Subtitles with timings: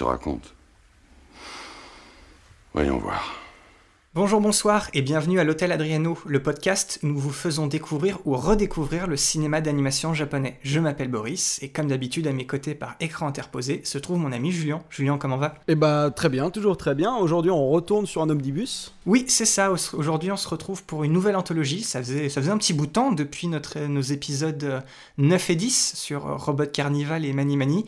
[0.00, 0.54] Te raconte.
[2.72, 3.34] Voyons voir.
[4.14, 8.34] Bonjour, bonsoir et bienvenue à l'Hôtel Adriano, le podcast où nous vous faisons découvrir ou
[8.34, 10.58] redécouvrir le cinéma d'animation japonais.
[10.62, 14.32] Je m'appelle Boris et comme d'habitude à mes côtés par écran interposé se trouve mon
[14.32, 14.80] ami Julien.
[14.88, 15.54] Julien, comment va?
[15.68, 17.14] Eh bah très bien, toujours très bien.
[17.16, 18.94] Aujourd'hui on retourne sur un omnibus.
[19.04, 19.70] Oui, c'est ça.
[19.70, 21.82] Aujourd'hui on se retrouve pour une nouvelle anthologie.
[21.82, 24.82] Ça faisait, ça faisait un petit bout de temps depuis notre, nos épisodes
[25.18, 27.84] 9 et 10 sur Robot Carnival et Mani Mani.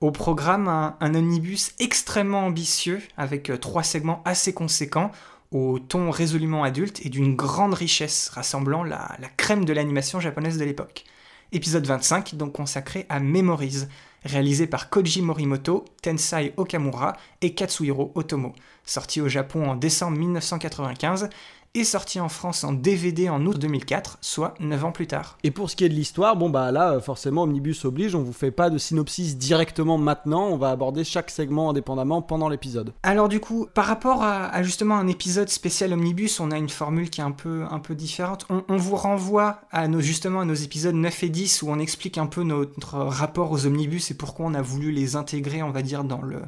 [0.00, 5.10] Au programme, un, omnibus extrêmement ambitieux avec euh, trois segments assez conséquents
[5.50, 10.56] au ton résolument adulte et d'une grande richesse, rassemblant la, la crème de l'animation japonaise
[10.56, 11.04] de l'époque.
[11.50, 13.86] Épisode 25, donc consacré à Memories,
[14.24, 18.52] réalisé par Koji Morimoto, Tensai Okamura et Katsuhiro Otomo,
[18.84, 21.28] sorti au Japon en décembre 1995
[21.74, 25.38] et sorti en France en DVD en août 2004, soit 9 ans plus tard.
[25.44, 28.32] Et pour ce qui est de l'histoire, bon bah là forcément Omnibus oblige, on vous
[28.32, 32.92] fait pas de synopsis directement maintenant, on va aborder chaque segment indépendamment pendant l'épisode.
[33.02, 36.68] Alors du coup, par rapport à, à, justement un épisode spécial Omnibus, on a une
[36.68, 38.46] formule qui est un peu, un peu différente.
[38.50, 41.78] On, on, vous renvoie à nos, justement à nos épisodes 9 et 10 où on
[41.78, 45.70] explique un peu notre rapport aux Omnibus et pourquoi on a voulu les intégrer, on
[45.70, 46.42] va dire, dans le,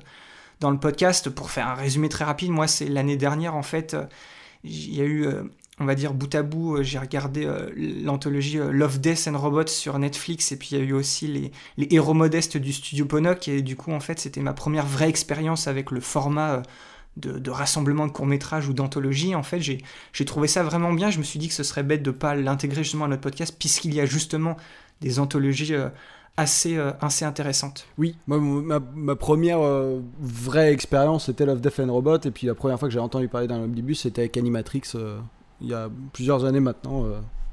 [0.61, 1.31] dans le podcast.
[1.31, 3.97] Pour faire un résumé très rapide, moi c'est l'année dernière en fait
[4.65, 5.43] il y a eu, euh,
[5.79, 9.69] on va dire, bout à bout, euh, j'ai regardé euh, l'anthologie Love, Death and Robots
[9.69, 11.27] sur Netflix, et puis il y a eu aussi
[11.77, 15.09] les, héros modestes du studio Ponok, et du coup, en fait, c'était ma première vraie
[15.09, 16.63] expérience avec le format
[17.17, 19.35] de, rassemblement de courts-métrages ou d'anthologie.
[19.35, 21.11] En fait, j'ai trouvé ça vraiment bien.
[21.11, 23.55] Je me suis dit que ce serait bête de pas l'intégrer justement à notre podcast,
[23.59, 24.57] puisqu'il y a justement
[25.01, 25.75] des anthologies
[26.37, 27.87] assez, euh, assez intéressante.
[27.99, 32.47] Oui, moi, ma, ma première euh, vraie expérience c'était Love, Death and Robot, et puis
[32.47, 35.19] la première fois que j'ai entendu parler d'un omnibus c'était avec Animatrix euh,
[35.61, 37.05] il y a plusieurs années maintenant.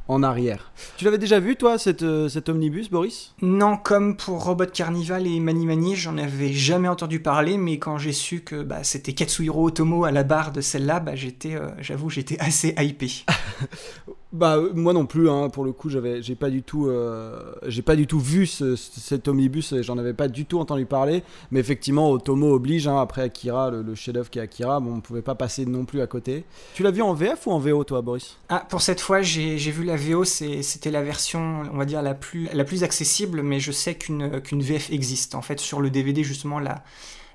[0.10, 0.72] En arrière.
[0.96, 3.34] Tu l'avais déjà vu, toi, cette, cet omnibus, Boris?
[3.42, 7.98] Non, comme pour Robot Carnival et Mani Mani, j'en avais jamais entendu parler, mais quand
[7.98, 12.10] j'ai su que bah, c'était Katsuhiro Otomo à la barre de celle-là, bah, j'étais, j'avoue,
[12.10, 13.26] j'étais assez hypé.
[14.34, 17.82] Bah moi non plus, hein, pour le coup, j'avais, j'ai pas du tout, euh, j'ai
[17.82, 21.24] pas du tout vu ce, cet omnibus, j'en avais pas du tout entendu parler.
[21.52, 22.88] Mais effectivement, Otomo oblige.
[22.88, 26.02] Hein, après Akira, le, chef-d'œuvre qui est Akira, bon, on pouvait pas passer non plus
[26.02, 26.44] à côté.
[26.74, 28.38] Tu l'as vu en VF ou en VO, toi, Boris?
[28.50, 30.26] Ah, pour cette fois, j'ai, vu la VO.
[30.26, 34.42] C'était la version, on va dire la plus, la plus accessible, mais je sais qu'une
[34.42, 35.36] qu'une VF existe.
[35.36, 36.84] En fait, sur le DVD, justement, la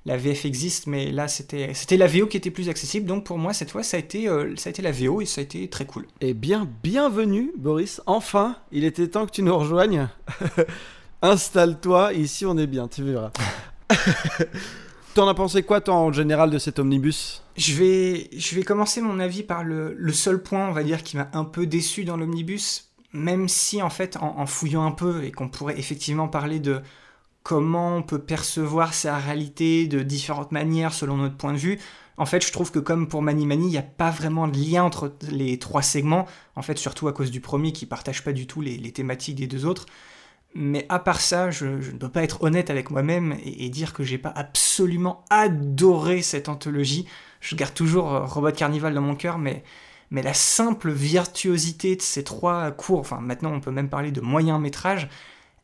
[0.04, 3.06] la VF existe, mais là c'était la VO qui était plus accessible.
[3.06, 5.26] Donc pour moi cette fois ça a été euh, ça a été la VO et
[5.26, 6.06] ça a été très cool.
[6.20, 8.00] Eh bien bienvenue Boris.
[8.06, 10.08] Enfin, il était temps que tu nous rejoignes.
[11.22, 13.30] Installe-toi, ici on est bien, tu verras.
[15.14, 17.42] T'en as pensé quoi toi en général de cet omnibus?
[17.56, 21.02] Je vais, je vais commencer mon avis par le, le seul point, on va dire,
[21.02, 24.90] qui m'a un peu déçu dans l'omnibus, même si en fait, en, en fouillant un
[24.90, 26.80] peu, et qu'on pourrait effectivement parler de,
[27.42, 31.78] comment on peut percevoir sa réalité de différentes manières selon notre point de vue.
[32.16, 34.56] En fait, je trouve que comme pour Mani Mani, il n'y a pas vraiment de
[34.56, 36.26] lien entre les trois segments,
[36.56, 39.46] en fait, surtout à cause du premier qui partage pas du tout les, thématiques des
[39.46, 39.86] deux autres.
[40.54, 44.04] Mais à part ça, je, ne peux pas être honnête avec moi-même et, dire que
[44.04, 47.06] j'ai pas absolument adoré cette anthologie.
[47.40, 49.64] Je garde toujours Robot Carnival dans mon cœur, mais,
[50.10, 54.20] mais la simple virtuosité de ces trois cours, enfin maintenant on peut même parler de
[54.20, 55.08] moyen métrage,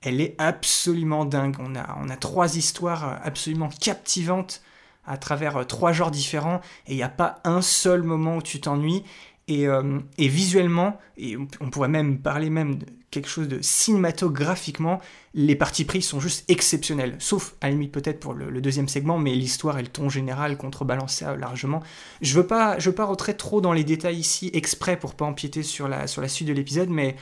[0.03, 1.57] elle est absolument dingue.
[1.61, 4.63] On a, on a trois histoires absolument captivantes
[5.07, 8.61] à travers trois genres différents et il n'y a pas un seul moment où tu
[8.61, 9.03] t'ennuies.
[9.49, 15.01] Et, euh, visuellement, et on pourrait même parler même de quelque chose de cinématographiquement,
[15.33, 17.17] les parties prises sont juste exceptionnelles.
[17.19, 20.59] Sauf, à la limite peut-être pour le, deuxième segment, mais l'histoire et le ton général
[20.59, 21.83] contrebalancent ça largement.
[22.21, 25.25] Je veux pas, je veux pas rentrer trop dans les détails ici, exprès pour pas
[25.25, 27.17] empiéter sur la suite de l'épisode, mais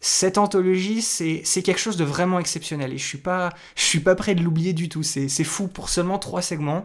[0.00, 4.14] cette anthologie, c'est quelque chose de vraiment exceptionnel et je suis pas, je suis pas
[4.14, 5.02] prêt de l'oublier du tout.
[5.02, 6.84] C'est fou pour seulement trois segments.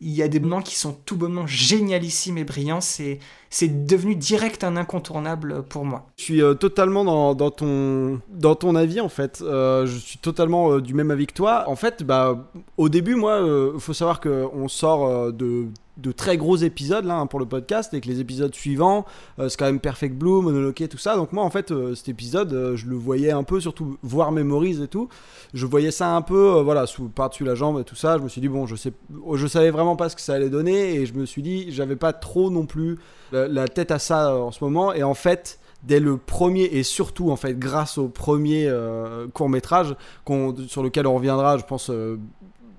[0.00, 2.80] Il y a des moments qui sont tout bonnement génialissimes et brillants.
[2.80, 3.18] C'est
[3.68, 6.06] devenu direct un incontournable pour moi.
[6.16, 9.42] Je suis euh, totalement dans, ton, dans ton avis en fait.
[9.42, 11.64] Euh, je suis totalement euh, du même avis que toi.
[11.66, 13.40] En fait, bah, au début, moi,
[13.74, 15.66] il faut savoir qu'on sort de
[15.96, 19.04] de très gros épisodes là hein, pour le podcast et que les épisodes suivants
[19.36, 22.86] c'est quand même Perfect Blue, Monologue tout ça donc moi en fait cet épisode je
[22.86, 25.10] le voyais un peu surtout voir Memories et tout
[25.52, 28.28] je voyais ça un peu voilà sous par-dessus la jambe et tout ça je me
[28.28, 28.94] suis dit bon je sais
[29.34, 31.96] je savais vraiment pas ce que ça allait donner et je me suis dit j'avais
[31.96, 32.96] pas trop non plus
[33.48, 34.92] la, la tête à ça en ce moment.
[34.92, 38.70] Et en fait dès le premier et surtout en fait grâce au premier
[39.32, 39.96] court métrage
[40.68, 41.90] sur lequel on reviendra je pense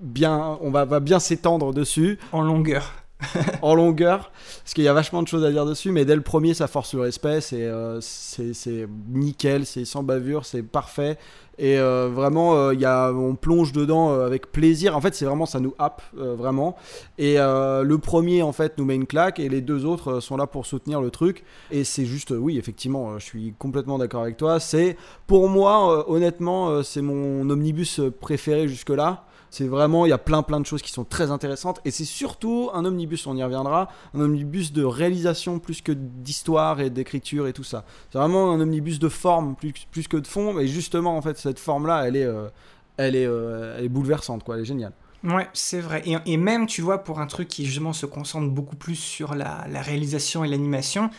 [0.01, 2.19] bien on va, va bien s'étendre dessus.
[2.31, 2.93] En longueur.
[3.61, 4.31] En longueur,
[4.63, 6.67] parce qu'il y a vachement de choses à dire dessus, mais dès le premier, ça
[6.67, 11.17] force le respect, c'est euh, c'est nickel, c'est sans bavure, c'est parfait,
[11.57, 14.95] et euh, vraiment, euh, y a, on plonge dedans avec plaisir.
[14.95, 16.75] En fait, c'est vraiment, ça nous happe, vraiment.
[17.17, 20.47] Et le premier, en fait, nous met une claque, et les deux autres sont là
[20.47, 24.59] pour soutenir le truc, et c'est juste, oui, effectivement, je suis complètement d'accord avec toi,
[24.59, 29.25] c'est, pour moi, honnêtement, c'est mon omnibus préféré jusque-là.
[29.51, 31.81] C'est vraiment, il y a plein plein de choses qui sont très intéressantes.
[31.83, 36.79] Et c'est surtout un omnibus, on y reviendra, un omnibus de réalisation plus que d'histoire
[36.79, 37.83] et d'écriture et tout ça.
[38.09, 40.57] C'est vraiment un omnibus de forme plus, plus que de fond.
[40.57, 42.47] Et justement, en fait, cette forme-là, elle est, euh,
[42.95, 44.55] elle, est, euh, elle est bouleversante, quoi.
[44.55, 44.93] Elle est géniale.
[45.25, 46.01] Ouais, c'est vrai.
[46.05, 49.35] Et, et, même, tu vois, pour un truc qui justement se concentre beaucoup plus sur
[49.35, 51.09] la, la réalisation et l'animation,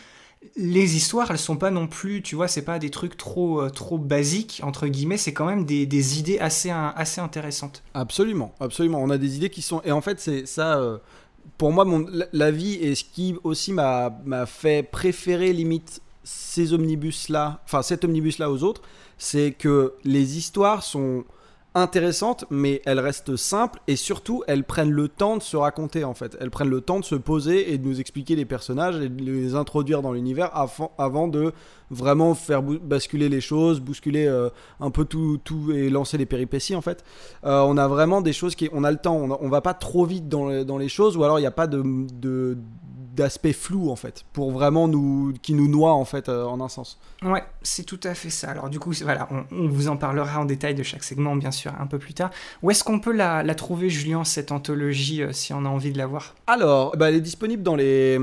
[0.55, 3.69] les histoires, elles sont pas non plus, tu vois, c'est pas des trucs trop, euh,
[3.69, 7.83] trop basiques, entre guillemets, c'est quand même des, idées assez, assez intéressantes.
[7.93, 9.01] Absolument, absolument.
[9.01, 9.81] On a des idées qui sont.
[9.83, 10.77] Et en fait, c'est ça.
[10.77, 10.97] Euh,
[11.57, 11.85] pour moi,
[12.31, 14.11] la vie et ce qui aussi m'a
[14.45, 18.81] fait préférer limite ces omnibus-là, enfin cet omnibus-là aux autres,
[19.17, 21.25] c'est que les histoires sont
[21.75, 26.13] intéressantes, mais elles restent simples et surtout elles prennent le temps de se raconter en
[26.13, 26.37] fait.
[26.39, 29.23] Elles prennent le temps de se poser et de nous expliquer les personnages et de
[29.23, 30.51] les introduire dans l'univers
[30.97, 31.53] avant, de
[31.89, 34.49] vraiment faire basculer les choses, bousculer euh,
[34.79, 37.03] un peu tout, tout et lancer les péripéties en fait.
[37.43, 40.05] Euh, on a vraiment des choses qui, on a le temps, on, va pas trop
[40.05, 42.57] vite dans, les choses ou alors il n'y a pas de
[43.13, 46.69] d'aspect flou en fait pour vraiment nous qui nous noie en fait euh, en un
[46.69, 46.99] sens.
[47.21, 48.49] Ouais c'est tout à fait ça.
[48.49, 51.71] Alors du coup voilà on, vous en parlera en détail de chaque segment bien sûr
[51.79, 52.31] un peu plus tard.
[52.61, 55.97] Où est-ce qu'on peut la, trouver Julien cette anthologie euh, si on a envie de
[55.97, 56.35] la voir?
[56.47, 58.19] Alors bah, elle est disponible dans les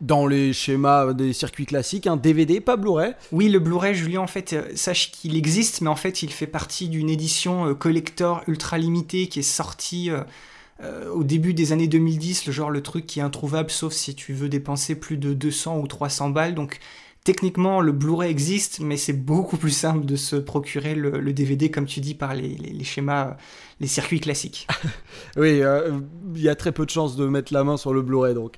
[0.00, 3.14] dans les schémas des circuits classiques, un DVD, pas Blu-ray.
[3.30, 6.48] Oui, le Blu-ray, Julien, en fait, euh, sache qu'il existe, mais en fait, il fait
[6.48, 10.10] partie d'une édition collector ultra limitée qui est sortie
[10.82, 14.14] euh, au début des années 2010, le genre le truc qui est introuvable sauf si
[14.14, 16.54] tu veux dépenser plus de 200 ou 300 balles.
[16.54, 16.80] Donc
[17.24, 21.86] techniquement le Blu-ray existe, mais c'est beaucoup plus simple de se procurer le, DVD comme
[21.86, 23.36] tu dis par les, schémas,
[23.80, 24.66] les circuits classiques.
[25.36, 26.00] oui, euh,
[26.34, 28.56] il y a très peu de chances de mettre la main sur le Blu-ray donc.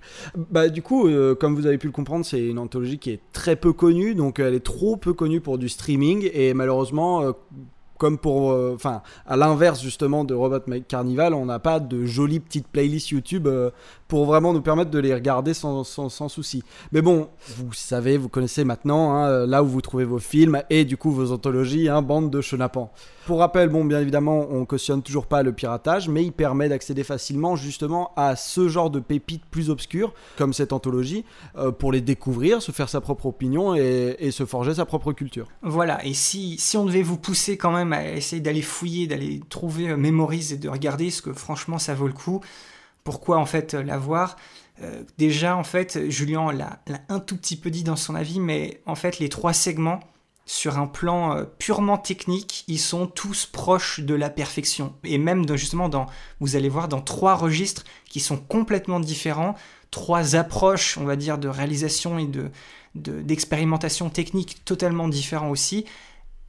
[0.50, 3.20] Bah du coup, euh, comme vous avez pu le comprendre, c'est une anthologie qui est
[3.32, 7.35] très peu connue, donc elle est trop peu connue pour du streaming et malheureusement
[8.05, 12.39] comme pour, euh, enfin, à l'inverse justement de Robot Carnival, on n'a pas de jolies
[12.39, 13.71] petites playlists YouTube euh,
[14.09, 16.62] pour vraiment nous permettre de les regarder sans, sans, souci.
[16.93, 20.85] Mais bon, vous savez, vous connaissez maintenant hein, là où vous trouvez vos films et
[20.85, 22.93] du coup vos anthologies, hein, bande de chenapans.
[23.26, 27.05] Pour rappel, bon, bien évidemment, on cautionne toujours pas le piratage, mais il permet d'accéder
[27.05, 31.25] facilement justement à ce genre de pépites plus obscures, comme cette anthologie,
[31.56, 35.49] euh, pour les découvrir, se faire sa propre opinion et, se forger sa propre culture.
[35.62, 39.41] Voilà, et si, si on devait vous pousser quand même à essayer d'aller fouiller, d'aller
[39.49, 42.41] trouver euh, et de regarder, ce que franchement ça vaut le coup,
[43.05, 44.37] pourquoi en fait l'avoir?
[44.82, 48.82] Euh, Déjà, en fait, Julien l'a un tout petit peu dit dans son avis, mais
[48.87, 50.00] en fait, les trois segments,
[50.46, 54.94] sur un plan euh, purement technique, ils sont tous proches de la perfection.
[55.05, 56.06] Et même justement, dans,
[56.41, 59.55] vous allez voir, dans trois registres qui sont complètement différents,
[59.91, 62.51] trois approches, on va dire, de réalisation et de,
[62.94, 65.86] d'expérimentation technique totalement différents aussi.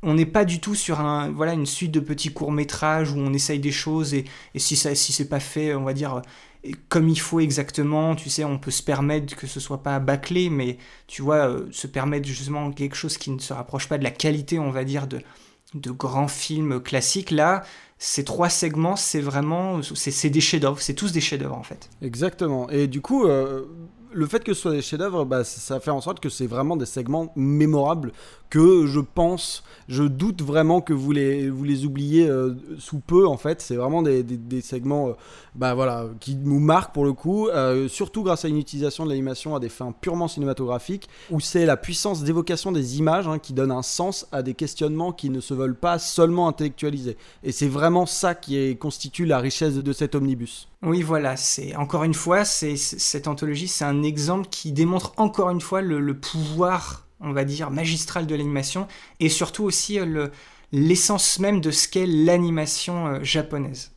[0.03, 3.33] On n'est pas du tout sur un, voilà, une suite de petits courts-métrages où on
[3.33, 6.21] essaye des choses et, et si, ça, si c'est pas fait, on va dire,
[6.89, 10.49] comme il faut exactement, tu sais, on peut se permettre que ce soit pas bâclé,
[10.49, 14.03] mais tu vois, euh, se permettre justement quelque chose qui ne se rapproche pas de
[14.03, 15.21] la qualité, on va dire, de,
[15.73, 17.31] de grands films classiques.
[17.31, 17.63] Là,
[17.97, 21.89] ces trois segments, c'est vraiment, c'est des chefs-d'œuvre, c'est tous des chefs-d'œuvre en fait.
[22.01, 22.69] Exactement.
[22.69, 23.65] Et du coup, euh,
[24.15, 26.77] le fait que ce soit des chefs-d'œuvre, bah, ça fait en sorte que c'est vraiment
[26.77, 28.13] des segments mémorables
[28.49, 33.61] que je pense, je doute vraiment que vous les, oubliez euh, sous peu en fait.
[33.61, 34.23] C'est vraiment des,
[34.61, 35.13] segments euh,
[35.55, 39.09] bah, voilà, qui nous marquent pour le coup, euh, surtout grâce à une utilisation de
[39.09, 43.51] l'animation à des fins purement cinématographiques, où c'est la puissance d'évocation des images hein, qui
[43.51, 47.17] donne un sens à des questionnements qui ne se veulent pas seulement intellectualiser.
[47.43, 50.69] Et c'est vraiment ça qui constitue la richesse de cet omnibus.
[50.85, 55.59] Oui, voilà, c'est encore une fois, cette anthologie, c'est un exemple qui démontre encore une
[55.59, 58.87] fois le, pouvoir on va dire, magistrale de l'animation,
[59.19, 60.27] et surtout aussi euh,
[60.71, 63.93] l'essence même de ce qu'est l'animation euh, japonaise.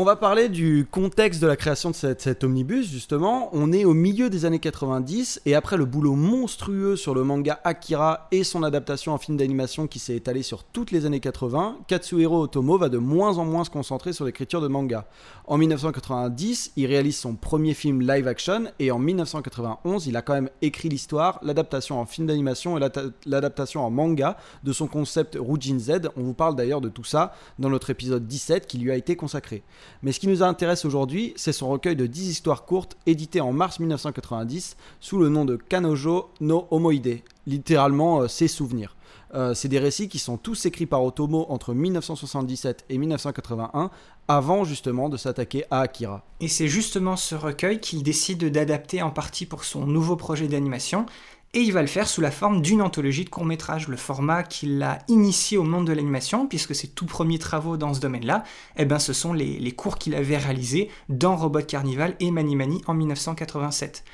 [0.00, 3.50] On va parler du contexte de la création de cet omnibus, justement.
[3.52, 7.60] On est au milieu des années 90 et après le boulot monstrueux sur le manga
[7.64, 11.80] Akira et son adaptation en film d'animation qui s'est étalé sur toutes les années 80,
[11.86, 15.04] Katsuhiro Otomo va de moins en moins se concentrer sur l'écriture de manga.
[15.50, 20.34] En 1990, il réalise son premier film live action et en 1991, il a quand
[20.34, 22.88] même écrit l'histoire, l'adaptation en film d'animation et
[23.26, 26.10] l'adaptation en manga de son concept Rujin Z.
[26.16, 29.16] On vous parle d'ailleurs de tout ça dans notre épisode 17 qui lui a été
[29.16, 29.64] consacré.
[30.04, 33.52] Mais ce qui nous intéresse aujourd'hui, c'est son recueil de 10 histoires courtes édité en
[33.52, 38.94] mars 1990 sous le nom de Kanojo no Omoide, littéralement euh, ses souvenirs.
[39.34, 43.90] Euh, c'est des récits qui sont tous écrits par Otomo entre 1977 et 1981,
[44.28, 46.24] avant justement de s'attaquer à Akira.
[46.40, 51.06] Et c'est justement ce recueil qu'il décide d'adapter en partie pour son nouveau projet d'animation,
[51.52, 54.66] et il va le faire sous la forme d'une anthologie de courts-métrages, le format qui
[54.66, 58.44] l'a initié au monde de l'animation, puisque ses tout premiers travaux dans ce domaine-là,
[58.76, 62.54] eh ben, ce sont les, les cours qu'il avait réalisés dans Robot Carnival et Mani
[62.54, 64.04] Mani en 1987.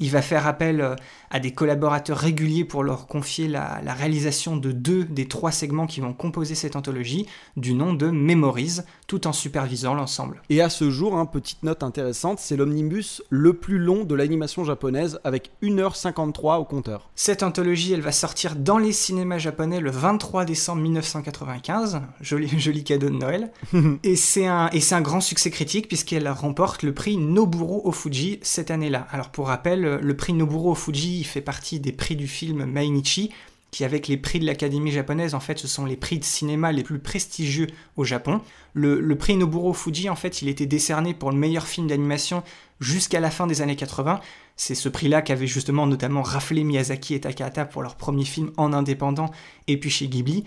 [0.00, 0.96] Il va faire appel euh,
[1.30, 6.00] à des collaborateurs réguliers pour leur confier la, réalisation de deux des trois segments qui
[6.00, 7.26] vont composer cette anthologie,
[7.56, 10.42] du nom de Memories, tout en supervisant l'ensemble.
[10.48, 14.64] Et à ce jour, hein, petite note intéressante, c'est l'omnibus le plus long de l'animation
[14.64, 17.10] japonaise, avec 1h53 au compteur.
[17.14, 22.84] Cette anthologie, elle va sortir dans les cinémas japonais le 23 décembre 1995, joli, joli
[22.84, 23.52] cadeau de Noël,
[24.02, 29.06] et c'est un, un grand succès critique puisqu'elle remporte le prix Noburo Ofuji cette année-là.
[29.10, 33.30] Alors pour rappel, le prix Noburo Ofuji fait partie des prix du film Mainichi,
[33.70, 36.72] qui avec les prix de l'Académie japonaise, en fait, ce sont les prix de cinéma
[36.72, 38.40] les plus prestigieux au Japon.
[38.74, 42.42] Le, prix Noburo Fuji, en fait, il était décerné pour le meilleur film d'animation
[42.80, 44.20] jusqu'à la fin des années 80.
[44.56, 48.72] C'est ce prix-là qu'avaient justement notamment raflé Miyazaki et Takahata pour leur premier film en
[48.72, 49.30] indépendant
[49.68, 50.44] et puis chez Ghibli.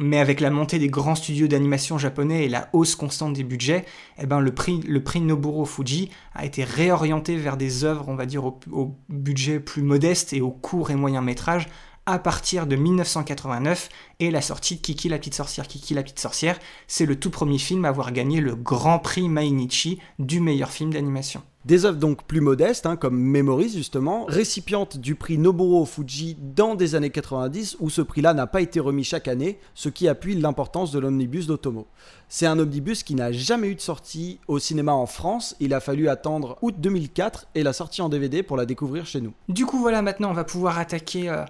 [0.00, 3.84] Mais avec la montée des grands studios d'animation japonais et la hausse constante des budgets,
[4.18, 8.16] eh ben le, prix, le prix Noburo Fuji a été réorienté vers des œuvres, on
[8.16, 11.68] va dire, au, au budget plus modeste et au court et moyen métrage
[12.06, 13.88] à partir de 1989
[14.20, 15.66] et la sortie de Kiki la petite sorcière.
[15.66, 19.28] Kiki la petite sorcière, c'est le tout premier film à avoir gagné le Grand Prix
[19.28, 21.42] Mainichi du meilleur film d'animation.
[21.64, 26.74] Des œuvres donc plus modestes, hein, comme Memories justement, récipiente du prix Nobuo Fuji dans
[26.74, 30.34] des années 90 où ce prix-là n'a pas été remis chaque année, ce qui appuie
[30.34, 31.86] l'importance de l'omnibus d'Otomo.
[32.28, 35.80] C'est un omnibus qui n'a jamais eu de sortie au cinéma en France, il a
[35.80, 39.32] fallu attendre août 2004 et la sortie en DVD pour la découvrir chez nous.
[39.48, 41.30] Du coup voilà, maintenant on va pouvoir attaquer...
[41.30, 41.44] Euh,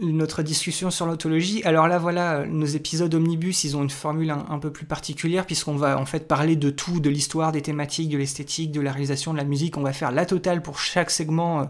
[0.00, 1.62] notre discussion sur l'autologie.
[1.64, 5.76] Alors là, voilà, nos épisodes omnibus, ils ont une formule un, peu plus particulière, puisqu'on
[5.76, 9.32] va en fait parler de tout, de l'histoire, des thématiques, de l'esthétique, de la réalisation,
[9.32, 9.76] de la musique.
[9.76, 11.60] On va faire la totale pour chaque segment.
[11.60, 11.64] Euh,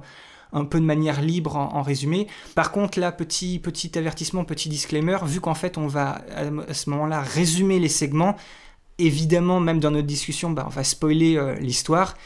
[0.52, 2.26] un peu de manière libre en, résumé.
[2.56, 6.90] Par contre, là, petit, petit avertissement, petit disclaimer, vu qu'en fait on va à ce
[6.90, 8.34] moment-là résumer les segments,
[8.98, 12.16] évidemment, même dans notre discussion, bah, on va spoiler euh, l'histoire.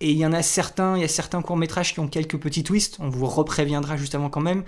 [0.00, 2.64] Et il y en a certains, il y a certains courts-métrages qui ont quelques petits
[2.64, 4.64] twists, on vous repréviendra justement quand même.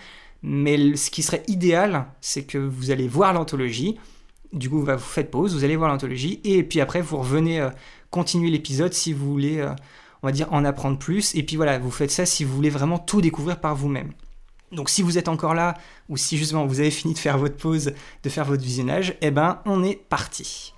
[0.49, 3.99] Mais ce qui serait idéal, c'est que vous allez voir l'anthologie.
[4.53, 7.71] Du coup, vous faites pause, vous allez voir l'anthologie, et puis après, vous revenez euh,
[8.11, 9.73] continuer l'épisode si vous voulez, euh,
[10.23, 11.35] on va dire, en apprendre plus.
[11.35, 14.13] Et puis voilà, vous faites ça si vous voulez vraiment tout découvrir par vous-même.
[14.71, 15.75] Donc si vous êtes encore là,
[16.09, 19.33] ou si justement vous avez fini de faire votre pause, de faire votre visionnage, eh
[19.33, 20.75] ben on est parti.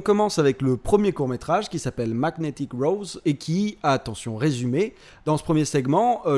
[0.00, 4.94] On commence avec le premier court métrage qui s'appelle Magnetic Rose et qui, attention, résumé,
[5.26, 6.36] dans ce premier segment, euh,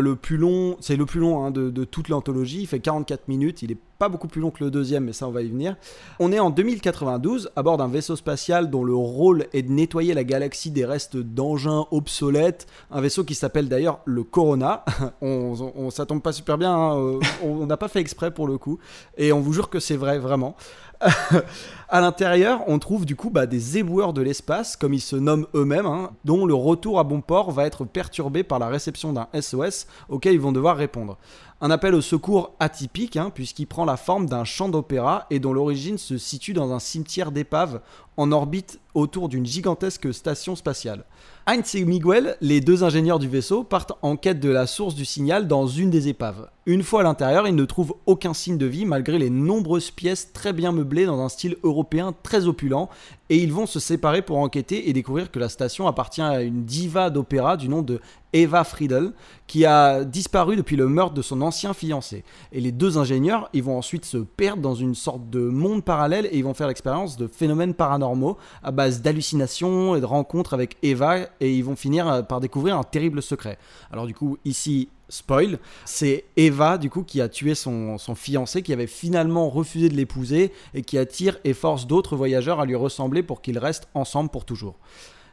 [0.80, 4.08] c'est le plus long hein, de toute l'anthologie, il fait 44 minutes, il est pas
[4.08, 5.76] beaucoup plus long que le deuxième, mais ça on va y venir.
[6.18, 10.12] On est en 2092 à bord d'un vaisseau spatial dont le rôle est de nettoyer
[10.12, 12.66] la galaxie des restes d'engins obsolètes.
[12.90, 14.84] Un vaisseau qui s'appelle d'ailleurs le Corona.
[15.22, 18.48] on, on, ça tombe pas super bien, hein, euh, on n'a pas fait exprès pour
[18.48, 18.80] le coup.
[19.16, 20.56] Et on vous jure que c'est vrai, vraiment.
[21.88, 25.46] à l'intérieur, on trouve du coup bah, des éboueurs de l'espace, comme ils se nomment
[25.54, 29.28] eux-mêmes, hein, dont le retour à bon port va être perturbé par la réception d'un
[29.38, 31.18] SOS auquel ils vont devoir répondre.
[31.64, 35.52] Un appel au secours atypique, hein, puisqu'il prend la forme d'un chant d'opéra et dont
[35.52, 37.80] l'origine se situe dans un cimetière d'épaves
[38.16, 41.04] en orbite autour d'une gigantesque station spatiale.
[41.44, 45.04] Heinz et Miguel, les deux ingénieurs du vaisseau, partent en quête de la source du
[45.04, 46.48] signal dans une des épaves.
[46.64, 50.32] Une fois à l'intérieur, ils ne trouvent aucun signe de vie malgré les nombreuses pièces
[50.32, 52.88] très bien meublées dans un style européen très opulent,
[53.30, 56.64] et ils vont se séparer pour enquêter et découvrir que la station appartient à une
[56.64, 58.00] diva d'opéra du nom de
[58.32, 59.12] Eva Friedel,
[59.46, 62.24] qui a disparu depuis le meurtre de son ancien fiancé.
[62.52, 66.26] Et les deux ingénieurs, ils vont ensuite se perdre dans une sorte de monde parallèle
[66.26, 70.76] et ils vont faire l'expérience de phénomènes paranormaux à base d'hallucinations et de rencontres avec
[70.82, 73.58] Eva et ils vont finir par découvrir un terrible secret.
[73.90, 78.62] Alors du coup, ici, spoil, c'est Eva du coup qui a tué son, son, fiancé,
[78.62, 82.76] qui avait finalement refusé de l'épouser et qui attire et force d'autres voyageurs à lui
[82.76, 84.76] ressembler pour qu'ils restent ensemble pour toujours.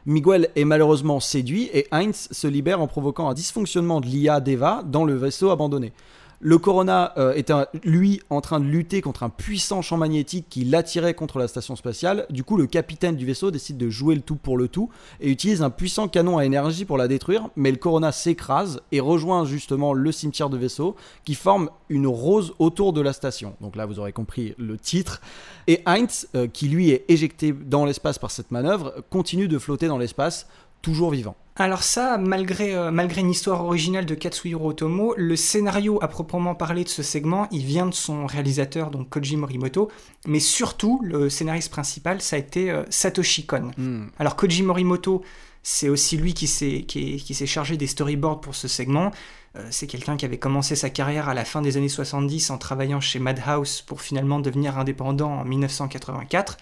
[0.04, 4.82] Miguel est malheureusement séduit et Heinz se libère en provoquant un dysfonctionnement de l'IA d'Eva
[4.84, 5.92] dans le vaisseau abandonné.
[6.42, 7.52] Le Corona euh, est
[7.84, 11.76] lui en train de lutter contre un puissant champ magnétique qui l'attirait contre la station
[11.76, 12.24] spatiale.
[12.30, 14.88] Du coup, le capitaine du vaisseau décide de jouer le tout pour le tout
[15.20, 17.50] et utilise un puissant canon à énergie pour la détruire.
[17.56, 22.54] Mais le Corona s'écrase et rejoint justement le cimetière de vaisseau qui forme une rose
[22.58, 23.54] autour de la station.
[23.60, 25.20] Donc là, vous aurez compris le titre.
[25.66, 29.88] Et Heinz, euh, qui lui est éjecté dans l'espace par cette manœuvre, continue de flotter
[29.88, 30.46] dans l'espace,
[30.82, 31.36] toujours vivant.
[31.56, 36.54] Alors ça, malgré, euh, malgré une histoire originale de Katsuhiro Otomo, le scénario à proprement
[36.54, 39.90] parler de ce segment, il vient de son réalisateur, donc Koji Morimoto,
[40.26, 43.72] mais surtout, le scénariste principal, ça a été euh, Satoshi Kon.
[43.76, 44.06] Hmm.
[44.18, 45.22] Alors Koji Morimoto,
[45.62, 49.10] c'est aussi lui qui s'est qui, qui s'est chargé des storyboards pour ce segment.
[49.56, 52.58] Euh, c'est quelqu'un qui avait commencé sa carrière à la fin des années 70 en
[52.58, 56.56] travaillant chez Madhouse pour finalement devenir indépendant en 1984.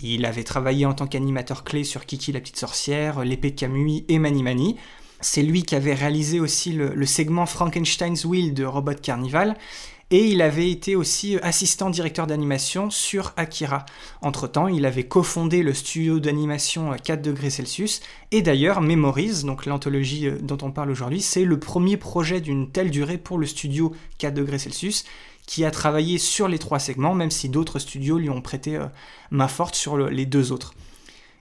[0.00, 4.04] Il avait travaillé en tant qu'animateur clé sur Kiki la petite sorcière, L'épée de Camus
[4.08, 4.76] et Mani Mani.
[5.20, 9.56] C'est lui qui avait réalisé aussi le, segment Frankenstein's Wheel de Robot Carnival.
[10.10, 13.86] Et il avait été aussi assistant directeur d'animation sur Akira.
[14.20, 18.02] Entre-temps, il avait cofondé le studio d'animation 4 degrés Celsius.
[18.30, 22.90] Et d'ailleurs, Memories, donc l'anthologie dont on parle aujourd'hui, c'est le premier projet d'une telle
[22.90, 25.04] durée pour le studio 4 degrés Celsius
[25.46, 28.86] qui a travaillé sur les trois segments, même si d'autres studios lui ont prêté euh,
[29.30, 30.74] main forte sur le, les deux autres.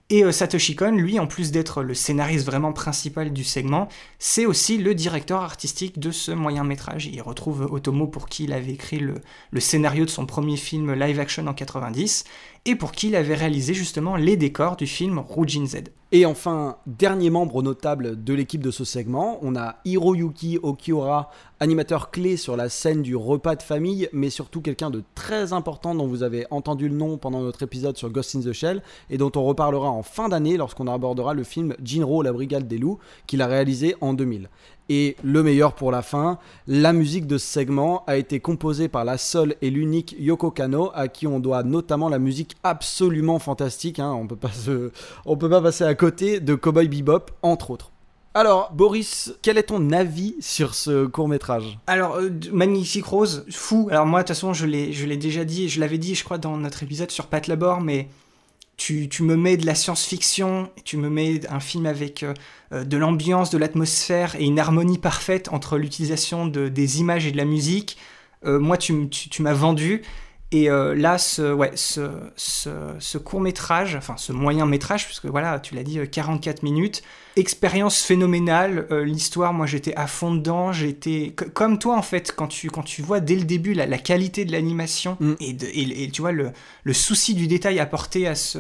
[0.10, 3.88] Et euh, Satoshi Kon, lui, en plus d'être le scénariste vraiment principal du segment,
[4.20, 7.08] c'est aussi le directeur artistique de ce moyen métrage.
[7.08, 9.16] Il retrouve Otomo pour qui il avait écrit le,
[9.52, 12.26] le scénario de son premier film live action en 90,
[12.65, 15.84] et pour qui il avait réalisé justement les décors du film Rujin Z.
[16.15, 22.12] Et enfin, dernier membre notable de l'équipe de ce segment, on a Hiroyuki Okiura, animateur
[22.12, 26.06] clé sur la scène du repas de famille, mais surtout quelqu'un de très important dont
[26.06, 29.32] vous avez entendu le nom pendant notre épisode sur Ghost in the Shell et dont
[29.36, 33.41] on reparlera en fin d'année lorsqu'on abordera le film Jinro, la brigade des loups, qu'il
[33.41, 34.49] a réalisé en 2000.
[34.89, 39.06] Et le meilleur pour la fin, la musique de ce segment a été composée par
[39.06, 44.00] la seule et l'unique Yoko Kano, à qui on doit notamment la musique absolument fantastique,
[44.00, 44.91] hein, on se,
[45.26, 47.91] on peut pas passer à côté de Cowboy Bebop, entre autres.
[48.36, 53.88] Alors, Boris, quel est ton avis sur ce court métrage Alors, euh, Magnifique Rose, fou.
[53.91, 56.58] Alors moi, de toute façon, je l'ai déjà dit, je l'avais dit, je crois, dans
[56.58, 58.08] notre épisode sur Pat Labor, mais
[58.78, 63.50] tu, me mets de la science-fiction, tu me mets un film avec euh, de l'ambiance,
[63.50, 67.98] de l'atmosphère et une harmonie parfaite entre l'utilisation de, des images et de la musique.
[68.46, 69.10] Euh, moi, tu
[69.40, 70.02] m'as vendu.
[70.54, 75.26] Et euh, là, ce, ouais, ce, ce, ce, court métrage, enfin ce moyen métrage, puisque
[75.26, 77.02] voilà, tu l'as dit, 44 minutes,
[77.36, 78.86] expérience phénoménale.
[78.92, 82.84] Euh, L'histoire, moi j'étais à fond dedans, j'étais comme toi en fait, quand tu, quand
[82.84, 85.34] tu vois dès le début la, la qualité de l'animation mm.
[85.39, 86.52] et, et, et, tu vois le,
[86.84, 88.60] le, souci du détail apporté à ce,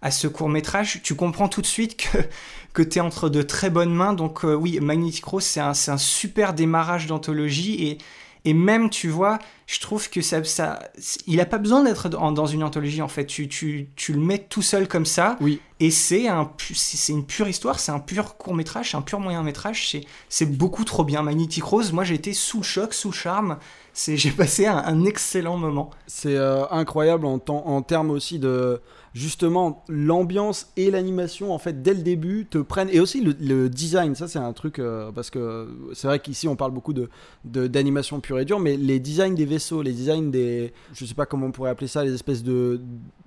[0.00, 2.18] à ce court métrage, tu comprends tout de suite que,
[2.72, 4.12] que tu es entre de très bonnes mains.
[4.12, 7.98] Donc euh, oui, Magnetic Rose, c'est un, un super démarrage d'anthologie et
[8.44, 10.80] et même, tu vois, je trouve que ça, ça
[11.26, 13.24] il a pas besoin d'être dans, dans, une anthologie en fait.
[13.24, 15.36] Tu, tu, tu, le mets tout seul comme ça.
[15.40, 15.60] Oui.
[15.78, 19.20] Et c'est un, c'est une pure histoire, c'est un pur court métrage, c'est un pur
[19.20, 19.90] moyen métrage.
[19.90, 21.22] C'est, c'est beaucoup trop bien.
[21.22, 23.58] Magnetic Rose, moi j'ai été sous le choc, sous le charme.
[23.92, 25.90] C'est, j'ai passé un, un, excellent moment.
[26.08, 28.80] C'est euh, incroyable en, en termes aussi de
[29.14, 34.14] justement l'ambiance et l'animation en fait dès le début te prennent et aussi le, design
[34.14, 37.08] ça c'est un truc euh, parce que c'est vrai qu'ici on parle beaucoup de
[37.44, 41.26] d'animation pure et dure mais les designs des vaisseaux les designs des je sais pas
[41.26, 42.80] comment on pourrait appeler ça les espèces de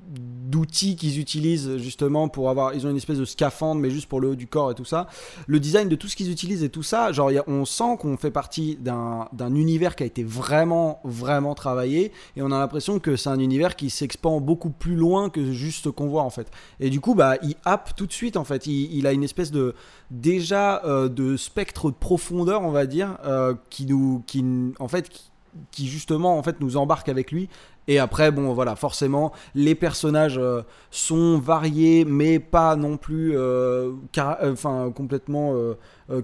[0.07, 4.21] d'outils qu'ils utilisent justement pour avoir ils ont une espèce de scaphandre mais juste pour
[4.21, 5.07] le haut du corps et tout ça.
[5.47, 8.31] Le design de tout ce qu'ils utilisent et tout ça genre on sent qu'on fait
[8.31, 13.29] partie d'un univers qui a été vraiment vraiment travaillé et on a l'impression que c'est
[13.29, 16.51] un univers qui s'expand beaucoup plus loin que juste ce qu'on voit en fait.
[16.79, 18.67] Et du coup bah il happe tout de suite en fait.
[18.67, 19.75] Il, a une espèce de
[20.11, 24.43] déjà euh, de spectre de profondeur on va dire euh, qui nous qui
[24.79, 25.31] en fait qui,
[25.71, 27.49] qui justement en fait nous embarque avec lui
[27.87, 33.91] et après, bon, voilà, forcément, les personnages euh, sont variés, mais pas non plus euh,
[34.17, 35.53] euh, complètement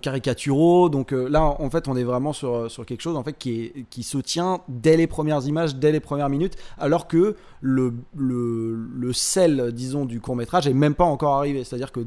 [0.01, 0.89] caricaturaux.
[0.89, 4.03] Donc là, en fait, on est vraiment sur, sur quelque chose en fait, qui, qui
[4.03, 9.13] se tient dès les premières images, dès les premières minutes, alors que le, le, le
[9.13, 11.63] sel, disons, du court métrage est même pas encore arrivé.
[11.63, 12.01] C'est-à-dire que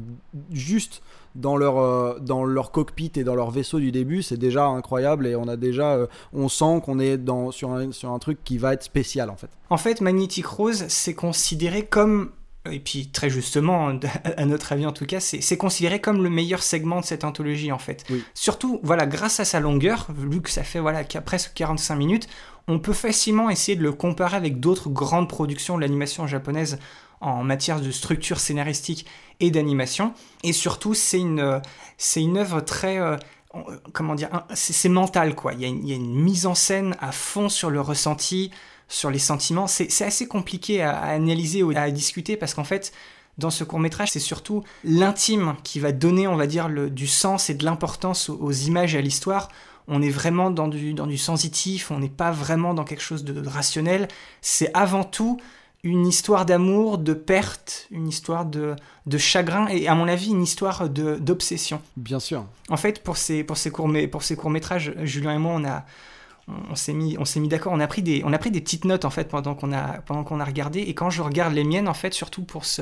[0.51, 1.01] juste
[1.35, 5.27] dans leur, euh, dans leur cockpit et dans leur vaisseau du début, c'est déjà incroyable
[5.27, 8.39] et on a déjà, euh, on sent qu'on est dans, sur, un, sur un truc
[8.43, 9.49] qui va être spécial en fait.
[9.69, 12.31] En fait, Magnetic Rose, c'est considéré comme
[12.71, 13.91] et puis très justement,
[14.37, 17.71] à notre avis en tout cas, c'est considéré comme le meilleur segment de cette anthologie
[17.71, 18.05] en fait.
[18.33, 22.27] Surtout, voilà, grâce à sa longueur, vu que ça fait voilà presque 45 minutes,
[22.67, 26.79] on peut facilement essayer de le comparer avec d'autres grandes productions de l'animation japonaise
[27.21, 29.05] en matière de structure scénaristique
[29.39, 30.13] et d'animation.
[30.43, 31.61] Et surtout, c'est une,
[31.97, 32.97] c'est une œuvre très...
[32.97, 33.17] Euh,
[33.93, 35.53] comment dire C'est mental, quoi.
[35.53, 37.81] Il y, a une, il y, a une, mise en scène à fond sur le
[37.81, 38.51] ressenti,
[38.87, 39.67] sur les sentiments.
[39.67, 42.91] C'est assez compliqué à, analyser ou à discuter parce qu'en fait,
[43.37, 47.07] dans ce court métrage, c'est surtout l'intime qui va donner, on va dire, le, du
[47.07, 49.49] sens et de l'importance aux, images et à l'histoire.
[49.87, 53.23] On est vraiment dans du, dans du sensitif, on n'est pas vraiment dans quelque chose
[53.23, 54.07] de rationnel.
[54.41, 55.39] C'est avant tout
[55.85, 60.41] une histoire d'amour, de perte, une histoire de, de chagrin et à mon avis une
[60.41, 61.79] histoire d'obsession.
[61.95, 62.43] Bien sûr.
[62.69, 65.63] En fait, pour ces, pour ces, courts, pour ces courts métrages, Julien et moi, on
[65.63, 65.85] a,
[66.47, 67.71] on s'est mis, on s'est mis d'accord.
[67.71, 69.99] On a pris des, on a pris des petites notes en fait pendant qu'on a,
[70.07, 70.79] pendant qu'on a regardé.
[70.79, 72.81] Et quand je regarde les miennes, en fait, surtout pour ce,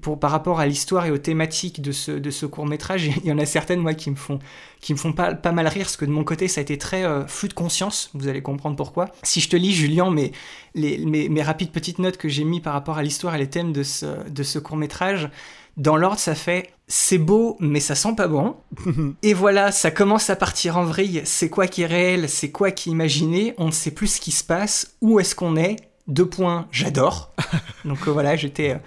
[0.00, 3.26] pour, par rapport à l'histoire et aux thématiques de ce, de ce court métrage, il
[3.26, 4.38] y en a certaines moi qui me font,
[4.80, 6.78] qui me font pas, pas mal rire, parce que de mon côté ça a été
[6.78, 9.06] très euh, flou de conscience, vous allez comprendre pourquoi.
[9.22, 10.32] Si je te lis Julien, mes,
[10.74, 13.48] les, mes, mes rapides petites notes que j'ai mis par rapport à l'histoire et les
[13.48, 15.30] thèmes de ce, de ce court métrage,
[15.76, 18.56] dans l'ordre ça fait c'est beau mais ça sent pas bon.
[19.22, 22.72] et voilà, ça commence à partir en vrille, c'est quoi qui est réel, c'est quoi
[22.72, 25.76] qui est imaginé, on ne sait plus ce qui se passe, où est-ce qu'on est,
[26.08, 27.32] deux points, j'adore.
[27.84, 28.72] Donc euh, voilà, j'étais...
[28.72, 28.78] Euh,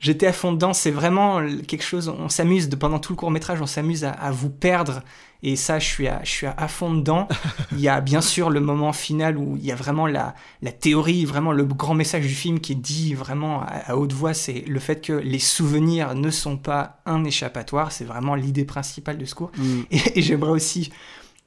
[0.00, 0.72] j'étais à fond dedans.
[0.72, 2.08] C'est vraiment quelque chose.
[2.08, 5.02] On s'amuse pendant tout le court métrage, on s'amuse à, vous perdre.
[5.42, 7.28] Et ça, je suis à, je suis à, fond dedans.
[7.72, 10.72] il y a bien sûr le moment final où il y a vraiment la, la
[10.72, 14.64] théorie, vraiment le grand message du film qui est dit vraiment à, haute voix, c'est
[14.66, 17.92] le fait que les souvenirs ne sont pas un échappatoire.
[17.92, 19.52] C'est vraiment l'idée principale de ce cours.
[19.56, 19.80] Mm.
[19.90, 20.90] Et, j'aimerais aussi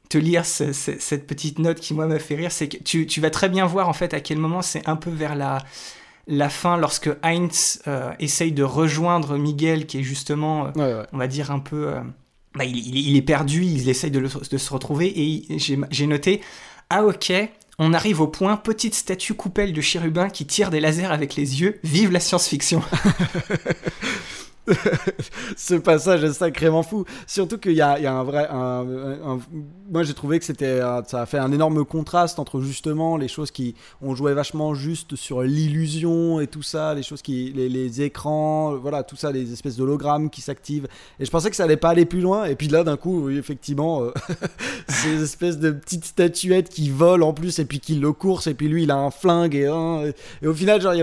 [0.09, 3.31] te lire cette petite note qui moi m'a fait rire, c'est que tu, tu, vas
[3.31, 5.57] très bien voir en fait à quel moment c'est un peu vers la
[6.27, 11.27] la fin lorsque Heinz euh, essaye de rejoindre Miguel, qui est justement, euh, on va
[11.27, 11.89] dire, un peu...
[11.89, 12.01] Euh,
[12.55, 16.41] bah, il, est perdu, il essaye de, se retrouver, et j'ai noté,
[16.91, 17.33] ah ok,
[17.79, 21.61] on arrive au point, petite statue coupelle de chérubin qui tire des lasers avec les
[21.61, 22.83] yeux, vive la science-fiction
[25.57, 27.05] ce passage est sacrément fou.
[27.27, 28.47] Surtout qu'il y, a, un vrai.
[29.89, 33.51] moi, j'ai trouvé que c'était, ça a fait un énorme contraste entre justement les choses
[33.51, 38.75] qui ont joué vachement juste sur l'illusion et tout ça, les choses qui, les, écrans,
[38.75, 40.87] voilà, tout ça, les espèces d'hologrammes qui s'activent.
[41.19, 42.45] Et je pensais que ça allait pas aller plus loin.
[42.45, 44.11] Et puis là, d'un coup, oui, effectivement, euh,
[44.87, 48.47] ces espèces de petites statuettes qui volent en plus et puis qui le coursent.
[48.47, 50.93] Et puis lui, il a un flingue et, au final, genre,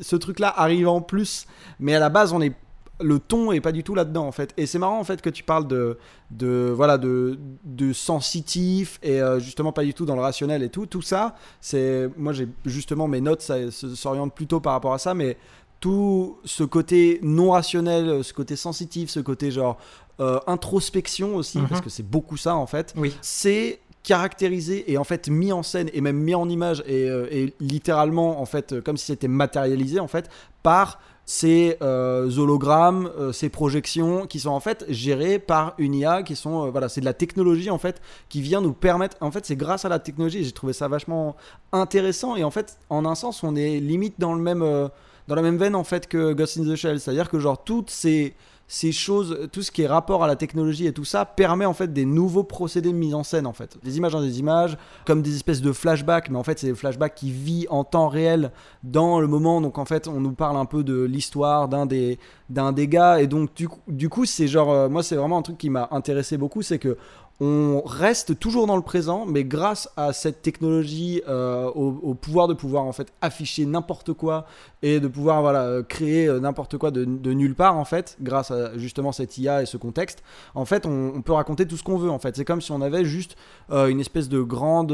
[0.00, 1.46] ce truc-là arrive en plus.
[1.78, 2.54] Mais à la base, on est
[3.00, 4.52] le ton est pas du tout là-dedans en fait.
[4.56, 5.98] Et c'est marrant en fait que tu parles de,
[6.30, 10.68] de voilà de, de sensitif et euh, justement pas du tout dans le rationnel et
[10.68, 10.86] tout.
[10.86, 15.14] Tout ça, c'est moi j'ai justement mes notes ça s'orientent plutôt par rapport à ça,
[15.14, 15.36] mais
[15.80, 19.78] tout ce côté non rationnel, ce côté sensitif, ce côté genre
[20.20, 21.68] euh, introspection aussi, mhm.
[21.68, 22.92] parce que c'est beaucoup ça en fait.
[22.96, 23.14] Oui.
[23.22, 27.26] C'est caractérisé et en fait mis en scène et même mis en image et, euh,
[27.30, 30.30] et littéralement en fait comme si c'était matérialisé en fait
[30.62, 36.24] par ces euh, hologrammes, euh, ces projections qui sont en fait gérées par une IA,
[36.24, 39.16] qui sont euh, voilà, c'est de la technologie en fait qui vient nous permettre.
[39.20, 40.42] En fait, c'est grâce à la technologie.
[40.42, 41.36] J'ai trouvé ça vachement
[41.70, 44.90] intéressant et en fait, en un sens, on est limite dans le même
[45.28, 47.90] dans la même veine en fait que Ghost in the Shell, c'est-à-dire que genre toutes
[47.90, 48.34] ces
[48.72, 51.74] ces choses, tout ce qui est rapport à la technologie et tout ça, permet en
[51.74, 53.76] fait des nouveaux procédés de mise en scène en fait.
[53.82, 56.74] Des images dans des images, comme des espèces de flashbacks, mais en fait c'est des
[56.76, 58.52] flashbacks qui vivent en temps réel
[58.84, 59.60] dans le moment.
[59.60, 63.20] Donc en fait on nous parle un peu de l'histoire d'un des, d'un des gars.
[63.20, 65.88] Et donc du du coup c'est genre, euh, moi c'est vraiment un truc qui m'a
[65.90, 66.96] intéressé beaucoup, c'est que
[67.40, 72.54] on reste toujours dans le présent, mais grâce à cette technologie, euh, au, pouvoir de
[72.54, 74.46] pouvoir en fait afficher n'importe quoi
[74.82, 78.76] et de pouvoir voilà créer euh, n'importe quoi de, nulle part en fait, grâce à
[78.76, 80.22] justement cette IA et ce contexte,
[80.54, 82.36] en fait, on, peut raconter tout ce qu'on veut en fait.
[82.36, 83.36] C'est comme si on avait juste
[83.70, 84.92] euh, une espèce de grande,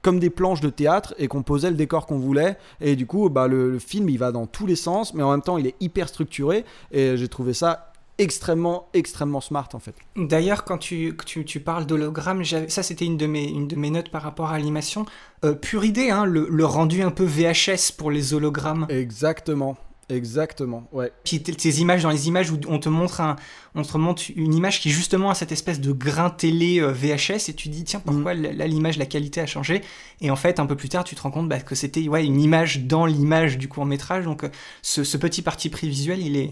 [0.00, 2.56] comme des planches de théâtre et qu'on posait le décor qu'on voulait.
[2.80, 5.30] Et du coup, bah, le, le film il va dans tous les sens, mais en
[5.30, 6.64] même temps il est hyper structuré.
[6.90, 7.89] Et j'ai trouvé ça
[8.20, 9.94] extrêmement, extrêmement smart en fait.
[10.14, 13.90] D'ailleurs, quand tu, tu, tu parles d'hologramme, ça c'était une, de mes, une de mes
[13.90, 15.06] notes par rapport à l'animation.
[15.44, 18.86] Euh, pure idée, hein, le, le, rendu un peu VHS pour les hologrammes.
[18.90, 19.76] Exactement.
[20.10, 21.12] Exactement, ouais.
[21.24, 23.36] Puis ces images dans les images où on te montre un,
[23.76, 27.48] on te montre une image qui justement a cette espèce de grain télé euh, VHS
[27.48, 28.56] et tu dis tiens pourquoi mm.
[28.56, 29.82] là l'image la qualité a changé?
[30.20, 32.26] Et en fait un peu plus tard tu te rends compte bah, que c'était ouais
[32.26, 34.48] une image dans l'image du court métrage donc euh,
[34.82, 36.50] ce, ce, petit parti pris visuel il est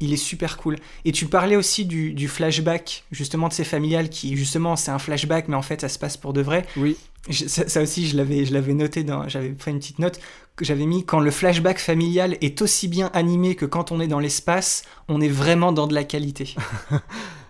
[0.00, 0.76] il est super cool.
[1.04, 5.48] Et tu parlais aussi du, flashback, justement, de ces familiales qui, justement, c'est un flashback,
[5.48, 6.66] mais en fait, ça se passe pour de vrai.
[6.76, 6.96] Oui.
[7.30, 10.20] ça, aussi, je l'avais, je l'avais noté, dans, j'avais fait une petite note
[10.56, 14.08] que j'avais mis quand le flashback familial est aussi bien animé que quand on est
[14.08, 16.54] dans l'espace, on est vraiment dans de la qualité.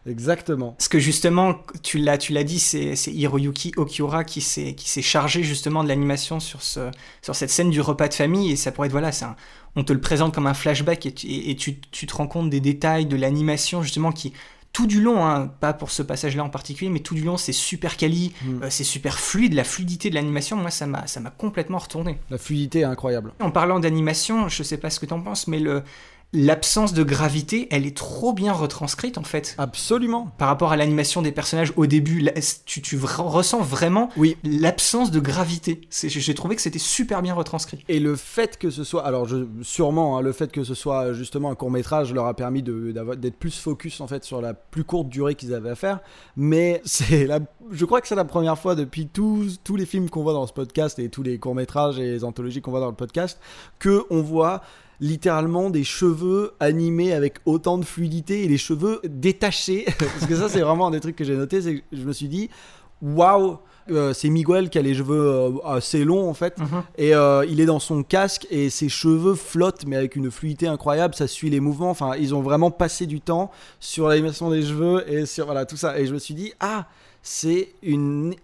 [0.09, 0.73] Exactement.
[0.73, 5.03] Parce que justement, tu l'as, tu l'as dit, c'est, Hiroyuki Okiura qui s'est, qui s'est
[5.03, 6.91] chargé justement de l'animation sur, ce,
[7.23, 8.53] sur cette scène du repas de famille.
[8.53, 9.27] Et ça pourrait être, voilà, c'est
[9.77, 13.07] on te le présente comme un flashback et, tu, tu, te rends compte des détails
[13.07, 14.33] de l'animation justement qui,
[14.73, 17.53] tout du long, hein, pas pour ce passage-là en particulier, mais tout du long, c'est
[17.53, 18.63] super quali, mm.
[18.63, 22.19] euh, c'est super fluide, la fluidité de l'animation, moi, ça m'a, ça m'a complètement retourné.
[22.31, 23.33] La fluidité est incroyable.
[23.41, 25.83] En parlant d'animation, je sais pas ce que tu en penses, mais le,
[26.33, 29.55] l'absence de gravité, elle est trop bien retranscrite en fait.
[29.59, 30.31] Absolument.
[30.37, 32.29] Par rapport à l'animation des personnages au début,
[32.67, 34.37] tu, tu ressens vraiment oui.
[34.45, 35.81] l'absence de gravité.
[35.91, 37.83] J'ai trouvé que c'était super bien retranscrit.
[37.89, 41.15] Et le fait que ce soit, alors je, sûrement, hein, le fait que ce soit
[41.15, 44.85] justement un court métrage leur a permis d'être plus focus en fait sur la plus
[44.85, 46.01] courte durée qu'ils avaient à faire.
[46.37, 50.11] Mais c'est la, je crois que c'est la première fois depuis tous, tous les films
[50.11, 52.81] qu'on voit dans ce podcast et tous les courts métrages et les anthologies qu'on voit
[52.81, 53.41] dans le podcast
[53.79, 54.63] que on voit
[55.01, 59.85] littéralement des cheveux animés avec autant de fluidité et les cheveux détachés.
[59.99, 61.63] Parce que ça, c'est vraiment un des trucs que j'ai noté.
[61.63, 62.51] C'est que je me suis dit,
[63.03, 63.59] waouh!
[63.91, 66.83] Euh, c'est Miguel qui a les cheveux euh, assez longs en fait mhm.
[66.99, 70.67] et euh, il est dans son casque et ses cheveux flottent mais avec une fluidité
[70.67, 74.61] incroyable ça suit les mouvements enfin ils ont vraiment passé du temps sur l'animation des
[74.61, 76.87] cheveux et sur voilà tout ça et je me suis dit ah
[77.23, 78.35] c'est une,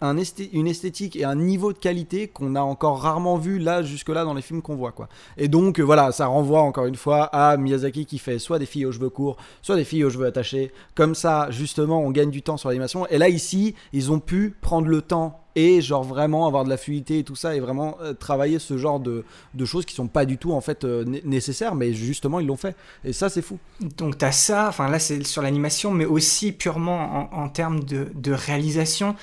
[0.53, 4.35] une esthétique et un niveau de qualité qu'on a encore rarement vu là jusque-là dans
[4.35, 5.09] les films qu'on voit quoi.
[5.37, 8.87] Et donc voilà, ça renvoie encore une fois à Miyazaki qui fait soit des filles
[8.87, 10.73] aux cheveux courts, soit des filles aux cheveux attachés.
[10.95, 13.07] Comme ça, justement, on gagne du temps sur l'animation.
[13.09, 16.77] Et là ici, ils ont pu prendre le temps et genre vraiment avoir de la
[16.77, 20.09] fluidité et tout ça et vraiment euh, travailler ce genre de, de, choses qui sont
[20.09, 22.77] pas du tout en fait euh, nécessaires mais justement ils l'ont fait.
[23.05, 23.59] Et ça c'est fou.
[23.81, 27.85] Donc tu as ça enfin là c'est sur l'animation mais aussi purement en, en termes
[27.85, 29.15] de, de réalisation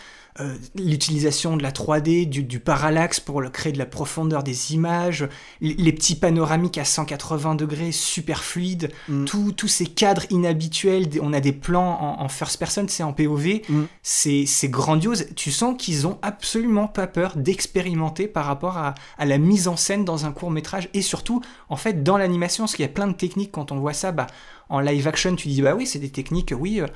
[0.41, 5.27] euh, l'utilisation de la 3D, du, parallaxe pour créer de la profondeur des images,
[5.61, 9.25] les, petits panoramiques à 180 degrés super fluides, mm.
[9.25, 13.83] tous ces cadres inhabituels, on a des plans en, first person, c'est en POV, mm.
[14.03, 15.27] c'est grandiose.
[15.35, 20.05] Tu sens qu'ils ont absolument pas peur d'expérimenter par rapport à, la mise en scène
[20.05, 23.07] dans un court métrage et surtout en fait dans l'animation, parce qu'il y a plein
[23.07, 24.27] de techniques quand on voit ça, bah,
[24.71, 26.87] en live action, tu dis bah oui, c'est des techniques, oui, euh,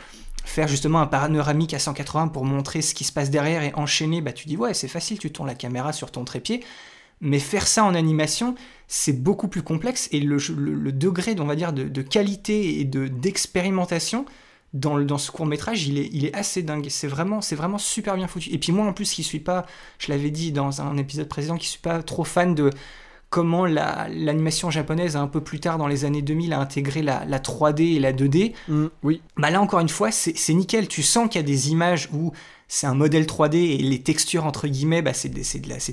[0.45, 4.21] faire justement un panoramique à 180 pour montrer ce qui se passe derrière et enchaîner,
[4.21, 6.63] bah tu dis ouais c'est facile, tu tournes la caméra sur ton trépied.
[7.21, 8.55] Mais faire ça en animation,
[8.88, 10.38] c'est beaucoup plus complexe et le,
[10.91, 14.25] degré, on va dire, de, qualité et de d'expérimentation
[14.73, 16.88] dans, ce court métrage, il est, il est assez dingue.
[16.89, 18.51] C'est vraiment, c'est vraiment super bien foutu.
[18.51, 19.65] Et puis moi en plus, qui suis pas,
[19.97, 22.69] je l'avais dit dans un épisode précédent, qui suis pas trop fan de
[23.36, 27.98] comment l'animation japonaise, un peu plus tard dans les années 2000, a intégré la, 3D
[27.98, 28.54] et la 2D.
[28.69, 29.21] Mm, oui.
[29.36, 30.88] Bah là, encore une fois, c'est nickel.
[30.88, 32.32] Tu sens qu'il y a des images où
[32.69, 35.28] c'est un modèle 3D et les textures, entre guillemets, bah, c'est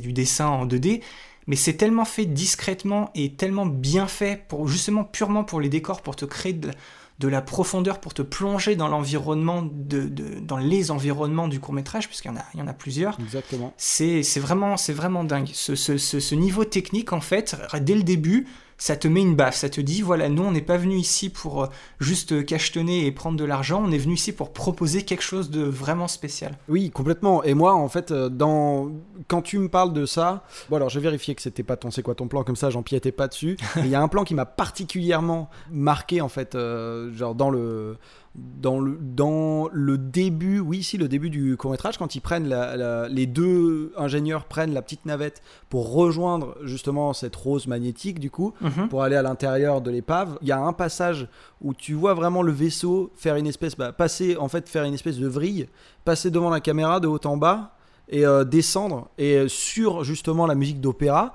[0.00, 1.02] du dessin en 2D.
[1.48, 6.00] Mais c'est tellement fait discrètement et tellement bien fait, pour justement purement pour les décors,
[6.00, 6.70] pour te créer de,
[7.18, 10.08] de la profondeur pour te plonger dans l'environnement, de,
[10.40, 13.18] dans les environnements du court métrage, puisqu'il y en a, il y en a plusieurs.
[13.20, 13.72] Exactement.
[13.76, 15.50] C'est vraiment, vraiment dingue.
[15.52, 18.46] Ce, ce, ce, niveau technique, en fait, dès le début,
[18.82, 21.28] ça te met une baffe, ça te dit voilà, nous on n'est pas venu ici
[21.28, 21.66] pour euh,
[22.00, 25.62] juste cachetonner et prendre de l'argent, on est venu ici pour proposer quelque chose de
[25.62, 26.58] vraiment spécial.
[26.68, 27.44] Oui, complètement.
[27.44, 28.90] Et moi, en fait, euh, dans...
[29.28, 32.02] quand tu me parles de ça, bon alors j'ai vérifié que c'était pas ton c'est
[32.02, 33.56] quoi ton plan, comme ça j'empiétais pas dessus.
[33.76, 37.98] Il y a un plan qui m'a particulièrement marqué en fait, euh, genre dans le
[38.34, 42.48] dans le, dans le début, oui, si, le début du court métrage, quand ils prennent
[42.48, 48.30] la, les deux ingénieurs prennent la petite navette pour rejoindre justement cette rose magnétique, du
[48.30, 48.88] coup, Mhm.
[48.88, 51.28] pour aller à l'intérieur de l'épave, il y a un passage
[51.60, 54.94] où tu vois vraiment le vaisseau faire une espèce, bah, passer, en fait, faire une
[54.94, 55.68] espèce de vrille,
[56.06, 57.74] passer devant la caméra de haut en bas
[58.08, 59.08] et euh, descendre.
[59.18, 61.34] Et euh, sur justement la musique d'opéra,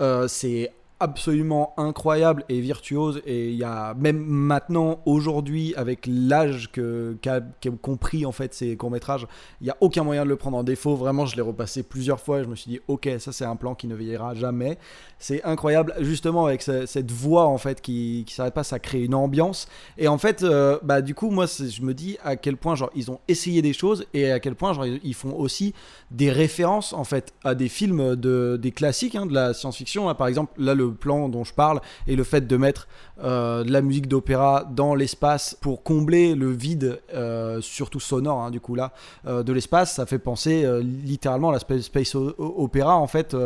[0.00, 3.20] euh, c'est absolument incroyable et virtuose.
[3.26, 8.54] Et il y a même maintenant aujourd'hui avec l'âge que qu'a qu'a compris en fait
[8.54, 9.26] ces courts métrages
[9.60, 10.96] il y a aucun moyen de le prendre en défaut.
[10.96, 13.56] Vraiment je l'ai repassé plusieurs fois et je me suis dit ok ça c'est un
[13.56, 14.78] plan qui ne vieillira jamais.
[15.18, 19.02] C'est incroyable justement avec ce- cette voix en fait qui qui s'arrête pas ça crée
[19.02, 19.68] une ambiance.
[19.98, 22.90] Et en fait euh, bah du coup moi je me dis à quel point genre
[22.94, 25.74] ils ont essayé des choses et à quel point genre ils font aussi
[26.10, 30.14] des références en fait à des films de des classiques hein, de la science-fiction.
[30.14, 32.88] Par exemple là le plan dont je parle et le fait de mettre
[33.22, 38.50] euh, de la musique d'opéra dans l'espace pour combler le vide euh, surtout sonore hein,
[38.50, 38.92] du coup là
[39.26, 43.36] euh, de l'espace ça fait penser littéralement à la space, opéra en fait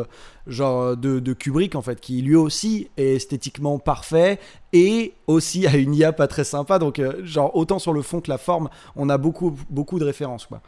[0.46, 4.38] genre de, de Kubrick en fait qui lui aussi est esthétiquement parfait
[4.72, 6.79] et aussi a une IA pas très sympa.
[6.79, 10.46] Donc genre autant sur le fond que la forme on a beaucoup beaucoup de références
[10.46, 10.62] quoi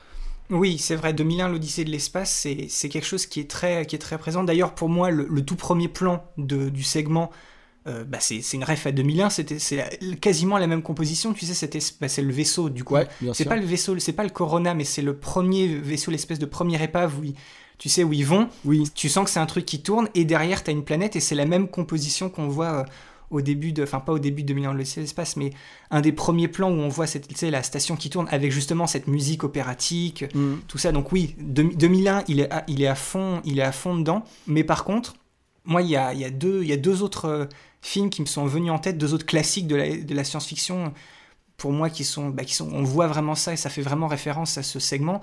[0.53, 3.99] Oui, c'est vrai, 2001, l'Odyssée de l'espace, c'est quelque chose qui est très, qui est
[3.99, 4.45] très présent.
[4.45, 7.31] D'ailleurs, pour moi, le, le tout premier plan de, du segment,
[7.89, 11.69] euh, bah, c'est une ref à 2001, c'était c'est quasiment la même composition, tu sais,
[12.01, 12.95] bah, c'est le vaisseau, du coup.
[12.95, 16.39] ouais c'est pas le vaisseau, c'est pas le Corona, mais c'est le premier vaisseau, l'espèce
[16.39, 17.35] de première épave où ils-
[17.79, 18.49] tu sais où ils vont.
[18.65, 21.21] oui Tu sens que c'est un truc qui tourne, et derrière, t'as une planète, et
[21.21, 22.85] c'est la même composition qu'on voit euh,
[23.33, 25.51] au début de, enfin pas au début de 2001 l'Odyssée de l'espace, mais
[25.91, 29.09] un des premiers plans où on voit cette, la station qui tourne avec justement cette
[29.09, 30.55] musique opératique, Mm.
[30.69, 30.93] tout ça.
[30.93, 33.97] Donc oui, deux- 2001, il est, à, il est à fond, il est à fond
[33.97, 34.23] dedans.
[34.47, 35.15] Mais par contre,
[35.65, 37.45] moi, il y a, il y a deux, il y a deux autres euh,
[37.81, 40.93] films qui me sont venus en tête, deux autres classiques de la, de la science-fiction.
[41.57, 44.09] Pour moi, qui sont, bah, qui sont, on voit vraiment ça et ça fait vraiment
[44.09, 45.21] référence à ce segment.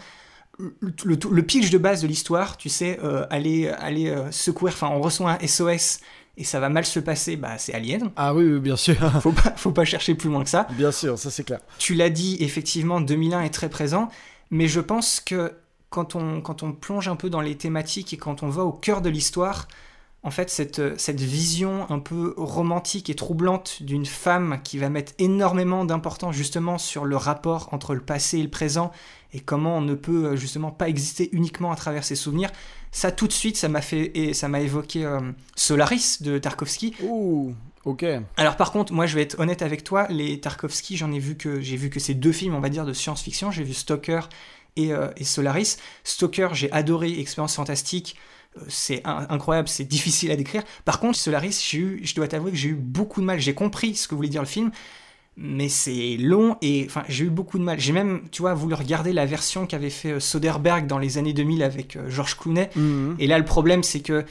[0.58, 0.74] Le,
[1.06, 4.90] le, le pitch de base de l'histoire, tu sais, euh, aller, aller euh, secourir, enfin,
[4.94, 6.00] on reçoit un SOS
[6.40, 8.10] et ça va mal se passer, bah, c'est Alien.
[8.16, 10.68] ah oui, oui, bien sûr Faut pas, faut pas chercher plus loin que ça.
[10.72, 14.10] bien sûr ça c'est clair Tu l'as dit, effectivement, 2001 est très présent,
[14.50, 15.54] mais je pense que
[15.90, 18.72] quand on, quand on plonge un peu dans les thématiques et quand on va au
[18.72, 19.68] cœur de l'histoire,
[20.22, 25.14] en fait, cette, cette vision un peu romantique et troublante d'une femme qui va mettre
[25.18, 28.92] énormément d'importance justement sur le rapport entre le passé et le présent
[29.32, 32.52] et comment on ne peut euh, justement pas exister uniquement à travers ses souvenirs,
[32.92, 35.20] ça tout de suite, ça m'a fait et ça m'a évoqué euh,
[35.56, 36.96] Solaris de Tarkovsky.
[37.04, 37.54] ouh
[37.86, 38.06] ok
[38.36, 41.36] Alors par contre, moi je vais être honnête avec toi, les Tarkovsky, j'en ai vu
[41.38, 44.22] que j'ai vu que ces deux films, on va dire de science-fiction, j'ai vu Stalker
[44.76, 45.78] et, euh, et Solaris.
[46.04, 48.24] Stalker, j'ai adoré, expérience fantastique, euh,
[48.68, 50.64] c'est un- incroyable, c'est difficile à décrire.
[50.86, 53.40] Par contre, Solaris, eu, je dois t'avouer que j'ai eu beaucoup de mal.
[53.40, 54.72] J'ai compris ce que voulait dire le film,
[55.38, 57.80] mais c'est long et enfin j'ai eu beaucoup de mal.
[57.80, 61.34] J'ai même, tu vois, voulu regarder la version qu'avait fait euh, Soderbergh dans les années
[61.34, 62.70] 2000 avec euh, George Clooney.
[62.76, 63.16] Mhm.
[63.20, 64.26] Et là, le problème, c'est que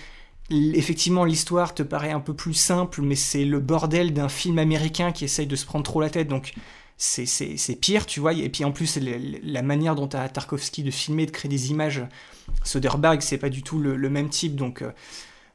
[0.51, 5.13] effectivement, l'histoire te paraît un peu plus simple, mais c'est le bordel d'un film américain
[5.13, 6.29] qui essaye de se prendre trop la tête.
[6.29, 6.53] Donc,
[6.97, 8.33] c'est- c'est c'est pire, tu vois.
[8.33, 11.71] Et puis en plus, le- la manière dont a Tarkovsky de filmer, de créer des
[11.71, 12.03] images,
[12.65, 14.57] Soderbergh, c'est pas du tout le, le même type.
[14.57, 14.91] Donc, euh,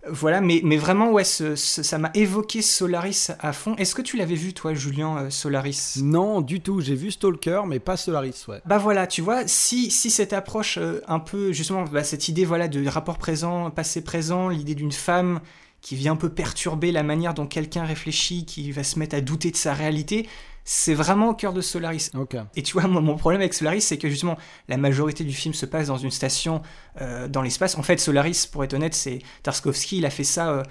[0.10, 0.42] voilà.
[0.42, 3.76] Mais, mais vraiment, ouais, ce- ce- ça m'a évoqué Solaris à fond.
[3.78, 5.96] Est-ce que tu l'avais vu, toi, Julien, euh, Solaris?
[6.02, 9.90] Non du tout j'ai vu Stalker mais pas Solaris ouais bah voilà, tu vois, si,
[9.92, 14.04] si cette approche euh, un peu, justement, bah, cette idée voilà de rapport présent, passé
[14.04, 15.40] présent, l'idée d'une femme
[15.82, 19.22] qui vient un peu perturber la manière dont quelqu'un réfléchit, qui va se mettre à
[19.22, 20.28] douter de sa réalité,
[20.66, 22.10] c'est vraiment au cœur de Solaris.
[22.56, 24.38] Et tu vois, moi, mon problème avec Solaris, c'est que justement,
[24.70, 26.62] la majorité du film se passe dans une station
[27.02, 27.78] euh, dans l'espace.
[27.78, 30.64] En fait, Solaris, pour être honnête, c'est Tarkovsky, il a fait ça euh,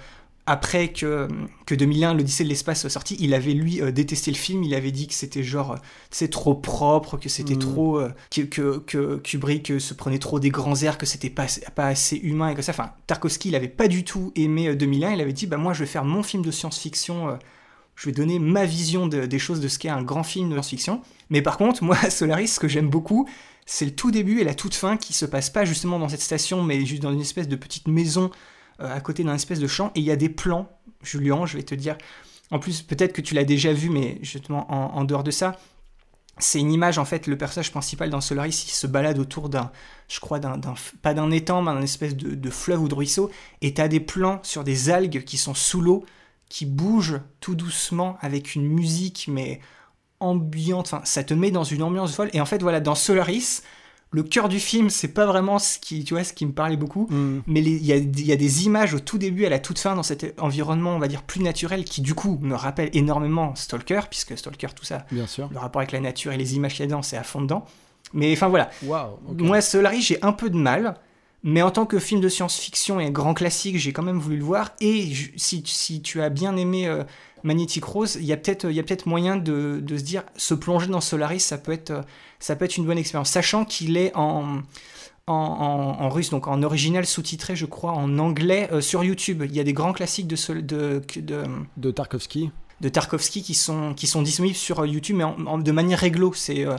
[0.45, 1.29] après que,
[1.65, 3.15] que 2001, l'Odyssée de l'espace soit sorti.
[3.21, 4.61] Il avait, lui, euh, détesté le film.
[4.63, 5.77] Il avait dit que c'était genre,
[6.11, 7.59] c'est trop propre, que c'était Mhm.
[7.59, 7.99] trop.
[7.99, 11.85] euh, que, que, que Kubrick se prenait trop des grands airs, que c'était pas, pas
[11.87, 12.71] assez humain et que ça.
[12.73, 15.11] Enfin, Tarkovsky, il avait pas du tout aimé euh, 2001.
[15.13, 17.37] Il avait dit, bah, moi, je vais faire mon film de science-fiction.
[17.95, 20.53] Je vais donner ma vision de- des choses de ce qu'est un grand film de
[20.55, 21.01] science-fiction.
[21.29, 23.27] Mais par contre, moi, Solaris, ce que j'aime beaucoup,
[23.65, 26.21] c'est le tout début et la toute fin qui se passe pas justement dans cette
[26.21, 28.29] station, mais juste dans une espèce de petite maison
[28.81, 29.91] euh, à côté d'un espèce de champ.
[29.95, 30.69] Et il y a des plans,
[31.03, 31.97] Julien, je vais te dire.
[32.51, 35.57] En plus, peut-être que tu l'as déjà vu, mais justement, en, dehors de ça,
[36.39, 39.71] c'est une image, en fait, le personnage principal dans Solaris, il se balade autour d'un,
[40.09, 40.59] je crois, d'un-
[41.01, 43.29] pas d'un étang, mais d'un espèce de, de fleuve ou de ruisseau,
[43.61, 46.03] et t'as des plans sur des algues qui sont sous l'eau,
[46.49, 49.59] qui bouge tout doucement avec une musique, mais
[50.19, 50.87] ambiante.
[50.93, 52.29] Enfin, ça te met dans une ambiance folle.
[52.33, 53.61] Et en fait, voilà, dans Solaris,
[54.11, 56.77] le cœur du film, c'est pas vraiment ce qui, tu vois, ce qui me parlait
[56.77, 57.39] beaucoup, Mm.
[57.47, 59.79] mais il y, a, il y a des images au tout début, à la toute
[59.79, 63.55] fin, dans cet environnement, on va dire, plus naturel, qui du coup me rappelle énormément
[63.55, 65.49] Stalker, puisque Stalker, tout ça, Bien sûr.
[65.51, 67.41] le rapport avec la nature et les images qu'il y a dedans, c'est à fond
[67.41, 67.65] dedans.
[68.13, 68.69] Mais enfin voilà,
[69.27, 69.41] ok.
[69.41, 70.95] moi, Solaris, j'ai un peu de mal,
[71.43, 74.43] mais en tant que film de science-fiction et grand classique, j'ai quand même voulu le
[74.43, 74.71] voir.
[74.79, 77.03] Et si, tu as bien aimé euh,
[77.43, 81.57] Magnetic Rose, il y a peut-être moyen de, se dire, se plonger dans Solaris, ça
[81.57, 83.29] peut être, euh, une bonne expérience.
[83.29, 84.61] Sachant qu'il est en,
[85.27, 89.43] russe, donc en original sous-titré, je crois, en anglais euh, sur YouTube.
[89.45, 91.43] Il y a des grands classiques de, de, de,
[91.75, 92.51] De Tarkovsky.
[92.83, 95.97] De Tarkovsky qui sont, qui sont disponibles sur euh, YouTube, mais en- en- de manière
[95.97, 96.33] réglo.
[96.35, 96.65] C'est.
[96.67, 96.75] euh,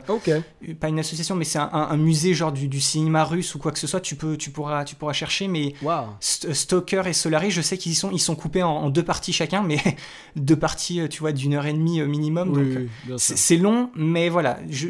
[0.79, 3.59] pas une association, mais c'est un, un- un musée genre du, du cinéma russe ou
[3.59, 4.01] quoi que ce soit.
[4.01, 5.49] Tu peux, tu pourras, tu pourras chercher.
[5.49, 6.07] Mais Waouh.
[6.21, 9.33] St- Stoker et Solaris, je sais qu'ils sont, ils sont coupés en, en deux parties
[9.33, 9.79] chacun, mais
[10.37, 12.51] deux parties, euh, tu vois, d'une heure et demie minimum.
[12.51, 14.59] Oui, donc, oui, bien c'est long, mais voilà.
[14.69, 14.89] Je,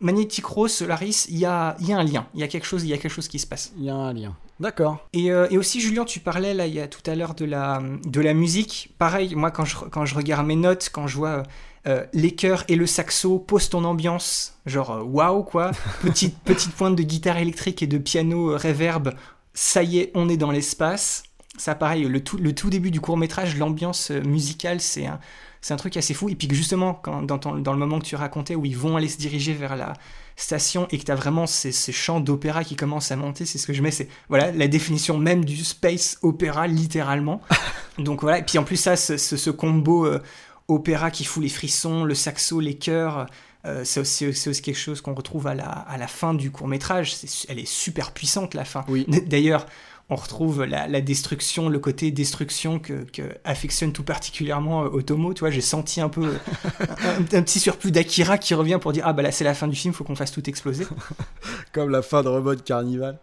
[0.00, 2.26] Magnetic Rose, Solaris, il y a, y a un lien.
[2.34, 3.72] Il y a quelque chose, il y a quelque chose qui se passe.
[3.78, 4.36] Il y a un lien.
[4.60, 5.06] D'accord.
[5.12, 7.44] Et, euh, et aussi, Julien, tu parlais là, il y a tout à l'heure de
[7.44, 8.94] la, de la musique.
[8.98, 11.42] Pareil, moi, quand je, quand je regarde mes notes, quand je vois
[11.86, 15.70] euh, les chœurs et le saxo, pose ton ambiance, genre euh, waouh, quoi.
[16.02, 19.14] Petite, petite pointe de guitare électrique et de piano euh, reverb,
[19.52, 21.24] ça y est, on est dans l'espace.
[21.58, 25.20] Ça, pareil, le tout, le tout début du court métrage, l'ambiance musicale, c'est un,
[25.64, 26.28] c'est un truc assez fou.
[26.28, 28.76] Et puis que justement, quand, dans, ton- dans le moment que tu racontais, où ils
[28.76, 29.94] vont aller se diriger vers la
[30.36, 33.56] station et que tu as vraiment ces, ces chants d'opéra qui commencent à monter, c'est
[33.56, 37.40] ce que je mets, c'est voilà la définition même du space opéra, littéralement.
[37.98, 40.20] Donc voilà, et puis en plus, ça, ce, ce- ce combo euh,
[40.68, 43.26] opéra qui fout les frissons, le saxo, les chœurs.
[43.64, 46.50] euh, c'est aussi, c'est aussi quelque chose qu'on retrouve à la, à la fin du
[46.50, 47.16] court métrage.
[47.48, 48.84] Elle est super puissante, la fin.
[48.88, 49.06] Oui.
[49.08, 49.64] D'ailleurs,
[50.10, 55.32] on retrouve la, la destruction, le côté destruction que, que affectionne tout particulièrement euh, Otomo.
[55.32, 56.34] Tu vois, j'ai senti un peu
[56.80, 59.66] un, un petit surplus d'Akira qui revient pour dire ah bah là c'est la fin
[59.66, 60.86] du film, faut qu'on fasse tout exploser.
[61.72, 63.18] Comme la fin de Robot Carnival.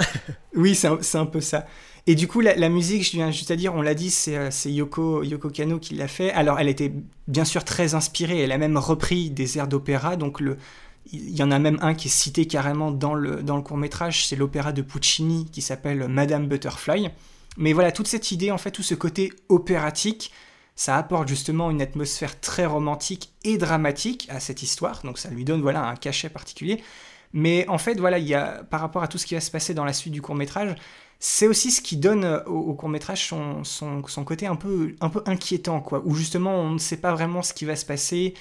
[0.54, 1.64] Oui, c'est un, peu ça.
[2.06, 4.36] Et du coup, la, la musique, je viens juste à dire, on l'a dit, c'est
[4.36, 6.30] euh, c'est Yoko, Yoko Kano qui l'a fait.
[6.32, 6.92] Alors, elle était
[7.26, 10.16] bien sûr très inspirée, elle a même repris des airs d'opéra.
[10.16, 10.58] Donc, le,
[11.10, 14.26] il y en a même un qui est cité carrément dans le, dans le court-métrage,
[14.26, 17.10] c'est l'opéra de Puccini qui s'appelle Madame Butterfly.
[17.56, 20.32] Mais voilà, toute cette idée, en fait, tout ce côté opératique,
[20.74, 25.02] ça apporte justement une atmosphère très romantique et dramatique à cette histoire.
[25.02, 26.82] Donc, ça lui donne voilà un cachet particulier.
[27.34, 29.50] Mais en fait, voilà, il y a, par rapport à tout ce qui va se
[29.50, 30.74] passer dans la suite du court-métrage,
[31.18, 34.94] c'est aussi ce qui donne euh, au, au court-métrage son, son, son côté un peu,
[35.00, 36.02] un peu inquiétant, quoi.
[36.04, 38.34] Où justement, on ne sait pas vraiment ce qui va se passer,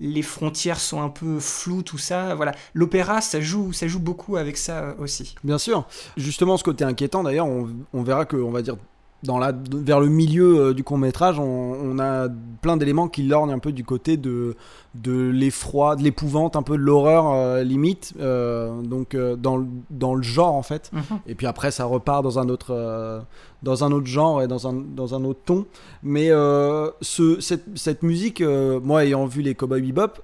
[0.00, 2.34] les frontières sont un peu floues, tout ça.
[2.34, 2.52] Voilà.
[2.74, 5.34] L'opéra, ça joue, ça joue beaucoup avec ça euh, aussi.
[5.44, 5.86] Bien sûr.
[6.16, 8.76] Justement, ce côté inquiétant, d'ailleurs, on, on verra que, on va dire,
[9.26, 11.44] dans la, vers le milieu euh, du court métrage, on,
[11.82, 12.28] on a
[12.62, 14.54] plein d'éléments qui lorgnent un peu du côté de,
[14.94, 19.66] de l'effroi, de l'épouvante, un peu de l'horreur euh, limite, euh, donc euh, dans, le-
[19.90, 20.90] dans le genre en fait.
[21.26, 23.24] Et puis après, ça repart dans un autre,
[23.62, 25.66] dans un autre genre et dans un, dans un autre ton.
[26.02, 28.42] Mais ce, cette, cette musique,
[28.82, 30.22] moi ayant vu les Cowboy Bebop,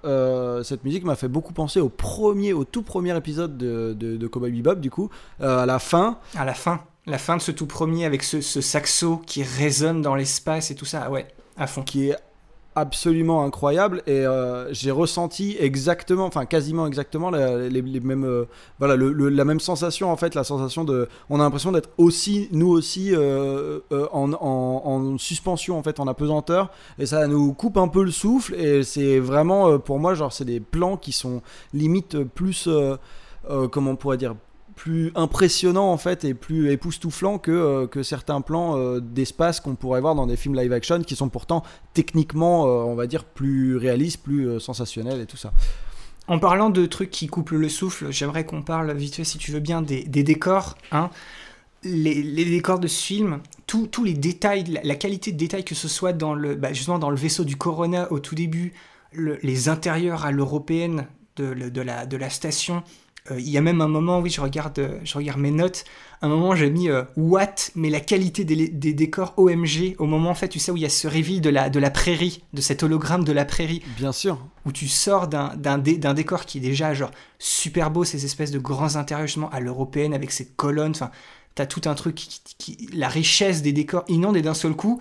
[0.62, 4.26] cette musique m'a fait beaucoup penser au premier, au tout premier épisode de, de, de
[4.26, 6.18] Cowboy Bebop, du coup, à la fin.
[6.36, 10.02] À la fin, la fin de ce tout premier avec ce, ce saxo qui résonne
[10.02, 11.26] dans l'espace et tout ça, ah ouais,
[11.56, 11.82] à fond.
[11.82, 12.16] qui est
[12.74, 18.46] absolument incroyable et euh, j'ai ressenti exactement enfin quasiment exactement la, les, mêmes euh,
[18.78, 22.68] voilà la même sensation en fait la sensation de on a l'impression d'être aussi nous
[22.68, 27.88] aussi euh, en, en, en suspension en fait en apesanteur et ça nous coupe un
[27.88, 31.42] peu le souffle et c'est vraiment pour moi genre c'est des plans qui sont
[31.74, 32.70] limite plus
[33.70, 34.34] comment on pourrait dire
[34.82, 39.76] plus impressionnant en fait et plus époustouflant que, euh, que certains plans euh, d'espace qu'on
[39.76, 41.62] pourrait voir dans des films live action qui sont pourtant
[41.94, 45.52] techniquement euh, on va dire plus réalistes, plus sensationnels et tout ça.
[46.26, 49.52] En parlant de trucs qui coupent le souffle, j'aimerais qu'on parle vite fait, si tu
[49.52, 50.76] veux bien, des, des décors.
[50.90, 51.10] Hein.
[51.84, 55.86] Les, les décors de ce film, tous les détails, la, qualité de détail que ce
[55.86, 58.72] soit dans le, bah, justement dans le vaisseau du Corona au tout début,
[59.12, 61.06] le- les intérieurs à l'européenne
[61.36, 62.82] de, de la, de la station.
[63.30, 65.84] Euh, Il y a même un moment, oui, je regarde, euh, je regarde mes notes.
[66.22, 69.94] Un moment, j'ai mis euh, what, mais la qualité des, des décors OMG.
[69.98, 71.78] Au moment, en fait, tu sais, où il y a ce reveal de la, de
[71.80, 74.38] la prairie, de cet hologramme de la prairie Bien sûr.
[74.66, 78.24] où tu sors d'un d'un dé- d'un décor qui est déjà genre super beau, ces
[78.24, 81.10] espèces de grands intérieurs justement à l'européenne avec ces colonnes, enfin
[81.54, 85.00] t'as tout un truc qui, qui- la richesse des décors inonde et d'un seul coup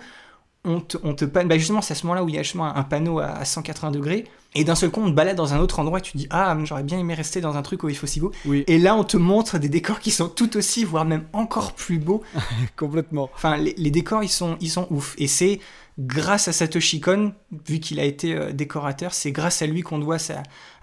[0.64, 2.42] on te, on te panne, bah justement c'est à ce moment-là où il y a
[2.42, 5.54] justement un, panneau à, à 180 degrés Et d'un seul coup, on te balade dans
[5.54, 7.82] un autre endroit et tu te dis Ah, j'aurais bien aimé rester dans un truc
[7.82, 8.30] où il faut si beau.
[8.44, 8.64] Oui.
[8.68, 11.98] Et là, on te montre des décors qui sont tout aussi, voire même encore plus
[11.98, 12.22] beaux.
[12.76, 13.28] Complètement.
[13.34, 15.14] Enfin, les, les décors, ils sont, ils sont ouf.
[15.18, 15.58] Et c'est
[15.98, 17.34] grâce à Satoshi Kon,
[17.66, 20.18] vu qu'il a été euh, décorateur, c'est grâce à lui qu'on doit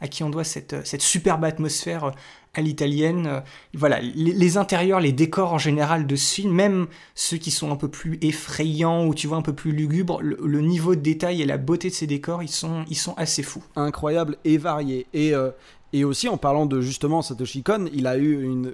[0.02, 2.12] à qui on doit cette, euh, cette superbe atmosphère euh,
[2.54, 3.28] à l'italienne.
[3.28, 3.40] Euh,
[3.74, 7.76] Voilà, les, intérieurs, les décors en général de ce film, même ceux qui sont un
[7.76, 11.46] peu plus effrayants ou tu vois un peu plus lugubres, le, niveau de détail et
[11.46, 13.64] la beauté de ces décors, ils sont, ils sont assez fous.
[13.76, 15.08] incroyable et varié.
[15.14, 15.52] Et, euh,
[15.92, 18.72] et aussi en parlant de justement Satoshi Kon, il a eu une,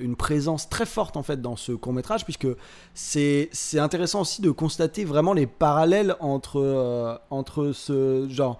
[0.00, 2.48] une, présence très forte en fait dans ce court métrage puisque
[2.94, 8.58] c'est intéressant aussi de constater vraiment les parallèles entre euh, entre ce genre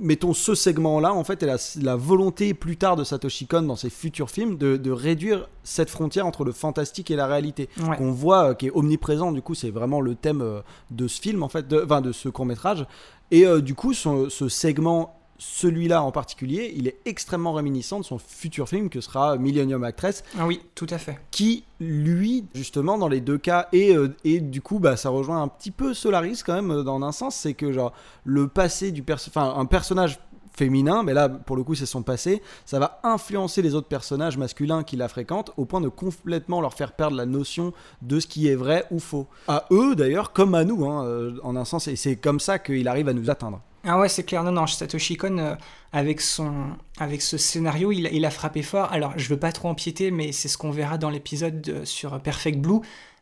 [0.00, 3.76] mettons ce segment-là, en fait, et la, la volonté plus tard de Satoshi Kon dans
[3.76, 7.96] ses futurs films de, de réduire cette frontière entre le fantastique et la réalité Ouais.
[7.96, 9.32] qu'on voit, euh, qui est omniprésent.
[9.32, 12.12] Du coup, c'est vraiment le thème euh, de ce film, en fait, de, enfin, de
[12.12, 12.86] ce court métrage.
[13.30, 18.04] Et euh, du coup, son- ce segment, celui-là en particulier, il est extrêmement réminiscent de
[18.04, 21.18] son futur film que sera Millennium Actress, Ah oui, tout à fait.
[21.32, 25.42] qui, lui, justement, dans les deux cas, et, euh, et du coup, bah, ça rejoint
[25.42, 27.92] un petit peu Solaris quand même, euh, dans un sens, c'est que genre,
[28.24, 30.20] le passé du perso enfin, un personnage
[30.54, 34.36] féminin, mais là, pour le coup, c'est son passé, ça va influencer les autres personnages
[34.36, 37.72] masculins qui la fréquentent au point de complètement leur faire perdre la notion
[38.02, 39.26] de ce qui est vrai ou faux.
[39.48, 42.60] À eux, d'ailleurs, comme à nous, hein, euh, en un sens, et c'est comme ça
[42.60, 43.60] qu'il arrive à nous atteindre.
[43.84, 44.44] Ah ouais, c'est clair.
[44.44, 45.54] Non, non, Satoshi Kon, euh,
[45.92, 48.92] avec, son, avec ce scénario, il, il a frappé fort.
[48.92, 52.20] Alors, je veux pas trop empiéter, mais c'est ce qu'on verra dans l'épisode euh, sur
[52.20, 52.80] Perfect Blue.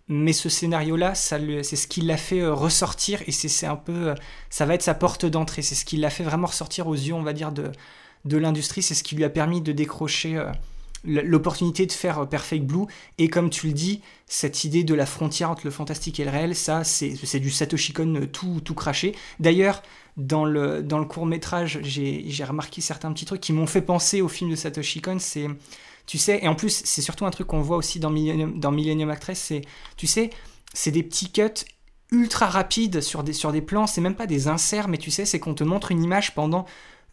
[0.09, 4.15] Mais ce scénario-là, c'est ce qui l'a fait euh, ressortir et c'est un peu,
[4.51, 5.63] ça va être sa porte d'entrée.
[5.63, 7.71] C'est ce qui l'a fait vraiment ressortir aux yeux, on va dire, de,
[8.25, 8.83] de l'industrie.
[8.83, 10.51] C'est ce qui lui a permis de décrocher euh,
[11.05, 12.87] l'opportunité de faire euh, Perfect Blue.
[13.19, 16.31] Et comme tu le dis, cette idée de la frontière entre le fantastique et le
[16.31, 19.15] réel, ça, c'est du Satoshi Kon euh, tout, tout craché.
[19.39, 19.83] D'ailleurs,
[20.17, 23.83] dans le, dans le court métrage, j'ai j'ai remarqué certains petits trucs qui m'ont fait
[23.83, 25.19] penser au film de Satoshi Kon.
[25.19, 25.49] C'est,
[26.07, 28.73] tu sais, et en plus, c'est surtout un truc qu'on voit aussi dans Millennium, dans
[28.73, 29.39] Millennium Actress.
[29.39, 29.63] C'est,
[29.97, 30.31] tu sais,
[30.75, 31.65] c'est des petits cuts
[32.13, 33.87] ultra rapides sur des, sur des plans.
[33.87, 36.67] C'est même pas des inserts, mais tu sais, c'est qu'on te montre une image pendant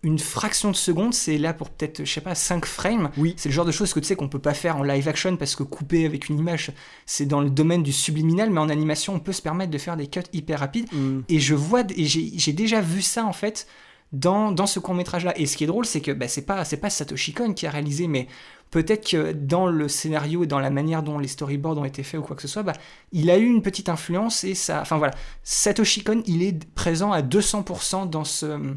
[0.04, 1.14] une fraction de seconde.
[1.14, 3.10] C'est là pour peut-être, je sais pas, 5 frames.
[3.18, 3.34] Oui.
[3.38, 5.36] C'est le genre de choses que tu sais qu'on peut pas faire en live action
[5.38, 6.72] parce que couper avec une image,
[7.06, 9.98] c'est dans le domaine du subliminal, mais en animation, on peut se permettre de faire
[9.98, 10.92] des cuts hyper rapides.
[10.94, 11.22] Mm.
[11.30, 13.68] Et je vois, et j'ai déjà vu ça en fait
[14.12, 15.38] dans, dans ce court métrage là.
[15.38, 17.72] Et ce qui est drôle, c'est que bah, c'est pas, pas Satoshi Kon qui a
[17.72, 18.28] réalisé, mais
[18.72, 22.20] peut-être que dans le scénario et dans la manière dont les storyboards ont été faits
[22.20, 22.74] ou quoi que ce soit, bah,
[23.12, 24.82] il a eu une petite influence et ça.
[24.82, 28.76] Enfin voilà, Satoshi Kon, il est présent à 200% dans ce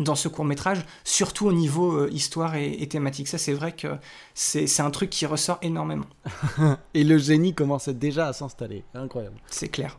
[0.00, 3.28] dans ce court métrage, surtout au niveau euh, histoire et, et thématique.
[3.28, 3.96] Ça, c'est vrai que
[4.34, 6.06] c'est un truc qui ressort énormément.
[6.94, 8.84] Et le génie commençait déjà à s'installer.
[8.94, 9.36] Incroyable.
[9.48, 9.98] C'est clair.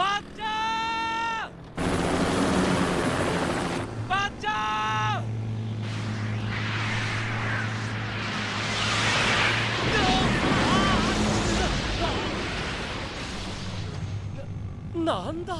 [0.00, 1.52] ばっちゃん
[4.08, 5.22] ばちゃ
[14.98, 15.54] んななんだ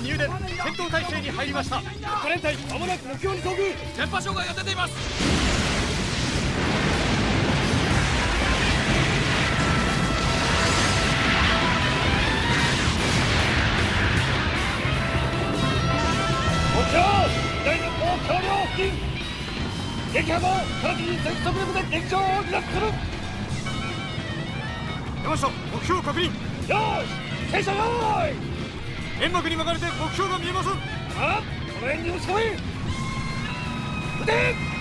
[0.00, 0.30] 入電
[0.64, 1.82] 戦闘態勢に入りました。
[2.22, 3.56] カレン隊まもなく目標に遭遇
[3.96, 4.94] 電波障害が出ています。
[16.76, 17.04] 目標
[17.62, 18.88] 左の高橋梁付近
[20.14, 20.46] 撃破後
[20.82, 22.86] 直ちに全速力で敵情を離脱する。
[25.22, 26.24] 山下目標確認。
[26.24, 28.49] よーし停車よー
[29.19, 30.73] い煙幕に巻かれて目標が見えません
[31.17, 31.41] あ
[31.79, 32.41] この辺に打ち込め
[34.21, 34.75] 撃て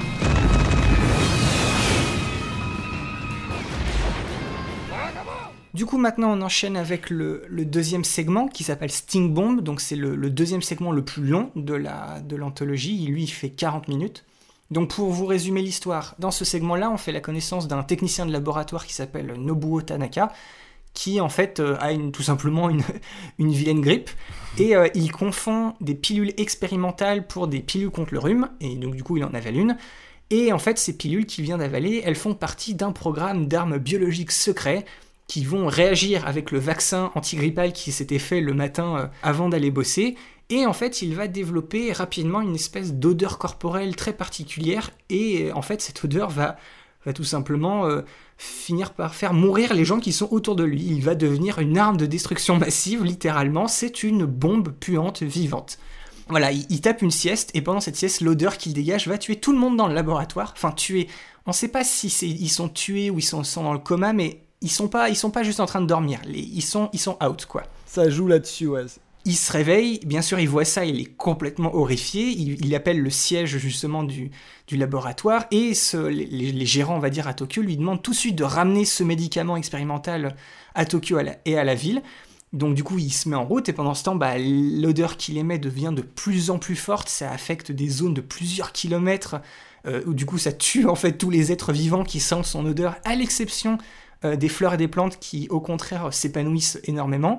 [5.75, 9.61] Du coup, maintenant, on enchaîne avec le, le deuxième segment qui s'appelle Sting Bomb.
[9.61, 13.05] Donc, c'est le, le deuxième segment le plus long de la de l'anthologie.
[13.07, 14.25] Lui, il fait 40 minutes.
[14.71, 18.33] Donc, pour vous résumer l'histoire, dans ce segment-là, on fait la connaissance d'un technicien de
[18.33, 20.33] laboratoire qui s'appelle Nobuo Tanaka,
[21.00, 22.84] qui en fait euh, a tout simplement une,
[23.40, 24.10] une vilaine grippe.
[24.58, 28.50] Et euh, il confond des pilules expérimentales pour des pilules contre le rhume.
[28.60, 29.78] Et donc, du coup, il en avale une.
[30.30, 34.34] Et en fait, ces pilules qu'il vient d'avaler, elles font partie d'un programme d'armes biologiques
[34.34, 34.84] secrets
[35.28, 39.72] qui vont réagir avec le vaccin antigrippal qui s'était fait le matin euh, avant d'aller
[39.72, 40.18] bosser.
[40.50, 44.92] Et en fait, il va développer rapidement une espèce d'odeur corporelle très particulière.
[45.10, 46.58] Et en fait, cette odeur va,
[47.06, 48.02] va tout simplement euh,
[48.38, 50.84] finir par faire mourir les gens qui sont autour de lui.
[50.84, 53.68] Il va devenir une arme de destruction massive, littéralement.
[53.68, 55.80] C'est une bombe puante vivante.
[56.28, 59.52] Voilà, il, tape une sieste et pendant cette sieste, l'odeur qu'il dégage va tuer tout
[59.52, 60.54] le monde dans le laboratoire.
[60.56, 61.08] Enfin, tuer.
[61.48, 64.44] On ne sait pas si ils sont tués ou ils sont, dans le coma, mais
[64.62, 66.20] ils sont pas, ils sont pas juste en train de dormir.
[66.28, 67.64] ils sont, ils sont out quoi.
[67.88, 68.86] Ça joue là-dessus, ouais.
[69.26, 72.30] Il se réveille, bien sûr, il voit ça, il est complètement horrifié.
[72.30, 74.32] Il, appelle le siège justement du,
[74.72, 78.36] laboratoire et les, les, gérants, on va dire, à Tokyo lui demandent tout de suite
[78.36, 80.36] de ramener ce médicament expérimental
[80.74, 82.02] à Tokyo et à la ville.
[82.54, 85.38] Donc du coup, il se met en route et pendant ce temps, bah, l'odeur qu'il
[85.38, 87.10] émet devient de plus en plus forte.
[87.10, 89.36] Ça affecte des zones de plusieurs kilomètres
[89.86, 92.66] euh, où du coup, ça tue en fait tous les êtres vivants qui sentent son
[92.66, 93.78] odeur, à l'exception
[94.26, 97.38] euh, des fleurs et des plantes qui, au contraire, s'épanouissent énormément.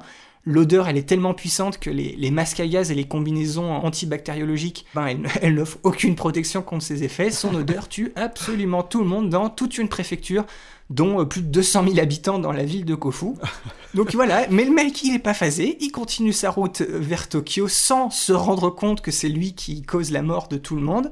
[0.51, 5.07] L'odeur, elle est tellement puissante que les, masques à gaz et les combinaisons antibactériologiques, ben,
[5.07, 7.30] elles, elles n'offrent aucune protection contre ces effets.
[7.30, 10.44] Son odeur tue absolument tout le monde dans toute une préfecture
[10.90, 13.34] dont euh, plus de 200 000 habitants dans la ville de Kofu.
[13.94, 17.28] Donc voilà, mais le mec, il est pas phasé, il continue sa route euh, vers
[17.28, 20.82] Tokyo sans se rendre compte que c'est lui qui cause la mort de tout le
[20.82, 21.11] monde.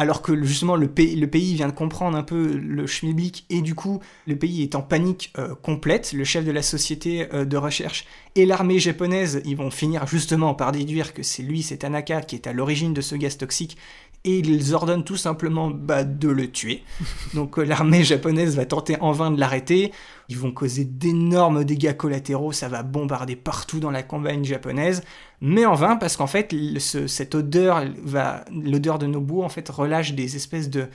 [0.00, 4.00] Alors que justement le pays, vient de comprendre un peu le schmilblick et du coup
[4.26, 6.14] le pays est en panique euh, complète.
[6.14, 10.72] Le chef de la société de recherche et l'armée japonaise, ils vont finir justement par
[10.72, 13.76] déduire que c'est lui, c'est Tanaka, qui est à l'origine de ce gaz toxique
[14.24, 16.82] et ils ordonnent tout simplement bah, de le tuer.
[17.34, 19.92] Donc euh, l'armée japonaise va tenter en vain de l'arrêter.
[20.28, 25.02] Ils vont causer d'énormes dégâts collatéraux, ça va bombarder partout dans la campagne japonaise,
[25.40, 30.12] mais en vain parce qu'en fait cette odeur va, l'odeur de Nobu en fait relâche
[30.14, 30.88] des espèces de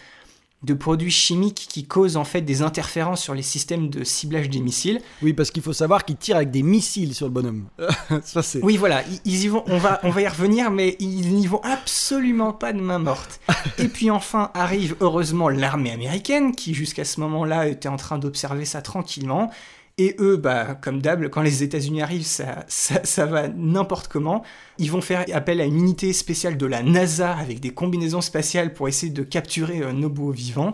[0.64, 4.60] de produits chimiques qui causent en fait des interférences sur les systèmes de ciblage des
[4.60, 5.02] missiles.
[5.22, 7.66] Oui, parce qu'il faut savoir qu'ils tirent avec des missiles sur le bonhomme.
[8.24, 9.64] Ça, oui, voilà, ils, y vont.
[9.68, 13.40] On va, on va y revenir, mais ils n'y vont absolument pas de main morte.
[13.78, 18.66] Et puis enfin arrive heureusement l'armée américaine qui jusqu'à ce moment-là était en train d'observer
[18.66, 19.52] ça tranquillement
[19.98, 24.44] et eux, bah, comme d'hab, quand les États-Unis arrivent, ça, va n'importe comment.
[24.78, 28.74] Ils vont faire appel à une unité spéciale de la NASA avec des combinaisons spatiales
[28.74, 30.74] pour essayer de capturer euh, Nobuo vivant.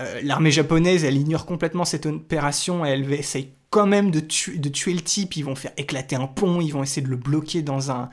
[0.00, 5.00] Euh, l'armée japonaise, elle ignore complètement cette opération, elle essaye quand même de tuer le
[5.02, 8.08] type, ils vont faire éclater un pont, ils vont essayer de le bloquer dans un,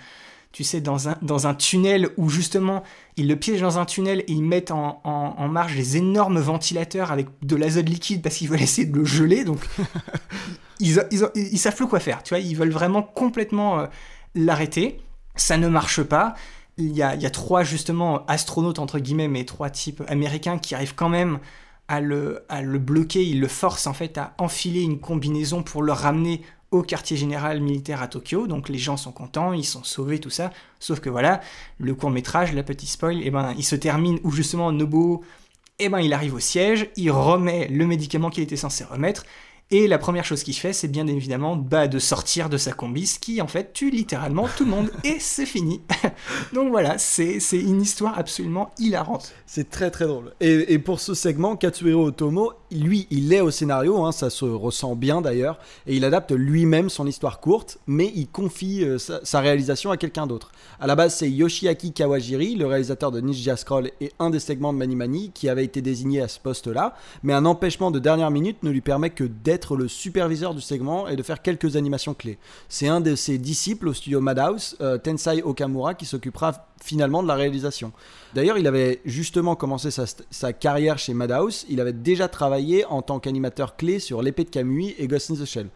[0.55, 2.81] tu sais, dans un, dans un tunnel où justement
[3.17, 7.11] ils le piègent dans un tunnel et ils mettent en, en, marche des énormes ventilateurs
[7.11, 9.43] avec de l'azote liquide parce qu'ils veulent essayer de le geler.
[9.43, 9.59] Donc
[10.79, 12.23] ils, ils, ils, savent plus quoi faire.
[12.23, 13.87] Tu vois, ils veulent vraiment complètement euh,
[14.33, 15.01] l'arrêter.
[15.35, 16.35] Ça ne marche pas.
[16.77, 20.57] Il y, a, il y a trois justement astronautes entre guillemets, mais trois types américains
[20.57, 21.39] qui arrivent quand même
[21.89, 23.25] à le, à le bloquer.
[23.25, 27.61] Ils le forcent en fait à enfiler une combinaison pour le ramener au quartier général
[27.61, 30.51] militaire à Tokyo, donc les gens sont contents, ils sont sauvés, tout ça.
[30.79, 31.41] Sauf que voilà,
[31.77, 35.23] le court métrage, la petite spoil, eh ben, il se termine où justement Nobuo,
[35.79, 39.25] eh ben, il arrive au siège, il remet le médicament qu'il était censé remettre,
[39.71, 43.07] et la première chose qu'il fait, c'est bien évidemment bah, de sortir de sa combi,
[43.07, 45.81] ce qui en fait tue littéralement tout le monde, et c'est fini.
[46.53, 49.33] Donc voilà, c'est une histoire absolument hilarante.
[49.47, 50.33] C'est très très drôle.
[50.39, 54.95] Et, pour ce segment, Katsuhiro Otomo, lui, il est au scénario, hein, ça se ressent
[54.95, 55.57] bien d'ailleurs,
[55.87, 60.27] et il adapte lui-même son histoire courte, mais il confie euh, sa, réalisation à quelqu'un
[60.27, 60.51] d'autre.
[60.79, 64.73] À la base, c'est Yoshiaki Kawajiri, le réalisateur de Ninja Scroll et un des segments
[64.73, 68.29] de Mani Mani, qui avait été désigné à ce poste-là, mais un empêchement de dernière
[68.29, 71.75] minute ne lui permet que d'être être le superviseur du segment et de faire quelques
[71.75, 72.37] animations clés.
[72.69, 77.27] C'est un de ses disciples au studio Madhouse, euh, Tensai Okamura, qui s'occupera finalement de
[77.27, 77.91] la réalisation.
[78.35, 81.65] D'ailleurs, il avait justement commencé sa, carrière chez Madhouse.
[81.69, 85.35] Il avait déjà travaillé en tant qu'animateur clé sur L'épée de Kamui et Ghost in
[85.35, 85.69] the Shell.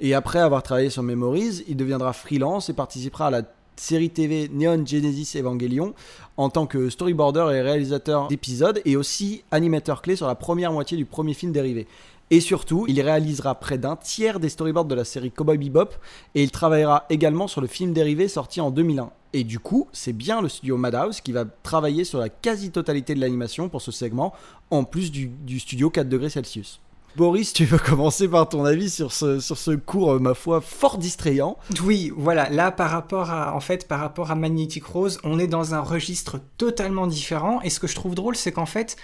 [0.00, 3.42] Et après avoir travaillé sur Memories, il deviendra freelance et participera à la
[3.76, 5.94] série TV Neon Genesis Evangelion
[6.36, 10.96] en tant que storyboarder et réalisateur d'épisodes et aussi animateur clé sur la première moitié
[10.96, 11.86] du premier film dérivé.
[12.30, 15.90] Et surtout, il réalisera près d'un tiers des storyboards de la série Cowboy Bebop
[16.34, 19.10] et il travaillera également sur le film dérivé sorti en 2001.
[19.32, 23.20] Et du coup, c'est bien le studio Madhouse qui va travailler sur la quasi-totalité de
[23.20, 24.32] l'animation pour ce segment,
[24.70, 26.80] en plus du, studio 4 degrés Celsius.
[27.16, 30.60] Boris, tu veux commencer par ton avis sur ce, sur ce cours, euh, ma foi,
[30.60, 31.56] fort distrayant?
[31.82, 32.50] Oui, voilà.
[32.50, 35.80] Là, par rapport à, en fait, par rapport à Magnetic Rose, on est dans un
[35.80, 37.60] registre totalement différent.
[37.62, 38.96] Et ce que je trouve drôle, c'est qu'en fait,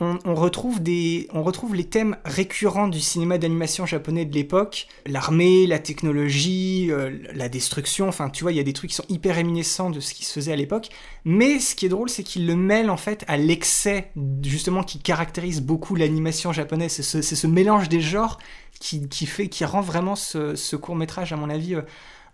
[0.00, 7.18] on, retrouve les thèmes récurrents du cinéma d'animation japonais de l'époque, l'armée, la technologie, euh,
[7.34, 10.00] la destruction, enfin tu vois, il y a des trucs qui sont hyper réminiscents de
[10.00, 10.88] ce qui se faisait à l'époque,
[11.24, 14.10] mais ce qui est drôle, c'est qu'il le mêle en fait à l'excès,
[14.42, 18.38] justement, qui caractérise beaucoup l'animation japonaise, c'est ce, mélange des genres
[18.78, 21.82] qui, fait, qui rend vraiment ce, court-métrage, à mon avis, euh,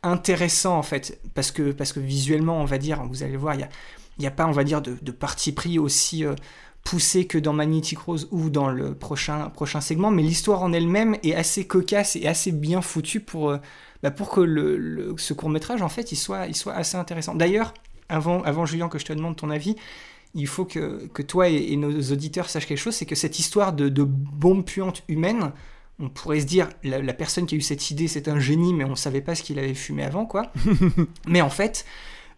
[0.04, 3.68] intéressant en fait, parce que, visuellement, on va dire, vous allez voir, il n'y a,
[4.20, 6.24] y a pas, on va dire, de, parti pris aussi...
[6.24, 6.36] Euh,
[6.86, 11.16] poussé que dans Magnetic Rose ou dans le prochain, prochain segment, mais l'histoire en elle-même
[11.24, 13.58] est assez cocasse et assez bien foutue pour, euh,
[14.04, 17.34] bah, pour que le, ce court métrage en fait il soit, il soit assez intéressant.
[17.34, 17.74] D'ailleurs,
[18.08, 19.74] avant, avant Julien que je te demande ton avis,
[20.34, 23.72] il faut que, que toi et, nos auditeurs sachent quelque chose, c'est que cette histoire
[23.72, 25.50] de, de bombe puante humaine,
[25.98, 28.72] on pourrait se dire la, la personne qui a eu cette idée c'est un génie,
[28.72, 30.52] mais on savait pas ce qu'il avait fumé avant quoi.
[31.26, 31.84] mais en fait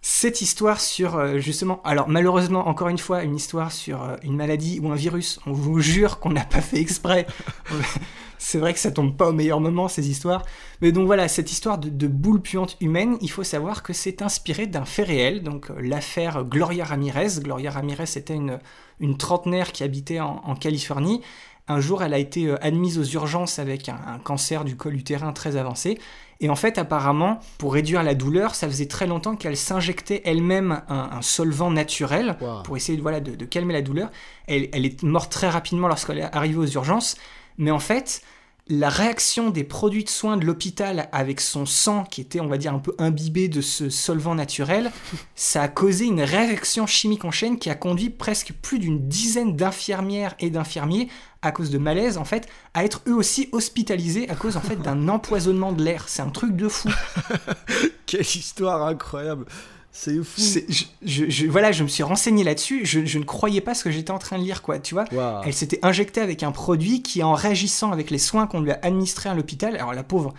[0.00, 4.36] cette histoire sur euh, justement, alors malheureusement encore une fois une histoire sur euh, une
[4.36, 5.40] maladie ou un virus.
[5.46, 7.26] On vous jure qu'on n'a pas fait exprès.
[8.38, 10.44] C'est vrai que ça tombe pas au meilleur moment ces histoires.
[10.80, 14.68] Mais donc voilà, cette histoire de, boule puante humaine, il faut savoir que c'est inspiré
[14.68, 17.40] d'un fait réel, donc euh, l'affaire Gloria Ramirez.
[17.40, 18.60] Gloria Ramirez était une,
[19.00, 21.20] une trentenaire qui habitait en Californie.
[21.66, 25.56] Un jour, elle a été admise aux urgences avec un cancer du col utérin très
[25.56, 25.98] avancé.
[26.40, 30.82] Et en fait, apparemment, pour réduire la douleur, ça faisait très longtemps qu'elle s'injectait elle-même
[30.88, 34.10] un, solvant naturel pour essayer de, voilà, de, calmer la douleur.
[34.46, 37.16] Elle, elle est morte très rapidement lorsqu'elle est arrivée aux urgences.
[37.56, 38.22] Mais en fait,
[38.68, 42.58] la réaction des produits de soins de l'hôpital avec son sang qui était, on va
[42.58, 44.90] dire, un peu imbibé de ce solvant naturel,
[45.34, 49.56] ça a causé une réaction chimique en chaîne qui a conduit presque plus d'une dizaine
[49.56, 51.08] d'infirmières et d'infirmiers
[51.40, 54.76] à cause de malaise en fait à être eux aussi hospitalisés à cause en fait
[54.76, 56.04] d'un empoisonnement de l'air.
[56.08, 56.90] C'est un truc de fou.
[58.06, 59.46] Quelle histoire incroyable.
[59.90, 60.40] C'est fou.
[61.02, 62.84] Je, voilà, je me suis renseigné là-dessus.
[62.84, 64.78] Je, ne croyais pas ce que j'étais en train de lire, quoi.
[64.78, 65.04] Tu vois,
[65.44, 68.78] elle s'était injectée avec un produit qui, en réagissant avec les soins qu'on lui a
[68.82, 70.34] administrés à l'hôpital, alors la pauvre,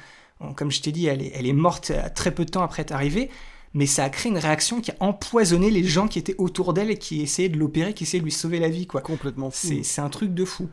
[0.56, 2.84] comme je t'ai dit, elle est, elle est morte euh, très peu de temps après
[2.84, 3.30] être arrivée
[3.74, 6.90] mais ça a créé une réaction qui a empoisonné les gens qui étaient autour d'elle
[6.90, 9.02] et qui essayaient de l'opérer, qui essayaient de lui sauver la vie, quoi.
[9.02, 9.68] Complètement fou.
[9.84, 10.70] C'est un truc de fou.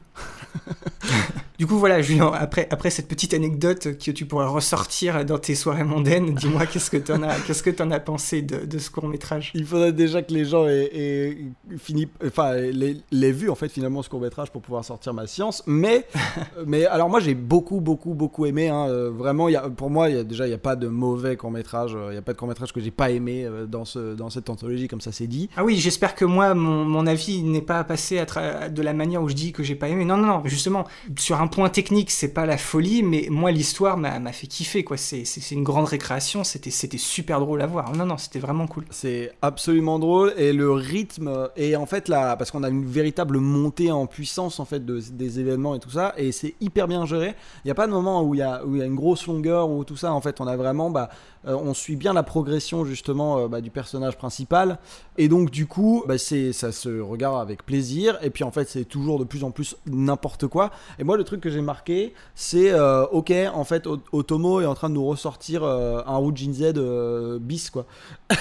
[1.59, 5.55] du coup, voilà, Julien, après, après cette petite anecdote que tu pourrais ressortir dans tes
[5.55, 8.90] soirées mondaines, dis-moi qu'est-ce que tu en, as, qu'est-ce que as pensé de, de ce
[8.90, 11.36] court-métrage Il faudrait déjà que les gens aient,
[11.76, 15.62] fini, enfin, l'aient vu, en fait, finalement, ce court-métrage pour pouvoir sortir ma science.
[15.66, 16.07] Mais,
[16.66, 18.68] mais alors, moi, j'ai beaucoup, beaucoup, beaucoup aimé.
[18.68, 20.88] Hein, euh, vraiment, y a, pour moi, y a, déjà, il n'y a pas de
[20.88, 21.97] mauvais court-métrage.
[22.09, 24.49] Il n'y a pas de court-métrage que j'ai pas aimé euh, dans, ce, dans cette
[24.49, 25.51] anthologie, comme ça c'est dit.
[25.57, 29.20] Ah oui, j'espère que moi, mon, mon avis n'est pas passé à de la manière
[29.24, 30.05] où je dis que j'ai pas aimé.
[30.05, 30.84] Non, non, non, justement,
[31.18, 34.97] sur un point technique, c'est pas la folie, mais moi, l'histoire m'a fait kiffer, quoi.
[34.97, 37.93] C'est une grande récréation, c'était super drôle à voir.
[37.93, 38.84] Non, non, c'était vraiment cool.
[38.91, 43.39] C'est absolument drôle, et le rythme, et en fait, là, parce qu'on a une véritable
[43.39, 47.05] montée en puissance, en fait, de, des événements et tout ça, et c'est hyper bien
[47.05, 47.34] géré.
[47.64, 49.26] Il n'y a pas de moment où il y a, où y a une grosse
[49.26, 51.11] longueur ou tout ça, en fait, on a vraiment, bah,
[51.49, 54.78] euh, on suit bien la progression justement euh, bah, du personnage principal.
[55.18, 58.18] Et donc du coup, bah, c'est, ça se regarde avec plaisir.
[58.22, 60.70] Et puis en fait, c'est toujours de plus en plus n'importe quoi.
[60.98, 64.74] Et moi, le truc que j'ai marqué, c'est euh, ok, en fait, Otomo est en
[64.74, 67.86] train de nous ressortir un Rujin Z bis quoi.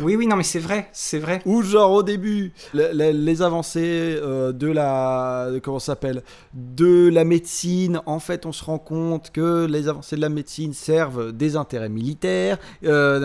[0.00, 1.42] oui, oui, non, mais c'est vrai, c'est vrai.
[1.46, 6.22] Ou genre au début, les, avancées de la, comment s'appelle,
[6.54, 8.00] de la médecine.
[8.06, 11.88] En fait, on se rend compte que les avancées de la médecine servent des intérêts
[11.88, 13.20] militaires euh,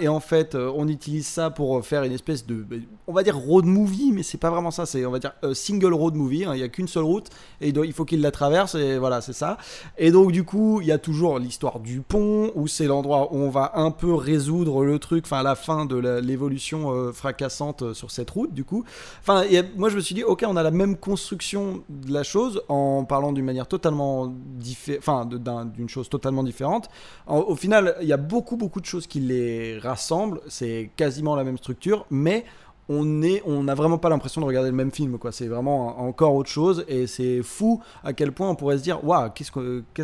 [0.00, 2.64] et en fait, euh, on utilise ça pour faire une espèce de,
[3.06, 5.54] on va dire road movie, mais c'est pas vraiment ça, c'est on va dire euh,
[5.54, 6.44] single road movie.
[6.44, 6.52] Hein.
[6.54, 7.28] Il n'y a qu'une seule route
[7.60, 9.58] et il faut qu'il la traverse et voilà, c'est ça.
[9.98, 13.36] Et donc du coup, il y a toujours l'histoire du pont où c'est l'endroit où
[13.36, 18.30] on va un peu résoudre le truc, enfin la fin de l'évolution fracassante sur cette
[18.30, 18.52] route.
[18.52, 18.84] Du coup,
[19.20, 19.44] enfin,
[19.76, 23.04] moi je me suis dit, ok, on a la même construction de la chose en
[23.04, 25.28] parlant d'une manière totalement différente, enfin
[25.64, 26.88] d'une chose totalement différente.
[27.26, 30.40] au final, il y a beaucoup, beaucoup de choses qui les rassemblent.
[30.48, 32.44] C'est quasiment la même structure, mais
[32.88, 35.32] on est, on n'a vraiment pas l'impression de regarder le même film, quoi.
[35.32, 39.04] C'est vraiment encore autre chose, et c'est fou à quel point on pourrait se dire,
[39.04, 39.50] waouh, qu'est-ce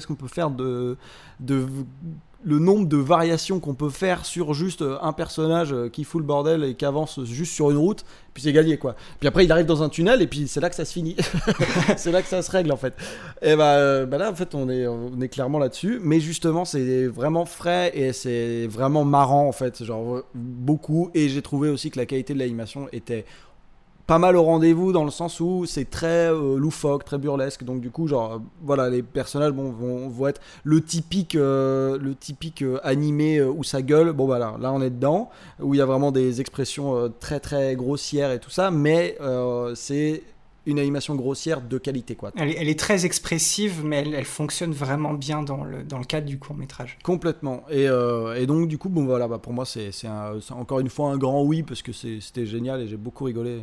[0.06, 0.96] qu'on, peut faire de
[2.44, 6.20] le nombre de variations qu'on peut faire sur juste euh, un personnage euh, qui fout
[6.20, 8.94] le bordel et qui avance juste sur une route, puis c'est gagné quoi.
[9.18, 11.16] Puis après il arrive dans un tunnel et puis c'est là que ça se finit.
[11.96, 12.94] c'est là que ça se règle en fait.
[13.42, 16.64] Et bah, euh, bah, là en fait on est, on est clairement là-dessus, mais justement
[16.64, 21.10] c'est vraiment frais et c'est vraiment marrant en fait, genre beaucoup.
[21.14, 23.24] Et j'ai trouvé aussi que la qualité de l'animation était
[24.08, 27.62] pas mal au rendez-vous dans le sens où c'est très euh, loufoque, très burlesque.
[27.62, 32.14] Donc du coup, genre, voilà, les personnages bon, vont, vont être le typique, euh, le
[32.16, 34.12] typique euh, animé où ça gueule.
[34.12, 35.28] Bon voilà, là on est dedans,
[35.60, 39.16] où il y a vraiment des expressions très très grossières et tout ça, mais
[39.74, 40.22] c'est
[40.66, 42.30] une animation grossière de qualité, quoi.
[42.36, 45.98] Elle est, elle est très expressive, mais elle, elle fonctionne vraiment bien dans le, dans
[45.98, 46.98] le cadre du court métrage.
[47.02, 47.62] Complètement.
[47.70, 50.90] Et, euh, et donc, du coup, bon, voilà, bah, pour moi, c'est un- encore une
[50.90, 53.62] fois un grand oui parce que c'était génial et j'ai beaucoup rigolé.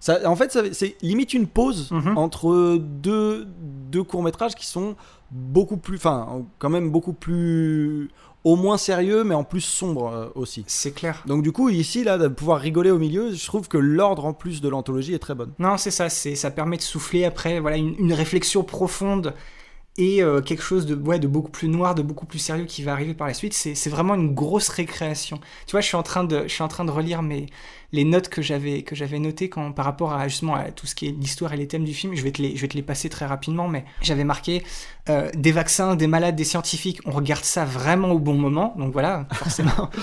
[0.00, 2.18] Ça, en fait, c'est limite une pause Mhm.
[2.18, 3.46] entre deux,
[3.90, 4.96] deux courts-métrages qui sont
[5.30, 5.96] beaucoup plus.
[5.96, 8.10] Enfin, quand même beaucoup plus.
[8.46, 10.64] Au moins sérieux, mais en plus sombre euh, aussi.
[10.66, 11.22] C'est clair.
[11.26, 14.34] Donc, du coup, ici, là, de pouvoir rigoler au milieu, je trouve que l'ordre en
[14.34, 15.52] plus de l'anthologie est très bonne.
[15.58, 19.32] Non, c'est ça, c'est ça permet de souffler après, voilà, une, une réflexion profonde
[19.96, 22.82] et euh, quelque chose de, ouais, de beaucoup plus noir, de beaucoup plus sérieux qui
[22.82, 23.54] va arriver par la suite.
[23.54, 25.38] C'est vraiment une grosse récréation.
[25.66, 27.46] Tu vois, je suis en train de, je suis en train de relire mes,
[27.92, 30.96] les notes que j'avais que j'avais notées quand, par rapport à justement à tout ce
[30.96, 32.14] qui est l'histoire et les thèmes du film.
[32.14, 34.64] Je vais te les, je vais te les passer très rapidement, mais j'avais marqué
[35.08, 37.00] euh, des vaccins, des malades, des scientifiques.
[37.04, 39.90] On regarde ça vraiment au bon moment, donc voilà, forcément.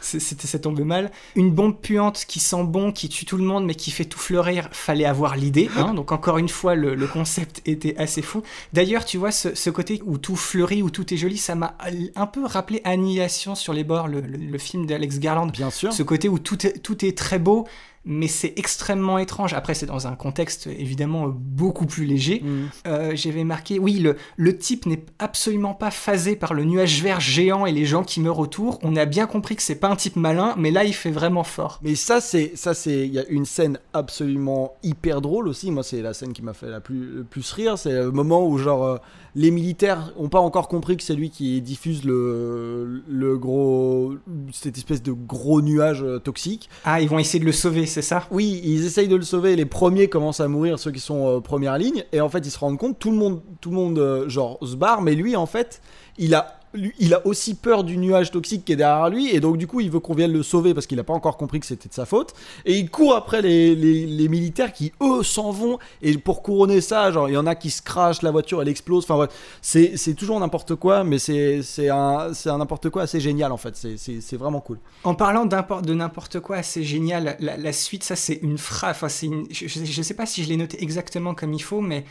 [0.00, 1.10] C'était ça tombait mal.
[1.36, 4.18] Une bombe puante qui sent bon, qui tue tout le monde, mais qui fait tout
[4.18, 4.68] fleurir.
[4.72, 5.68] Fallait avoir l'idée.
[5.76, 5.94] hein.
[5.94, 8.42] Donc encore une fois, le, le concept était assez fou.
[8.72, 11.76] D'ailleurs, tu vois, ce, ce côté où tout fleurit, où tout est joli, ça m'a
[12.16, 15.46] un peu rappelé Annihilation sur les bords, le, le- le film d'Alex Garland.
[15.50, 15.92] Bien sûr.
[15.92, 17.66] Ce côté où tout est, tout est très beau,
[18.04, 19.52] mais c'est extrêmement étrange.
[19.52, 22.40] Après, c'est dans un contexte évidemment beaucoup plus léger.
[22.42, 22.68] Mhm.
[22.86, 27.20] Euh, J'avais marqué, oui, le, le type n'est absolument pas phasé par le nuage vert
[27.20, 28.78] géant et les gens qui meurent autour.
[28.82, 31.44] On a bien compris que c'est pas un type malin, mais là, il fait vraiment
[31.44, 31.78] fort.
[31.82, 35.70] Mais ça, c'est ça, c'est il y a une scène absolument hyper drôle aussi.
[35.70, 37.76] Moi, c'est la scène qui m'a fait la plus le plus rire.
[37.78, 38.96] C'est le moment où genre euh,
[39.34, 44.14] les militaires ont pas encore compris que c'est lui qui diffuse le le gros
[44.52, 46.68] cette espèce de gros nuage euh, toxique.
[46.84, 48.26] Ah, ils vont essayer de le sauver, c'est ça?
[48.30, 49.56] Oui, ils essayent de le sauver.
[49.56, 52.04] Les premiers commencent à mourir, ceux qui sont euh, première ligne.
[52.12, 54.58] Et en fait, ils se rendent compte, tout le monde, tout le monde euh, genre
[54.62, 55.80] se barre, mais lui, en fait,
[56.18, 59.34] il a, il a aussi peur du nuage toxique qui est derrière lui.
[59.34, 61.36] Et donc, du coup, il veut qu'on vienne le sauver parce qu'il n'a pas encore
[61.36, 62.34] compris que c'était de sa faute.
[62.64, 65.78] Et il court après les, les, militaires qui, eux, s'en vont.
[66.02, 68.68] Et pour couronner ça, genre, il y en a qui se crachent, la voiture, elle
[68.68, 69.04] explose.
[69.08, 69.26] Enfin,
[69.62, 73.76] c'est toujours n'importe quoi, mais c'est un, n'importe quoi assez génial, en fait.
[73.76, 74.78] C'est- vraiment cool.
[75.04, 77.36] En parlant de n'importe quoi, c'est génial.
[77.40, 78.92] La, suite, ça, c'est une phrase.
[78.92, 81.80] Enfin, une- je, je, je sais pas si je l'ai noté exactement comme il faut,
[81.80, 82.04] mais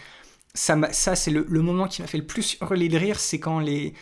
[0.60, 3.18] ça, ça c'est le, le moment qui m'a fait le plus hurler de rire.
[3.18, 3.94] C'est quand les,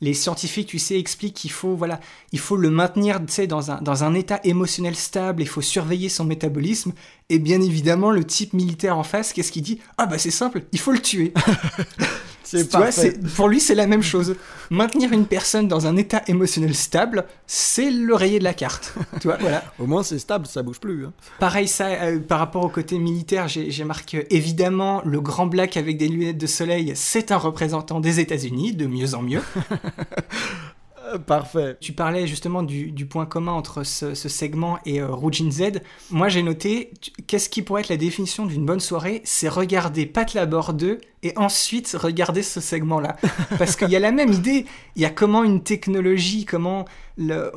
[0.00, 2.00] les scientifiques, tu sais, expliquent qu'il faut, voilà,
[2.32, 5.42] il faut le maintenir, tu sais, dans un, dans un état émotionnel stable.
[5.42, 6.94] Il faut surveiller son métabolisme.
[7.28, 9.78] Et bien évidemment, le type militaire en face, qu'est-ce qu'il dit?
[9.98, 11.34] Ah bah c'est simple, il faut le tuer.
[12.46, 12.90] C'est Tu vois,
[13.34, 14.36] pour lui, c'est la même chose.
[14.70, 18.94] Maintenir une personne dans un état émotionnel stable, c'est le rayer de la carte.
[19.20, 19.64] tu vois, voilà.
[19.80, 21.06] Au moins, c'est stable, ça bouge plus.
[21.06, 21.12] hein.
[21.40, 25.46] Pareil, ça, euh, par rapport au côté militaire, j'ai j'ai marqué euh, évidemment le grand
[25.46, 29.42] black avec des lunettes de soleil, c'est un représentant des États-Unis, de mieux en mieux.
[31.12, 31.76] Euh, Parfait.
[31.80, 35.16] Tu parlais justement du, du point commun entre ce, ce segment et euh,
[35.50, 35.80] Z.
[36.10, 36.92] Moi, j'ai noté,
[37.26, 39.22] qu'est-ce qui pourrait être la définition d'une bonne soirée?
[39.24, 43.16] C'est regarder Pat Labor 2 et ensuite regarder ce segment-là.
[43.58, 44.66] Parce qu'il y a la même idée.
[44.94, 46.84] Il y a comment une technologie, comment,
[47.16, 47.52] le,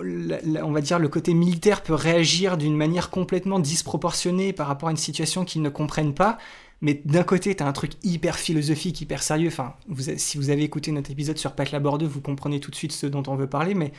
[0.64, 4.92] on va dire, le côté militaire peut réagir d'une manière complètement disproportionnée par rapport à
[4.92, 6.38] une situation qu'ils ne comprennent pas.
[6.82, 9.50] Mais d'un côté, t'as un truc hyper philosophique, hyper sérieux.
[9.50, 12.72] Enfin, vous si vous avez écouté notre épisode sur Pat Labor 2, vous comprenez tout
[12.72, 13.74] de suite ce dont on veut parler.
[13.74, 13.92] Mais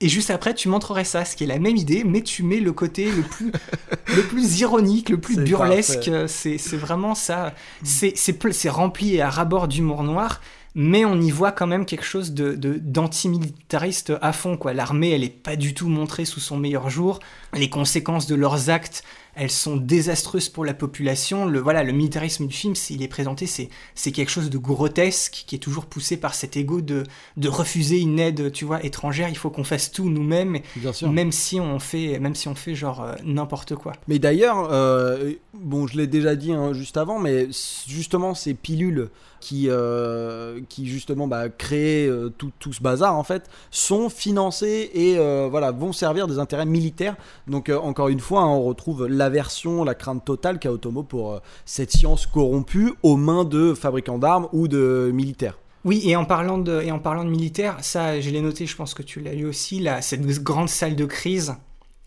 [0.00, 2.58] et juste après, tu montrerais ça, ce qui est la même idée, mais tu mets
[2.60, 3.52] le côté le plus,
[4.16, 6.08] le plus ironique, le plus burlesque.
[6.08, 7.54] euh, C'est vraiment ça.
[7.84, 10.40] C'est c'est rempli à rabord d'humour noir,
[10.74, 12.78] mais on y voit quand même quelque chose de de-
[13.36, 14.56] d'antimilitariste à fond.
[14.56, 14.72] quoi.
[14.74, 17.18] L'armée, elle est pas du tout montrée sous son meilleur jour.
[17.54, 19.04] Les conséquences de leurs actes,
[19.34, 21.46] elles sont désastreuses pour la population.
[21.46, 25.56] Le, voilà, le militarisme du film, s'il est présenté, c'est quelque chose de grotesque qui
[25.56, 27.04] est toujours poussé par cet ego de,
[27.36, 29.28] de refuser une aide, tu vois, étrangère.
[29.28, 30.58] Il faut qu'on fasse tout nous-mêmes,
[31.02, 33.92] même si on fait, même si on fait genre euh, n'importe quoi.
[34.08, 37.48] Mais d'ailleurs, euh, bon, je l'ai déjà dit hein, juste avant, mais
[37.86, 39.10] justement ces pilules
[39.42, 45.18] qui, euh, qui justement bah, créent euh, tout, ce bazar en fait, sont financées et
[45.18, 47.16] euh, voilà vont servir des intérêts militaires.
[47.48, 51.40] Donc euh, encore une fois, hein, on retrouve l'aversion, la crainte totale qu'a Otomo pour
[51.66, 55.58] cette science corrompue aux mains de fabricants d'armes ou de militaires.
[55.84, 58.76] Oui, et en parlant de, et en parlant de militaire, ça, je l'ai noté, je
[58.76, 61.56] pense que tu l'as lu aussi, là, cette grande salle de crise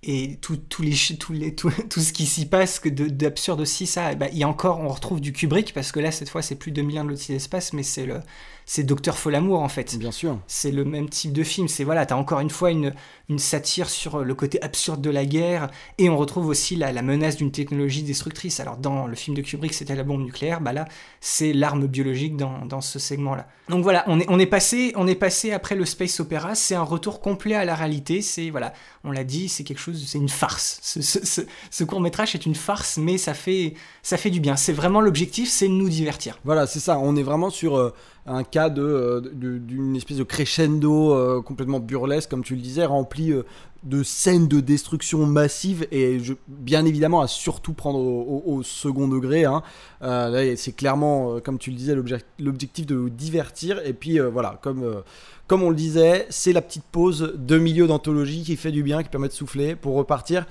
[0.05, 3.61] et tout, tous les, tous les, tout, tout ce qui s'y passe que de- d'absurde
[3.61, 6.29] aussi, ça, bah, il y a encore, on retrouve du Kubrick, parce que là, cette
[6.29, 8.19] fois, c'est plus 2001 de l'Odyssée de l'espace, mais c'est le,
[8.65, 9.97] c'est Docteur Folamour en fait.
[9.97, 10.39] Bien sûr.
[10.47, 11.67] C'est le même type de film.
[11.67, 12.93] C'est voilà, t'as encore une fois une,
[13.29, 17.37] une satire sur le côté absurde de la guerre et on retrouve aussi la, menace
[17.37, 18.59] d'une technologie destructrice.
[18.59, 20.85] Alors dans le film de Kubrick, c'était la bombe nucléaire, bah là,
[21.21, 23.47] c'est l'arme biologique dans, dans ce segment-là.
[23.69, 26.53] Donc voilà, on est, on est passé, on est passé après le space opéra.
[26.53, 28.21] C'est un retour complet à la réalité.
[28.21, 28.73] C'est voilà,
[29.03, 30.79] on l'a dit, c'est quelque chose, c'est une farce.
[30.83, 33.73] Ce, ce, ce, ce court métrage est une farce, mais ça fait,
[34.03, 34.55] ça fait du bien.
[34.55, 36.37] C'est vraiment l'objectif, c'est de nous divertir.
[36.43, 36.99] Voilà, c'est ça.
[36.99, 37.91] On est vraiment sur euh,
[38.27, 42.85] un cas euh, de- d'une espèce de crescendo euh, complètement burlesque, comme tu le disais,
[42.85, 43.43] rempli euh,
[43.83, 48.63] de scènes de destruction massive et je- bien évidemment à surtout prendre au, au- au
[48.63, 49.45] second degré.
[49.45, 49.61] hein.
[50.01, 53.79] Euh, c'est clairement, euh, comme tu le disais, l'objec- l'objectif de vous divertir.
[53.85, 55.01] Et puis euh, voilà, comme, euh,
[55.47, 59.03] comme on le disait, c'est la petite pause de milieu d'anthologie qui fait du bien,
[59.03, 60.45] qui permet de souffler pour repartir.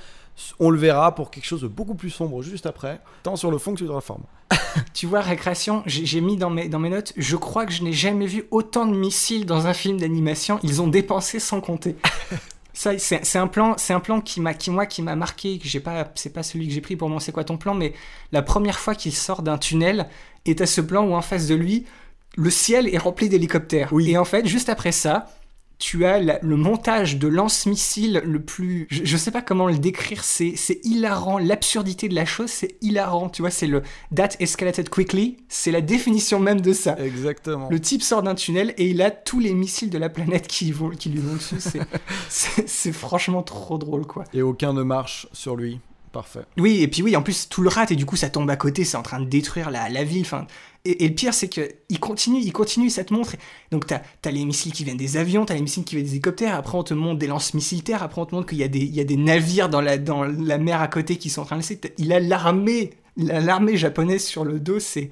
[0.61, 3.59] On le verra pour quelque chose de beaucoup plus sombre juste après, tant sur le
[3.59, 4.23] fond que sur la forme.
[4.93, 7.83] Tu vois, récréation, j'ai j'ai mis dans mes, dans mes notes, je crois que je
[7.85, 10.59] n'ai jamais vu autant de missiles dans un film d'animation.
[10.65, 11.95] Ils ont dépensé sans compter.
[12.75, 15.59] Ça, c'est un plan, c'est un plan qui m'a, qui moi, qui m'a marqué.
[15.59, 17.20] Que j'ai pas, c'est pas celui que j'ai pris pour moi.
[17.20, 17.95] C'est quoi ton plan Mais
[18.33, 20.09] la première fois qu'il sort d'un tunnel,
[20.45, 21.87] est à ce plan où en face de lui,
[22.37, 23.93] le ciel est rempli d'hélicoptères.
[23.93, 24.11] Oui.
[24.11, 25.31] Et en fait, juste après ça,
[25.85, 28.87] tu as la- le montage de lance-missile le plus.
[28.89, 31.37] Je, je sais pas comment le décrire, c'est c'est hilarant.
[31.37, 33.28] L'absurdité de la chose, c'est hilarant.
[33.28, 33.82] Tu vois, c'est le
[34.16, 36.99] That escalated quickly, c'est la définition même de ça.
[36.99, 37.68] Exactement.
[37.70, 40.72] Le type sort d'un tunnel et il a tous les missiles de la planète qui,
[40.72, 41.57] vont, qui lui vont dessus.
[41.61, 41.80] C'est-
[42.30, 44.24] C'est c'est franchement trop drôle, quoi.
[44.32, 45.80] Et aucun ne marche sur lui.
[46.15, 46.41] Parfait.
[46.59, 48.57] Oui, et puis oui, en plus, tout le rate, et du coup, ça tombe à
[48.57, 50.23] côté, c'est en train de détruire la, la ville.
[50.23, 50.47] Enfin,
[50.87, 53.35] et, et le pire, c'est que il continue, il continue, ça te montre.
[53.73, 56.12] Donc, t'as as les missiles qui viennent des avions, t'as les missiles qui viennent des
[56.12, 58.79] hélicoptères, après, on te montre des lance-missiles après, on te montre qu'il y, a des-
[58.79, 61.45] il y a des navires dans la, dans la mer à côté qui sont en
[61.47, 61.81] train de laisser.
[61.99, 65.11] Il a l'armée, la- l'armée japonaise sur le dos, c'est.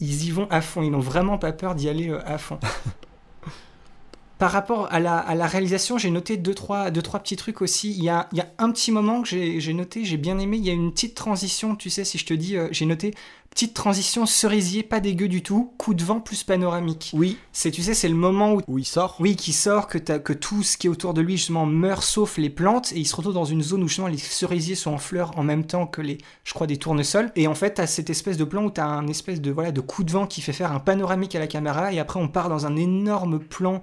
[0.00, 2.58] Ils y vont à fond, ils n'ont vraiment pas peur d'y aller euh, à fond.
[4.42, 7.62] Par rapport à la, à la réalisation, j'ai noté deux trois, deux, trois petits trucs
[7.62, 7.92] aussi.
[7.92, 10.56] Il y a, il y a un petit moment que j'ai noté, j'ai bien aimé.
[10.56, 13.14] Il y a une petite transition, tu sais, si je te dis, euh, j'ai noté,
[13.50, 17.12] petite transition cerisier, pas dégueu du tout, coup de vent plus panoramique.
[17.14, 17.38] Oui.
[17.52, 19.14] C'est, tu sais, c'est le moment où Où il sort.
[19.20, 22.50] oui, qui sort, que, tout ce qui est autour de lui justement meurt sauf les
[22.50, 25.38] plantes, et il se retrouve dans une zone où justement les cerisiers sont en fleurs
[25.38, 27.30] en même temps que les, je crois, des tournesols.
[27.36, 29.80] Et en fait, t'as cette espèce de plan où t'as un espèce de, voilà, de
[29.80, 32.48] coup de vent qui fait faire un panoramique à la caméra, et après on part
[32.48, 33.80] dans un énorme plan,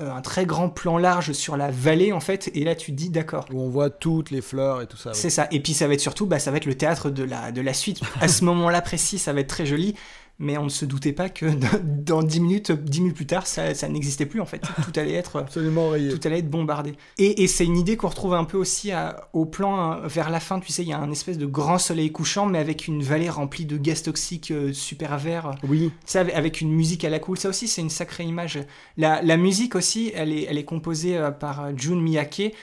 [0.00, 3.10] un très grand plan large sur la vallée en fait, et là tu te dis
[3.10, 3.46] d'accord.
[3.52, 5.10] Où on voit toutes les fleurs et tout ça.
[5.10, 5.16] oui.
[5.16, 5.46] C'est ça.
[5.52, 7.60] Et puis ça va être surtout, bah, ça va être le théâtre de la, de
[7.60, 8.00] la suite.
[8.20, 9.94] À ce moment-là précis, ça va être très joli.
[10.40, 11.46] Mais on ne se doutait pas que
[11.84, 14.58] dans 10 minutes, 10 minutes plus tard, ça, ça n'existait plus en fait.
[14.84, 16.94] Tout allait être Absolument tout allait être bombardé.
[17.18, 20.30] Et, et c'est une idée qu'on retrouve un peu aussi à- au plan hein, vers
[20.30, 22.88] la fin, tu sais, il y a un espèce de grand soleil couchant, mais avec
[22.88, 25.54] une vallée remplie de gaz toxiques euh, super verts.
[25.68, 25.92] Oui.
[26.04, 28.58] Sais, avec, une musique à la cool, ça aussi c'est une sacrée image.
[28.96, 32.54] La, la musique aussi, elle est, elle est composée euh, par Jun Miyake,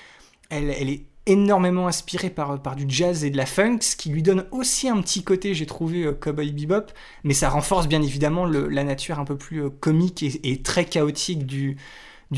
[0.49, 3.95] elle, elle est énormément inspirée par, euh, par du jazz et de la funk, ce
[3.95, 6.91] qui lui donne aussi un petit côté, j'ai trouvé, euh, Cowboy Bebop,
[7.23, 11.45] mais ça renforce bien évidemment la nature un peu plus euh, comique et, très chaotique
[11.45, 11.77] du,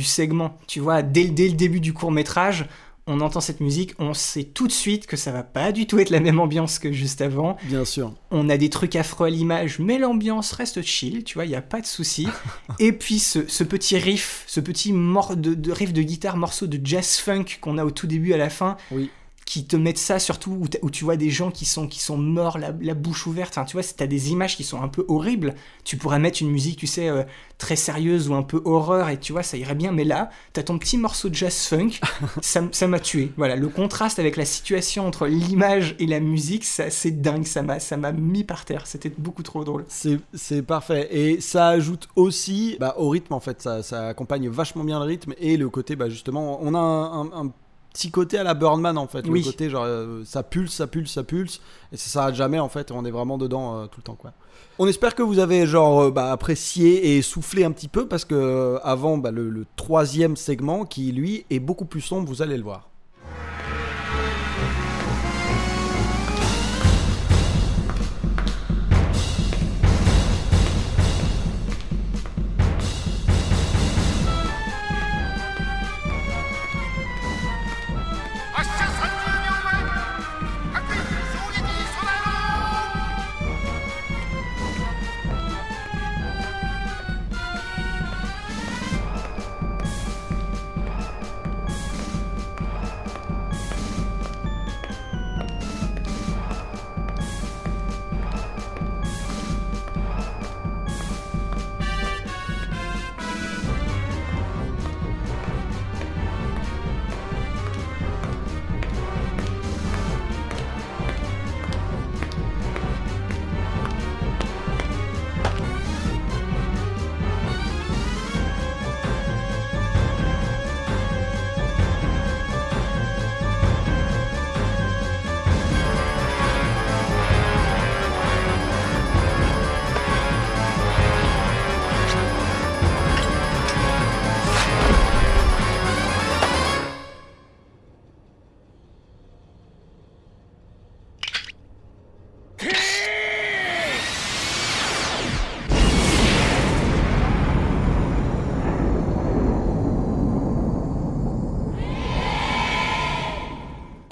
[0.03, 0.57] segment.
[0.67, 2.67] Tu vois, dès le début du court métrage,
[3.05, 5.99] on entend cette musique, on sait tout de suite que ça va pas du tout
[5.99, 7.57] être la même ambiance que juste avant.
[7.63, 8.13] Bien sûr.
[8.31, 11.55] On a des trucs affreux à l'image, mais l'ambiance reste chill, tu vois, il n'y
[11.55, 12.27] a pas de souci.
[12.79, 16.67] Et puis ce, ce petit riff, ce petit mor de, de riff de guitare, morceau
[16.67, 19.09] de jazz funk qu'on a au tout début à la fin, Oui.
[19.45, 22.57] Qui te mettent ça surtout où, tu vois des gens qui sont, qui sont morts,
[22.57, 23.53] la, la bouche ouverte.
[23.57, 26.41] Enfin, tu vois, si t'as des images qui sont un peu horribles, tu pourrais mettre
[26.41, 27.23] une musique, tu sais, euh,
[27.57, 29.91] très sérieuse ou un peu horreur, et tu vois, ça irait bien.
[29.91, 31.99] Mais là, t'as ton petit morceau de jazz funk,
[32.41, 33.31] ça m'a tué.
[33.37, 37.45] Voilà, le contraste avec la situation entre l'image et la musique, ça, c'est dingue.
[37.45, 38.87] Ça m'a, ça m'a mis par terre.
[38.87, 39.85] C'était beaucoup trop drôle.
[39.87, 41.07] C'est, c'est parfait.
[41.11, 43.61] Et ça ajoute aussi bah, au rythme, en fait.
[43.61, 45.33] Ça, ça accompagne vachement bien le rythme.
[45.39, 47.51] Et le côté, bah, justement, on a un, un- un
[47.93, 49.25] petit côté à la Birdman, en fait.
[49.27, 49.39] Oui.
[49.41, 51.61] Le côté, genre, euh, ça pulse, ça pulse, ça pulse.
[51.91, 52.91] Et ça s'arrête jamais, en fait.
[52.91, 54.33] On est vraiment dedans euh, tout le temps, quoi.
[54.79, 58.07] On espère que vous avez, genre, euh, bah, apprécié et soufflé un petit peu.
[58.07, 62.41] Parce que avant, bah, le, le troisième segment, qui lui est beaucoup plus sombre, vous
[62.41, 62.89] allez le voir.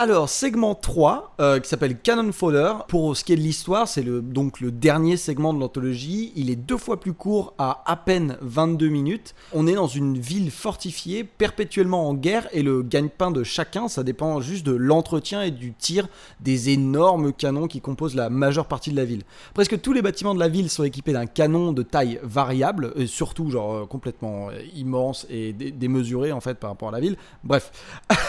[0.04, 2.74] Alors, segment 3, euh, qui s'appelle Cannon Fodder.
[2.88, 6.34] Pour ce qui est de l'histoire, c'est le, donc le dernier segment de l'anthologie.
[6.36, 9.36] Il est deux fois plus court, à à peine 22 minutes.
[9.54, 14.02] On est dans une ville fortifiée, perpétuellement en guerre, et le gagne-pain de chacun, ça
[14.02, 16.08] dépend juste de l'entretien et du tir
[16.40, 19.22] des énormes canons qui composent la majeure partie de la ville.
[19.54, 23.06] Presque tous les bâtiments de la ville sont équipés d'un canon de taille variable, et
[23.06, 27.00] surtout genre euh, complètement euh, immense et dé- démesuré en fait par rapport à la
[27.02, 27.18] ville.
[27.44, 27.72] Bref,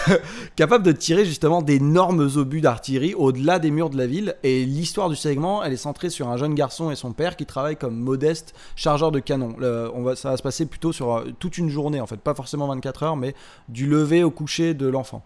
[0.55, 4.37] capable de tirer justement d'énormes obus d'artillerie au-delà des murs de la ville.
[4.43, 7.47] Et l'histoire du segment, elle est centrée sur un jeune garçon et son père qui
[7.47, 9.57] travaillent comme modeste chargeur de canon.
[9.95, 12.35] On va, ça va se passer plutôt sur euh, toute une journée en fait, pas
[12.35, 13.35] forcément 24 heures, mais
[13.69, 15.23] du lever au coucher de l'enfant.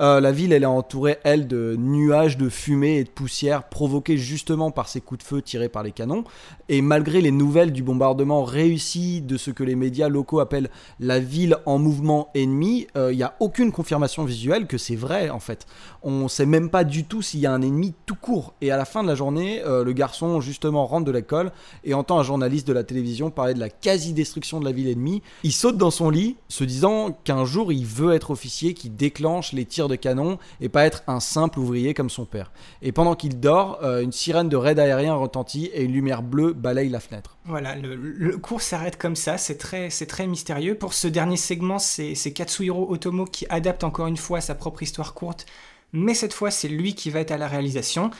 [0.00, 4.16] Euh, la ville, elle est entourée, elle, de nuages de fumée et de poussière provoqués
[4.16, 6.24] justement par ces coups de feu tirés par les canons.
[6.68, 10.70] Et malgré les nouvelles du bombardement réussi de ce que les médias locaux appellent
[11.00, 15.40] la ville en mouvement ennemi, il n'y a aucune confirmation visuelle que c'est vrai en
[15.40, 15.66] fait.
[16.02, 18.54] On sait même pas du tout s'il y a un ennemi tout court.
[18.60, 21.52] Et à la fin de la journée, euh, le garçon justement rentre de l'école
[21.84, 25.22] et entend un journaliste de la télévision parler de la quasi-destruction de la ville ennemie.
[25.42, 29.52] Il saute dans son lit, se disant qu'un jour il veut être officier qui déclenche
[29.52, 32.52] les tirs de canon et pas être un simple ouvrier comme son père.
[32.82, 36.52] Et pendant qu'il dort, euh, une sirène de raid aérien retentit et une lumière bleue
[36.52, 37.36] balaye la fenêtre.
[37.44, 40.74] Voilà, le, cours s'arrête comme ça, c'est très, c'est très mystérieux.
[40.74, 44.82] Pour ce dernier segment, c'est c'est Katsuhiro Otomo qui adapte encore une fois sa propre
[44.82, 45.46] histoire courte,
[45.92, 48.10] mais cette fois c'est lui qui va être à la réalisation.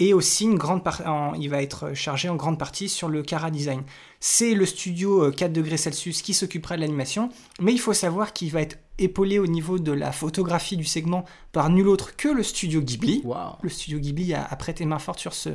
[0.00, 3.24] Et aussi, une grande par- en- il va être chargé en grande partie sur le
[3.24, 3.82] Kara Design.
[4.20, 8.32] C'est le studio euh, 4 degrés Celsius qui s'occupera de l'animation, mais il faut savoir
[8.32, 12.28] qu'il va être épaulé au niveau de la photographie du segment par nul autre que
[12.28, 13.22] le studio Ghibli
[13.60, 15.48] le studio Ghibli a, a prêté main forte sur ce,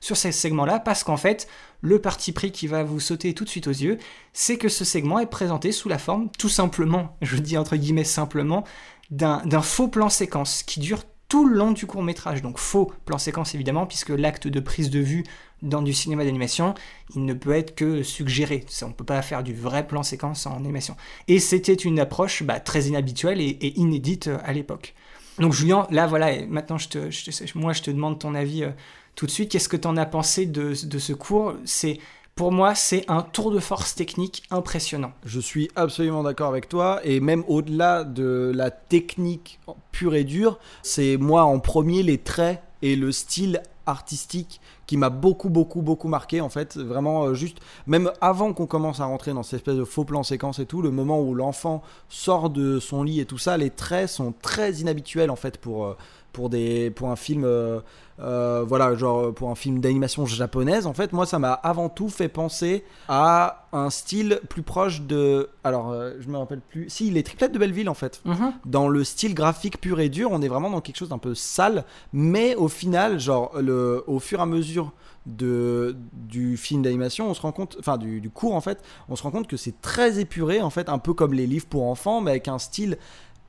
[0.00, 1.48] sur ces segments-là, parce qu'en fait,
[1.80, 3.96] le parti pris qui va vous sauter tout de suite aux yeux,
[4.34, 8.04] c'est que ce segment est présenté sous la forme, tout simplement, je dis entre guillemets
[8.04, 8.62] simplement,
[9.10, 12.42] d'un d'un faux plan séquence qui dure tout le long du court métrage.
[12.42, 15.24] Donc faux plan séquence évidemment, puisque l'acte de prise de vue
[15.62, 16.74] dans du cinéma d'animation,
[17.14, 18.64] il ne peut être que suggéré.
[18.82, 20.96] On ne peut pas faire du vrai plan séquence en animation.
[21.28, 24.94] Et c'était une approche bah, très inhabituelle et, inédite euh, à l'époque.
[25.38, 28.34] Donc Julien, là voilà, et maintenant je te, je te- moi je te demande ton
[28.34, 28.70] avis euh,
[29.14, 29.50] tout de suite.
[29.50, 31.54] Qu'est-ce que tu en as pensé de, de ce cours?
[31.64, 31.98] C'est
[32.36, 35.12] Pour moi, c'est un tour de force technique impressionnant.
[35.24, 39.58] Je suis absolument d'accord avec toi et même au-delà de la technique
[39.90, 45.10] pure et dure, c'est moi en premier les traits et le style artistique qui m'a
[45.10, 49.32] beaucoup beaucoup beaucoup marqué en fait vraiment euh, juste même avant qu'on commence à rentrer
[49.32, 52.80] dans cette espèce de faux plan séquence et tout le moment où l'enfant sort de
[52.80, 55.96] son lit et tout ça les traits sont très inhabituels en fait pour euh,
[56.36, 57.80] pour des pour un film euh,
[58.20, 62.10] euh, voilà genre pour un film d'animation japonaise en fait moi ça m'a avant tout
[62.10, 67.10] fait penser à un style plus proche de alors euh, je me rappelle plus si
[67.10, 68.22] les triplettes de Belleville en fait.
[68.66, 71.34] Dans le style graphique pur et dur on est vraiment dans quelque chose d'un peu
[71.34, 74.92] sale mais au final genre le au fur et à mesure
[75.24, 79.16] de du film d'animation on se rend compte enfin du, du cours en fait on
[79.16, 81.86] se rend compte que c'est très épuré en fait un peu comme les livres pour
[81.86, 82.98] enfants mais avec un style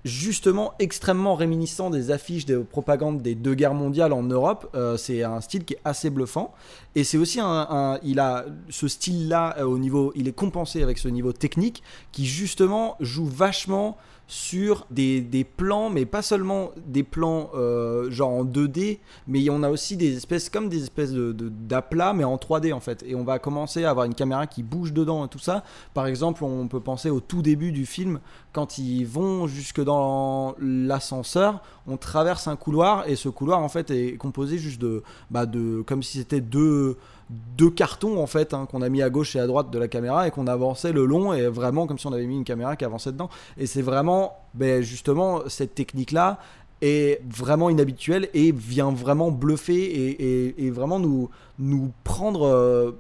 [0.08, 4.70] justement extrêmement réminiscent des affiches de propagande des deux guerres mondiales en Europe.
[4.74, 6.54] Euh, c'est un style qui est assez bluffant
[6.96, 10.98] et c'est aussi un, il a ce style-là euh, au niveau, il est compensé avec
[10.98, 13.98] ce niveau technique qui justement joue vachement
[14.30, 19.64] sur des, des plans, mais pas seulement des plans euh, genre en 2D, mais on
[19.64, 23.04] a aussi des espèces comme des espèces de, de- d'aplats, mais en 3D en fait.
[23.08, 25.64] Et on va commencer à avoir une caméra qui bouge dedans et tout ça.
[25.94, 28.20] Par exemple, on peut penser au tout début du film,
[28.52, 33.92] quand ils vont jusque dans l'ascenseur, on traverse un couloir et ce couloir en fait
[33.92, 36.98] est composé juste de, bah, de comme si c'était deux
[37.30, 39.88] deux cartons en fait hein, qu'on a mis à gauche et à droite de la
[39.88, 42.76] caméra et qu'on avançait le long et vraiment comme si on avait mis une caméra
[42.76, 43.30] qui avançait dedans.
[43.58, 46.40] Et c'est vraiment ben, justement cette technique là
[46.82, 52.92] est vraiment inhabituelle et vient vraiment bluffer et, vraiment nous nous prendre euh,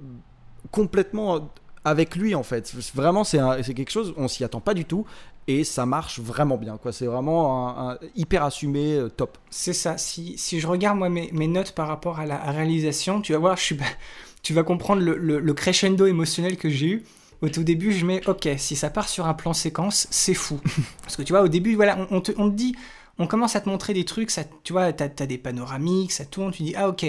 [0.71, 1.49] complètement
[1.85, 2.73] avec lui en fait.
[2.95, 5.05] Vraiment c'est quelque chose on s'y attend pas du tout
[5.47, 9.73] et ça marche vraiment bien quoi c'est vraiment un, un- hyper assumé euh, top C'est
[9.73, 9.97] ça.
[9.97, 13.39] Si, si je regarde moi mes, mes notes par rapport à la réalisation, tu vas
[13.39, 13.85] voir, je suis, pas-
[14.43, 17.03] tu vas comprendre le, le- le crescendo émotionnel que j'ai eu.
[17.41, 20.59] Au tout début, je mets, ok, si ça part sur un plan séquence, c'est fou.
[21.03, 22.75] Parce que tu vois, au début, voilà, on, on te, on te dit,
[23.19, 26.25] on commence à te montrer des trucs, ça, tu vois, t'as as des panoramiques, ça
[26.25, 27.05] tourne, tu dis, ah ok,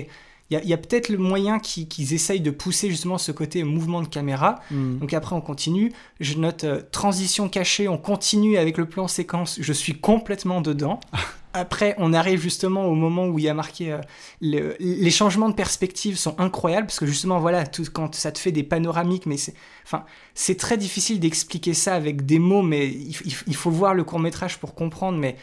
[0.50, 4.00] il y a, peut-être le moyen qui- qu'ils essayent de pousser justement ce côté mouvement
[4.02, 4.60] de caméra.
[4.70, 5.92] Donc après, on continue.
[6.20, 9.58] Je note euh, transition cachée, on continue avec le plan séquence.
[9.60, 11.00] Je suis complètement dedans.
[11.54, 13.98] Après, on arrive justement au moment où il y a marqué euh,
[14.40, 18.38] le- les changements de perspective sont incroyables parce que justement, voilà, tout, quand ça te
[18.38, 19.54] fait des panoramiques, mais c'est,
[19.84, 20.04] enfin,
[20.34, 24.04] c'est très difficile d'expliquer ça avec des mots, mais il, il- il faut voir le
[24.04, 25.18] court métrage pour comprendre.
[25.18, 25.36] Mais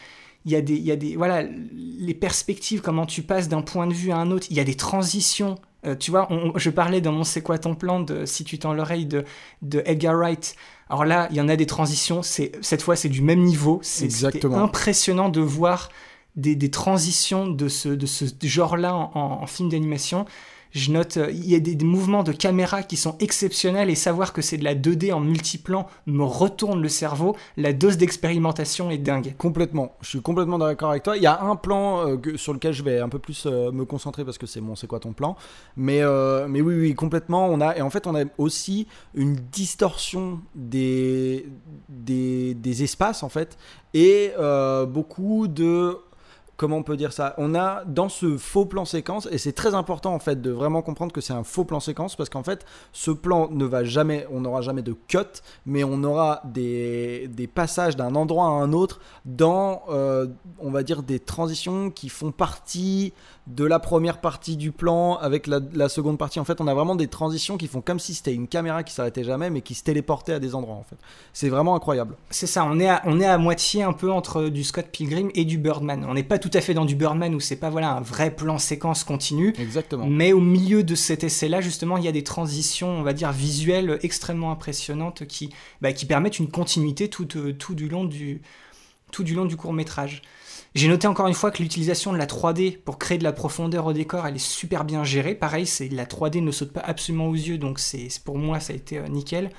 [0.46, 3.62] il y a des, il y a des, voilà, les perspectives, comment tu passes d'un
[3.62, 4.46] point de vue à un autre.
[4.48, 5.56] Il y a des transitions.
[5.84, 8.72] Euh, tu vois, je parlais dans mon C'est quoi ton plan de Si tu tends
[8.72, 9.24] l'oreille de,
[9.62, 10.54] de Edgar Wright.
[10.88, 12.22] Alors là, il y en a des transitions.
[12.22, 13.80] C'est cette fois, c'est du même niveau.
[13.82, 14.08] C'est
[14.44, 15.88] impressionnant de voir
[16.36, 20.26] des, des, transitions de ce, de ce genre-là en, en, film d'animation
[20.76, 24.32] je note, euh, il y a des, mouvements de caméra qui sont exceptionnels et savoir
[24.32, 27.34] que c'est de la 2D en multiplan me retourne le cerveau.
[27.56, 29.34] La dose d'expérimentation est dingue.
[29.38, 29.96] Complètement.
[30.02, 31.16] Je suis complètement d'accord avec toi.
[31.16, 33.86] Il y a un plan euh, sur lequel je vais un peu plus euh, me
[33.86, 35.36] concentrer parce que c'est mon c'est quoi ton plan.
[35.76, 36.02] Mais,
[36.48, 37.48] mais oui, oui, complètement.
[37.48, 41.48] On a, et en fait, on a aussi une distorsion des,
[41.88, 43.56] des, des espaces en fait
[43.94, 44.32] et
[44.86, 45.98] beaucoup de
[46.56, 49.74] comment on peut dire ça On a dans ce faux plan séquence, et c'est très
[49.74, 52.64] important en fait de vraiment comprendre que c'est un faux plan séquence parce qu'en fait,
[52.92, 55.18] ce plan ne va jamais, on n'aura jamais de cut,
[55.64, 60.26] mais on aura des, des passages d'un endroit à un autre dans, euh,
[60.58, 63.12] on va dire, des transitions qui font partie
[63.46, 66.40] de la première partie du plan avec la, seconde partie.
[66.40, 68.92] En fait, on a vraiment des transitions qui font comme si c'était une caméra qui
[68.92, 70.74] s'arrêtait jamais, mais qui se téléportait à des endroits.
[70.74, 70.96] En fait,
[71.32, 72.16] c'est vraiment incroyable.
[72.30, 72.64] C'est ça.
[72.64, 75.58] On est à, on est à moitié un peu entre du Scott Pilgrim et du
[75.58, 76.04] Birdman.
[76.08, 78.58] On n'est pas à fait dans du Birdman où c'est pas voilà un vrai plan
[78.58, 79.54] séquence continu.
[79.58, 80.06] Exactement.
[80.06, 83.32] Mais au milieu de cet essai-là, justement, il y a des transitions, on va dire
[83.32, 85.50] visuelles extrêmement impressionnantes qui,
[85.80, 88.40] bah, qui permettent une continuité tout, euh, tout du long du
[89.12, 90.22] tout du long du court métrage.
[90.74, 93.86] J'ai noté encore une fois que l'utilisation de la 3D pour créer de la profondeur
[93.86, 95.34] au décor, elle est super bien gérée.
[95.34, 98.72] Pareil, c'est la 3D ne saute pas absolument aux yeux, donc c'est pour moi ça
[98.72, 99.50] a été euh, nickel.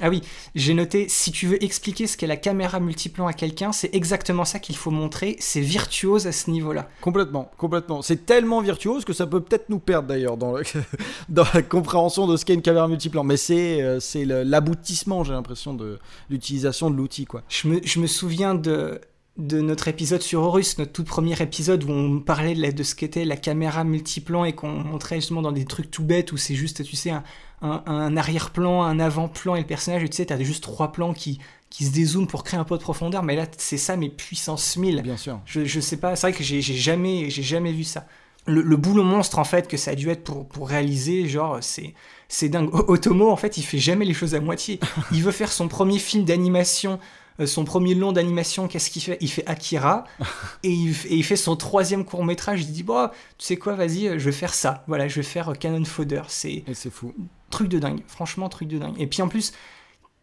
[0.00, 0.22] Ah oui,
[0.56, 4.44] j'ai noté, si tu veux expliquer ce qu'est la caméra multiplan à quelqu'un, c'est exactement
[4.44, 5.36] ça qu'il faut montrer.
[5.38, 6.88] C'est virtuose à ce niveau-là.
[7.00, 8.02] Complètement, complètement.
[8.02, 10.56] C'est tellement virtuose que ça peut peut-être nous perdre d'ailleurs dans,
[11.28, 13.22] dans, la compréhension de ce qu'est une caméra multiplan.
[13.22, 14.00] Mais c'est euh,
[14.44, 17.24] l'aboutissement, j'ai l'impression, de l'utilisation de l'outil.
[17.24, 17.42] quoi.
[17.48, 19.00] Je me, je me souviens de
[19.36, 23.24] de notre épisode sur Horus, notre tout premier épisode où on parlait de, ce qu'était
[23.24, 26.84] la caméra multiplan et qu'on montrait justement dans des trucs tout bêtes où c'est juste,
[26.84, 27.12] tu sais,
[27.60, 31.40] un, arrière-plan, un avant-plan et le personnage, et tu sais, t'as juste trois plans qui,
[31.70, 34.76] qui se dézooment pour créer un peu de profondeur, mais là, c'est ça, mais puissance
[34.76, 35.02] 1000.
[35.02, 35.40] Bien sûr.
[35.46, 38.06] Je, je sais pas, c'est vrai que j'ai jamais, jamais vu ça.
[38.46, 41.94] Le, boulot monstre, en fait, que ça a dû être pour, pour réaliser, genre, c'est,
[42.28, 42.68] c'est dingue.
[42.72, 44.78] Otomo, en fait, il fait jamais les choses à moitié.
[45.12, 47.00] Il veut faire son premier film d'animation
[47.44, 49.18] son premier long d'animation, qu'est-ce qu'il fait?
[49.20, 50.04] Il fait Akira
[50.62, 52.62] et, il, fait son troisième court métrage.
[52.62, 53.08] Il dit bon,
[53.38, 54.84] tu sais quoi, vas-y, euh, je vais faire ça.
[54.86, 56.22] Voilà, je vais faire euh, Cannon Fodder.
[56.28, 57.14] C'est c'est fou.
[57.50, 58.94] Truc de dingue, franchement truc de dingue.
[58.98, 59.52] Et puis en plus,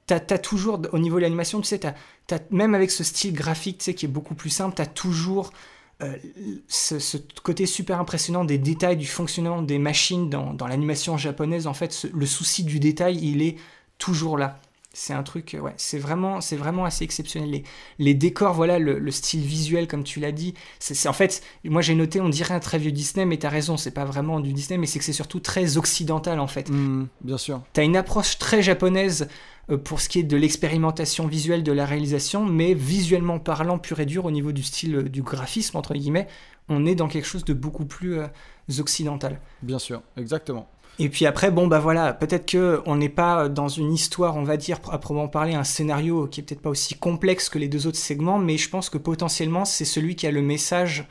[0.07, 1.95] t'as as toujours au niveau de l'animation, tu sais, as,
[2.49, 5.51] même avec ce style graphique, tu sais, qui est beaucoup plus simple, t'as toujours
[6.67, 11.67] ce, côté super impressionnant des détails du fonctionnement des machines dans, dans l'animation japonaise.
[11.67, 13.57] En fait, le souci du détail, il est
[13.99, 14.59] toujours là.
[14.93, 17.49] C'est un truc, ouais, c'est vraiment, c'est vraiment assez exceptionnel.
[17.49, 17.63] Les,
[17.97, 21.95] les décors, voilà, le, style visuel, comme tu l'as dit, c'est en fait, moi j'ai
[21.95, 24.77] noté, on dirait un très vieux Disney, mais t'as raison, c'est pas vraiment du Disney,
[24.77, 26.69] mais c'est que c'est surtout très occidental en fait.
[26.69, 27.61] Mmh, bien sûr.
[27.72, 29.30] T'as une approche très japonaise
[29.69, 33.99] euh, pour ce qui est de l'expérimentation visuelle de la réalisation, mais visuellement parlant, pur
[34.01, 36.27] et dur, au niveau du style euh, du graphisme, entre guillemets,
[36.68, 38.27] on est dans quelque chose de beaucoup plus euh,
[38.80, 39.39] occidental.
[39.61, 40.68] Bien sûr, exactement.
[40.99, 44.43] Et puis après, bon, bah voilà, peut-être que on n'est pas dans une histoire, on
[44.43, 47.68] va dire, à proprement parler, un scénario qui est peut-être pas aussi complexe que les
[47.68, 51.07] deux autres segments, mais je pense que potentiellement, c'est celui qui a le message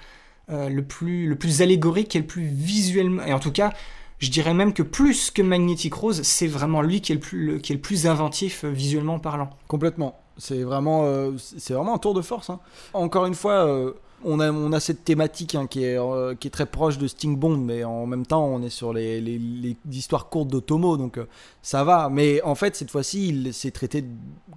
[0.50, 3.24] euh, le, plus, le plus allégorique et le plus visuellement.
[3.24, 3.72] Et en tout cas,
[4.18, 8.06] je dirais même que plus que Magnetic Rose, c'est vraiment lui qui est le plus,
[8.06, 9.50] inventif euh, visuellement parlant.
[9.66, 10.20] Complètement.
[10.38, 12.50] C'est vraiment, euh, c'est vraiment un tour de force.
[12.50, 12.60] Hein.
[12.94, 13.92] Encore une fois
[14.24, 17.06] on a, on a cette thématique hein, qui, est, euh, qui est très proche de
[17.06, 21.18] Sting Bond, mais en même temps, on est sur les, les, histoires courtes d'Otomo, donc
[21.18, 21.26] euh,
[21.62, 22.08] ça va.
[22.10, 24.04] Mais en fait, cette fois-ci, il s'est traité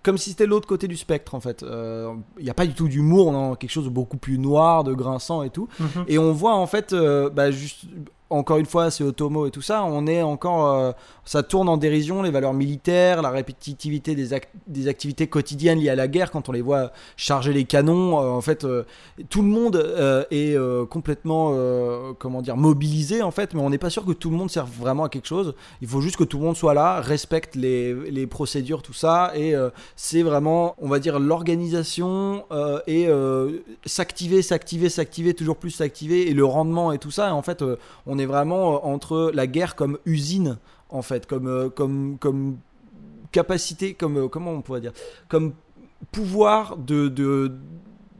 [0.01, 1.63] comme si c'était l'autre côté du spectre, en fait.
[1.63, 4.37] Euh, il n'y a pas du tout d'humour, on a quelque chose de beaucoup plus
[4.37, 5.67] noir, de grinçant et tout.
[5.79, 6.05] Mhm.
[6.07, 6.93] Et on voit, en fait,
[7.33, 7.85] bah, juste
[8.29, 10.91] encore une fois, c'est Otomo et tout ça, on est encore, euh,
[11.25, 14.29] ça tourne en dérision les valeurs militaires, la répétitivité des,
[14.67, 18.19] des, activités quotidiennes liées à la guerre quand on les voit charger les canons.
[18.19, 18.85] Euh, en fait, euh,
[19.29, 19.75] tout le monde
[20.31, 20.57] est
[20.89, 21.53] complètement,
[22.19, 24.69] comment dire, mobilisé en fait, mais on n'est pas sûr que tout le monde serve
[24.71, 25.53] vraiment à quelque chose.
[25.81, 29.31] Il faut juste que tout le monde soit là, respecte les, les procédures, tout ça,
[29.35, 29.53] et
[29.95, 32.45] c'est vraiment, on va dire, l'organisation
[32.87, 33.07] et
[33.85, 37.33] s'activer, s'activer, s'activer, toujours plus s'activer, et le rendement et tout ça.
[37.33, 37.63] En fait,
[38.05, 40.57] on est vraiment euh, entre la guerre comme usine,
[40.89, 42.57] en fait, comme, euh, comme, comme
[43.31, 44.93] capacité, comme, euh, comment on pourrait dire,
[45.27, 45.53] comme
[46.11, 47.51] pouvoir de, de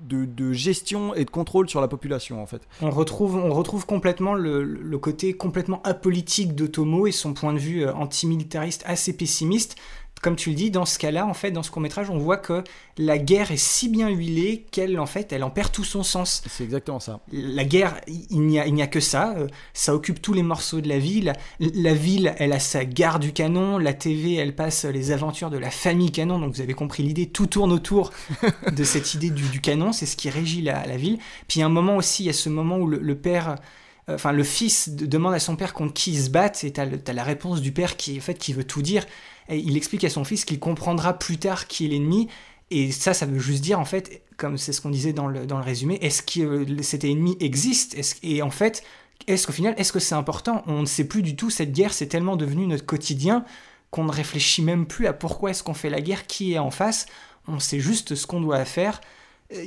[0.06, 2.62] de, gestion et de contrôle sur la population en fait.
[2.84, 7.52] On retrouve, on retrouve complètement le, le côté complètement apolitique de Tomo et son point
[7.52, 9.76] de vue antimilitariste assez pessimiste
[10.24, 12.38] comme tu le dis, dans ce cas-là, en fait, dans ce court métrage, on voit
[12.38, 12.64] que
[12.98, 16.42] la guerre est si bien huilée qu'elle, en fait, elle en perd tout son sens.
[16.48, 17.20] C'est exactement ça.
[17.32, 19.36] La guerre, il n'y a, il a que ça.
[19.38, 21.34] euh, Ça occupe tous les morceaux de la ville.
[21.60, 23.78] La ville, elle a sa gare du canon.
[23.78, 26.40] La TV, elle passe les aventures de la famille canon.
[26.40, 27.28] Donc vous avez compris l'idée.
[27.28, 28.12] Tout tourne autour
[28.72, 29.92] de cette idée du, du canon.
[29.92, 31.18] C'est ce qui régit la, la ville.
[31.48, 33.16] Puis il y a un moment aussi, il y a ce moment où le, le
[33.16, 33.56] père,
[34.10, 36.64] euh, enfin le fils de- demande à son père contre qui il se batte.
[36.64, 39.06] Et t'as la réponse du père qui, en fait, qui veut tout dire.
[39.50, 42.28] Il explique à son fils qu'il comprendra plus tard qui est l'ennemi.
[42.72, 45.46] Et ça, ça veut juste dire, en fait, comme c'est ce qu'on disait dans le,
[45.46, 47.96] dans le résumé, est-ce que euh, cet ennemi existe?
[48.24, 48.84] Et en fait,
[49.28, 50.64] est-ce qu'au final, est-ce que c'est important?
[50.66, 53.46] On ne sait plus du tout, cette guerre, c'est tellement devenu notre quotidien
[53.92, 56.72] qu'on ne réfléchit même plus à pourquoi est-ce qu'on fait la guerre, qui est en
[56.72, 57.06] face.
[57.48, 59.02] On sait juste ce qu'on doit faire.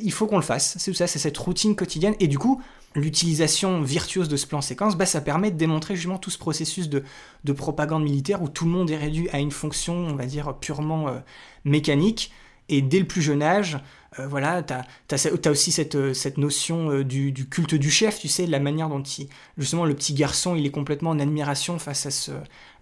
[0.02, 0.76] Il faut qu'on le fasse.
[0.78, 2.14] C'est ça, c'est cette routine quotidienne.
[2.20, 2.60] Et du coup,
[2.94, 6.88] l'utilisation virtuose de ce plan séquence, bah, ça permet de démontrer justement tout ce processus
[6.88, 7.02] de,
[7.44, 10.54] de propagande militaire où tout le monde est réduit à une fonction, on va dire,
[10.58, 11.18] purement euh,
[11.64, 12.32] mécanique.
[12.68, 13.78] Et dès le plus jeune âge,
[14.18, 14.74] euh, voilà, tu
[15.14, 18.58] as, aussi cette, euh, cette notion euh, du, du culte du chef, tu sais, la
[18.58, 22.32] manière dont il, justement le petit garçon, il est complètement en admiration face à ce,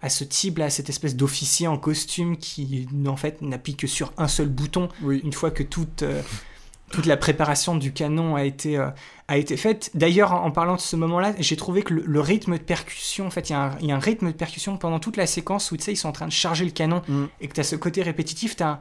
[0.01, 4.13] à ce type là, cette espèce d'officier en costume qui en fait n'appuie que sur
[4.17, 5.21] un seul bouton Oui.
[5.23, 6.21] une fois que toute, euh,
[6.95, 8.87] toute la préparation du canon a été, euh,
[9.27, 9.91] a été faite.
[9.93, 13.27] D'ailleurs, en, en parlant de ce moment-là, j'ai trouvé que le, le rythme de percussion,
[13.27, 15.17] en fait, il y, a un- il y a un rythme de percussion pendant toute
[15.17, 17.25] la séquence où tu sais, ils sont en train de charger le canon Mm.
[17.41, 18.79] et que tu as ce côté répétitif, tu as,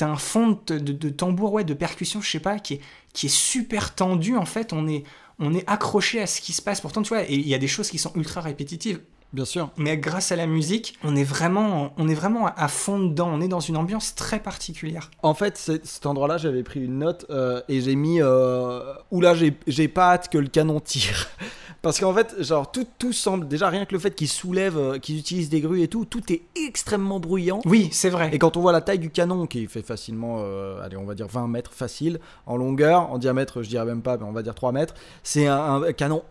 [0.00, 2.80] un fond de, de- de tambour, ouais, de percussion, je sais pas, qui est,
[3.12, 4.72] qui est super tendu en fait.
[4.72, 5.04] On est,
[5.38, 6.80] on est accroché à ce qui se passe.
[6.80, 9.00] Pourtant, tu vois, et il y a des choses qui sont ultra répétitives
[9.34, 9.70] Bien sûr.
[9.76, 13.28] mais grâce à la musique, on est vraiment, on est vraiment à fond dedans.
[13.32, 15.10] On est dans une ambiance très particulière.
[15.22, 19.56] En fait, cet endroit-là, j'avais pris une note euh, et j'ai mis euh, Oula, j'ai
[19.66, 21.28] j'ai pas hâte que le canon tire.
[21.84, 23.46] Parce qu'en fait, genre, tout, tout semble.
[23.46, 26.32] Déjà, rien que le fait qu'ils soulèvent, euh, qu'ils utilisent des grues et tout, tout
[26.32, 27.60] est extrêmement bruyant.
[27.66, 28.30] Oui, c'est vrai.
[28.32, 31.14] Et quand on voit la taille du canon, qui fait facilement, euh, allez, on va
[31.14, 34.42] dire 20 mètres facile, en longueur, en diamètre, je dirais même pas, mais on va
[34.42, 36.22] dire 3 mètres, c'est un, un canon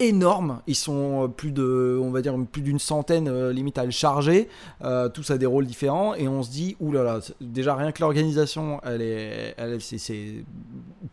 [0.00, 0.60] énorme.
[0.66, 3.90] Ils sont euh, plus de, on va dire plus d'une centaine, euh, limite à le
[3.90, 4.48] charger.
[4.82, 8.80] Euh, tous à des rôles différents, et on se dit, oulala, déjà rien que l'organisation,
[8.84, 10.44] elle est, elle, c'est,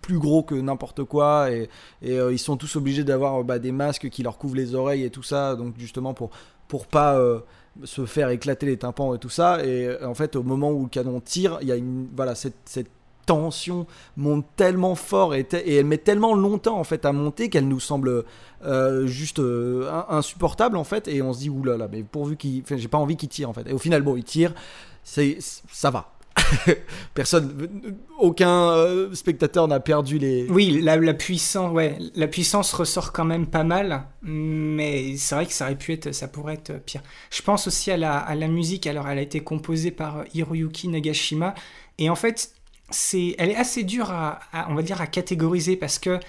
[0.02, 1.70] plus gros que n'importe quoi, et,
[2.02, 5.24] ils sont tous obligés d'avoir bah, des masques qui leur couvrent les oreilles et tout
[5.24, 6.32] ça, donc justement pour
[6.68, 7.20] pour pas
[7.84, 9.64] se faire éclater les tympans et tout ça.
[9.64, 12.90] Et en fait, au moment où le canon tire, il y a une voilà cette
[13.26, 13.86] tension
[14.18, 18.24] monte tellement fort et, elle met tellement longtemps en fait à monter qu'elle nous semble
[18.66, 22.64] euh, juste euh, in- insupportable en fait et on se dit oulala mais pourvu qu'il
[22.76, 24.54] j'ai pas envie qu'il tire en fait et au final bon il tire
[25.04, 26.10] c'est ça va
[27.14, 27.70] personne
[28.20, 33.26] aucun euh, spectateur n'a perdu les Oui, la, la puissance, ouais, la puissance ressort quand
[33.26, 37.02] même pas mal, mais c'est vrai que ça aurait pu être, ça pourrait être pire.
[37.32, 38.88] Je pense aussi à la, à la musique.
[38.88, 41.54] Alors, elle a été composée par Hiroyuki Nagashima,
[41.98, 42.52] et en fait,
[42.94, 46.20] c'est, elle est assez dure à, à- on va dire, à catégoriser parce que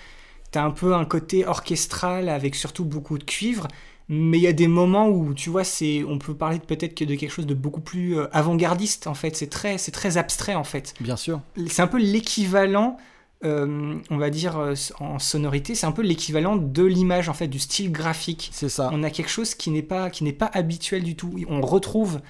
[0.51, 3.69] t'as un peu un côté orchestral avec surtout beaucoup de cuivre.
[4.09, 6.95] Mais il y a des moments où, tu vois, c'est, on peut parler de- peut-être
[6.95, 9.35] que de quelque chose de beaucoup plus euh, avant-gardiste, en fait.
[9.37, 12.99] C'est très, c'est très abstrait, en fait bien sûr c'est un peu l'équivalent,
[13.45, 17.49] euh, on va dire euh, en sonorité, c'est un peu l'équivalent de l'image en fait,
[17.49, 18.51] du style graphique.
[18.53, 21.35] c'est ça On a quelque chose qui n'est pas qui n'est pas habituel du tout.
[21.49, 22.21] On retrouve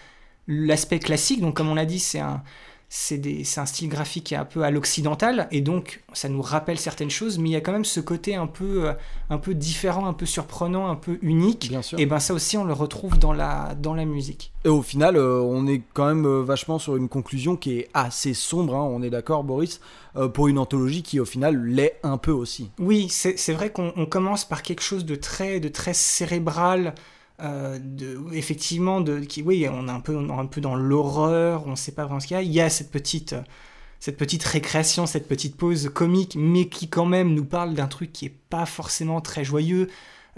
[0.46, 2.42] l'aspect classique, donc comme on l'a dit, c'est un
[2.96, 6.78] c'est un style graphique qui est un peu à l'occidental et donc ça nous rappelle
[6.78, 8.92] certaines choses, mais il y a quand même ce côté un peu euh,
[9.30, 11.68] un peu différent, un peu surprenant, un peu unique.
[11.70, 14.52] bien sûr Et ben ça aussi on le retrouve dans la dans la musique.
[14.64, 17.88] Et au final, euh, on est quand même euh, vachement sur une conclusion qui est
[17.92, 19.80] assez sombre, hein, on est d'accord Boris,
[20.16, 22.70] euh, pour une anthologie qui au final l'est un peu aussi.
[22.78, 26.94] Oui, c'est vrai qu'on on commence par quelque chose de très, de très cérébral,
[27.40, 27.78] euh,
[28.32, 31.92] effectivement, de, qui, oui, on est un peu, un peu dans l'horreur, on ne sait
[31.92, 32.42] pas vraiment ce qu'il y a.
[32.42, 33.34] Il y a cette petite,
[33.98, 38.12] cette petite récréation, cette petite pause comique, mais qui quand même nous parle d'un truc
[38.12, 39.88] qui est pas forcément très joyeux.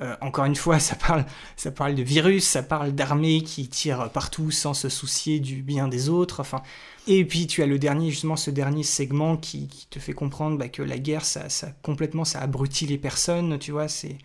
[0.01, 4.11] Euh, encore une fois, ça parle, ça parle de virus, ça parle d'armées qui tirent
[4.11, 6.41] partout sans se soucier du bien des autres.
[6.41, 6.63] Enfin,
[7.07, 10.59] et puis tu as le dernier, justement, ce dernier segment qui, qui te fait comprendre
[10.59, 13.59] bah, que la guerre, ça, ça complètement, ça abrutit les personnes.
[13.59, 14.17] Tu vois, c'est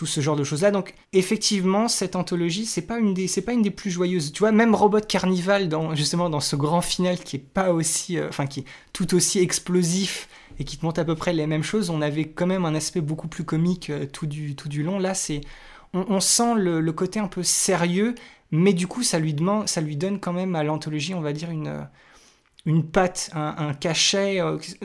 [0.00, 0.70] tout ce genre de choses là.
[0.70, 4.32] Donc effectivement, cette anthologie, c'est pas une des, c'est pas une des plus joyeuses.
[4.32, 8.16] Tu vois, même Robot Carnival, dans justement dans ce grand final qui est pas aussi,
[8.16, 8.64] euh, enfin qui est
[8.94, 12.24] tout aussi explosif et qui te montre à peu près les mêmes choses, on avait
[12.24, 14.98] quand même un aspect beaucoup plus comique euh, tout du tout du long.
[14.98, 15.42] Là, c'est,
[15.92, 18.14] on, sent le, côté un peu sérieux,
[18.52, 21.34] mais du coup, ça lui demande, ça lui donne quand même à l'anthologie, on va
[21.34, 21.82] dire une euh,
[22.64, 24.40] une patte, un, cachet.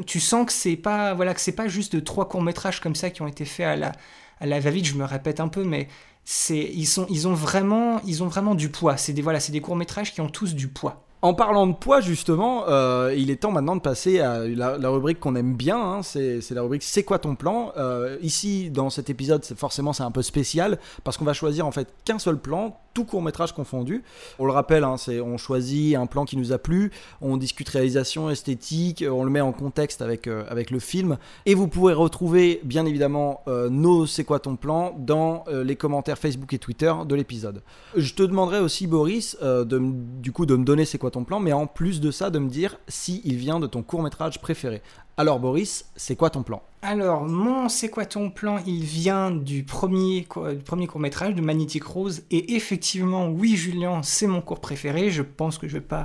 [0.05, 2.95] tu sens que c'est pas, voilà, que c'est pas juste de trois courts métrages comme
[2.95, 3.91] ça qui ont été faits à la
[4.39, 5.87] à la va-vite, je me répète un peu, mais
[6.23, 8.97] c'est ils sont ils ont vraiment ils ont vraiment du poids.
[8.97, 11.01] C'est des voilà, c'est des courts métrages qui ont tous du poids.
[11.21, 15.19] En parlant de poids, justement, euh, il est temps maintenant de passer à la, rubrique
[15.19, 15.77] qu'on aime bien.
[15.79, 16.03] hein.
[16.03, 20.11] c'est la rubrique C'est quoi ton plan Euh, Ici, dans cet épisode, forcément c'est un
[20.11, 24.03] peu spécial parce qu'on va choisir en fait qu'un seul plan, tout court métrage confondu.
[24.39, 26.91] On le rappelle, hein, on choisit un plan qui nous a plu,
[27.21, 31.67] on discute réalisation, esthétique, on le met en contexte avec euh, le film, et vous
[31.67, 36.53] pourrez retrouver bien évidemment euh, nos C'est quoi ton plan dans euh, les commentaires Facebook
[36.53, 37.61] et Twitter de l'épisode.
[37.97, 39.81] Je te demanderai aussi, Boris, de,
[40.21, 42.39] du coup, de me donner c'est quoi ton plan, mais en plus de ça, de
[42.39, 44.81] me dire si il vient de ton court métrage préféré.
[45.17, 46.61] Alors, Boris, c'est quoi ton plan?
[46.81, 48.59] Alors, mon C'est quoi ton plan?
[48.65, 52.23] Il vient du premier, du premier court-métrage de Magnetic Rose.
[52.31, 55.09] Et effectivement, oui, Julien, c'est mon cours préféré.
[55.11, 56.03] Je pense que je vais pas,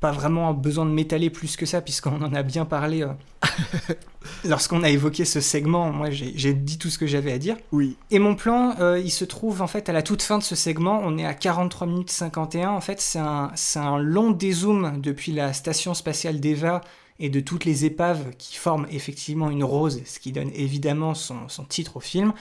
[0.00, 3.08] pas vraiment besoin de m'étaler plus que ça, puisqu'on en a bien parlé euh,
[4.44, 5.90] lorsqu'on a évoqué ce segment.
[5.90, 7.56] Moi, j'ai dit tout ce que j'avais à dire.
[7.72, 7.96] Oui.
[8.10, 10.56] Et mon plan, euh, il se trouve en fait à la toute fin de ce
[10.56, 11.00] segment.
[11.02, 12.68] On est à 43 minutes 51.
[12.68, 16.82] En fait, c'est un, c'est un long dézoom depuis la station spatiale d'Eva
[17.18, 21.48] et de toutes les épaves qui forment effectivement une rose, ce qui donne évidemment son,
[21.48, 22.32] son titre au film.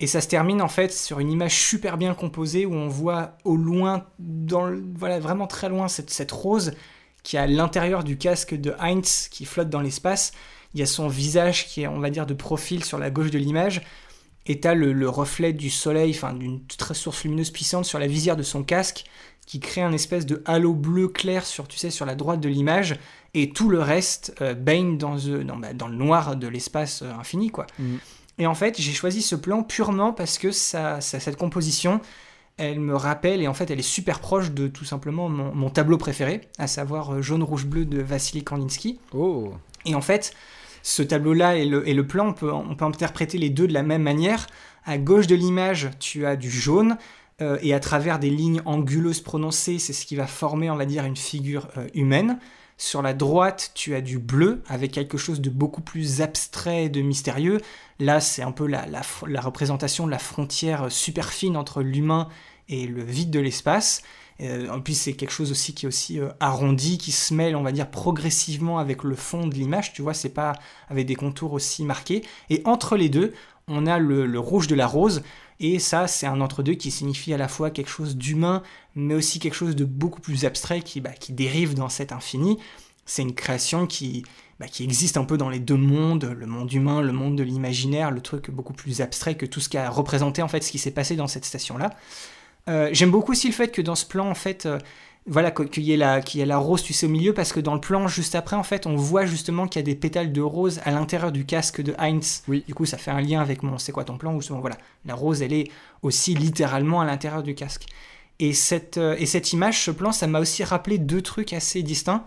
[0.00, 3.36] Et ça se termine en fait sur une image super bien composée où on voit
[3.44, 6.72] au loin, dans voilà vraiment très loin, cette, cette rose
[7.22, 10.32] qui est à l'intérieur du casque de Heinz qui flotte dans l'espace.
[10.74, 13.30] Il y a son visage qui est, on va dire, de profil sur la gauche
[13.30, 13.82] de l'image.
[14.46, 18.08] Et t'as le, le reflet du soleil, enfin d'une très source lumineuse puissante sur la
[18.08, 19.04] visière de son casque,
[19.46, 22.48] qui crée un espèce de halo bleu clair sur, tu sais, sur la droite de
[22.48, 22.98] l'image,
[23.34, 27.02] et tout le reste euh, baigne dans, euh, dans, bah, dans le noir de l'espace
[27.02, 27.66] euh, infini, quoi.
[27.78, 27.98] Mhm.
[28.38, 32.00] Et en fait, j'ai choisi ce plan purement parce que ça, ça- cette composition,
[32.56, 35.70] elle me rappelle, et en fait, elle est super proche de tout simplement mon, mon
[35.70, 38.98] tableau préféré, à savoir Jaune, Rouge, Bleu de Vassili Kandinsky.
[39.14, 39.52] Oh.
[39.86, 40.34] Et en fait,
[40.82, 43.72] ce tableau-là et le, et le plan, on peut, on peut interpréter les deux de
[43.72, 44.46] la même manière.
[44.84, 46.98] À gauche de l'image, tu as du jaune,
[47.40, 50.86] euh, et à travers des lignes anguleuses prononcées, c'est ce qui va former, on va
[50.86, 52.38] dire, une figure euh, humaine.
[52.82, 56.88] Sur la droite, tu as du bleu, avec quelque chose de beaucoup plus abstrait et
[56.88, 57.60] de mystérieux.
[58.00, 58.84] Là, c'est un peu la,
[59.40, 62.28] représentation de la frontière super fine entre l'humain
[62.68, 64.02] et le vide de l'espace.
[64.40, 67.54] Euh, en plus, c'est quelque chose aussi qui est aussi euh, arrondi, qui se mêle,
[67.54, 69.92] on va dire, progressivement avec le fond de l'image.
[69.92, 70.54] Tu vois, c'est pas
[70.88, 72.24] avec des contours aussi marqués.
[72.50, 73.32] Et entre les deux,
[73.68, 75.22] on a le rouge de la rose.
[75.62, 78.62] Et ça, c'est un entre-deux qui signifie à la fois quelque chose d'humain,
[78.96, 82.58] mais aussi quelque chose de beaucoup plus abstrait qui, bah, dérive dans cet infini.
[83.06, 84.24] C'est une création qui,
[84.58, 87.44] bah, qui existe un peu dans les deux mondes, le monde humain, le monde de
[87.44, 90.72] l'imaginaire, le truc beaucoup plus abstrait que tout ce qui a représenté en fait ce
[90.72, 91.90] qui s'est passé dans cette station-là.
[92.68, 94.78] Euh, J'aime beaucoup aussi le fait que dans ce plan, en fait, euh,
[95.26, 97.32] voilà, qu- qu'il y, ait la- qu'il y ait la rose, tu sais, au milieu,
[97.32, 99.86] parce que dans le plan juste après, en fait, on voit justement qu'il y a
[99.86, 102.42] des pétales de rose à l'intérieur du casque de Heinz.
[102.48, 102.64] Oui.
[102.66, 104.76] Du coup, ça fait un lien avec mon C'est quoi ton plan Où souvent, voilà,
[105.04, 105.70] la rose, elle est
[106.02, 107.86] aussi littéralement à l'intérieur du casque.
[108.40, 111.82] Et cette, euh, et cette image, ce plan, ça m'a aussi rappelé deux trucs assez
[111.82, 112.24] distincts.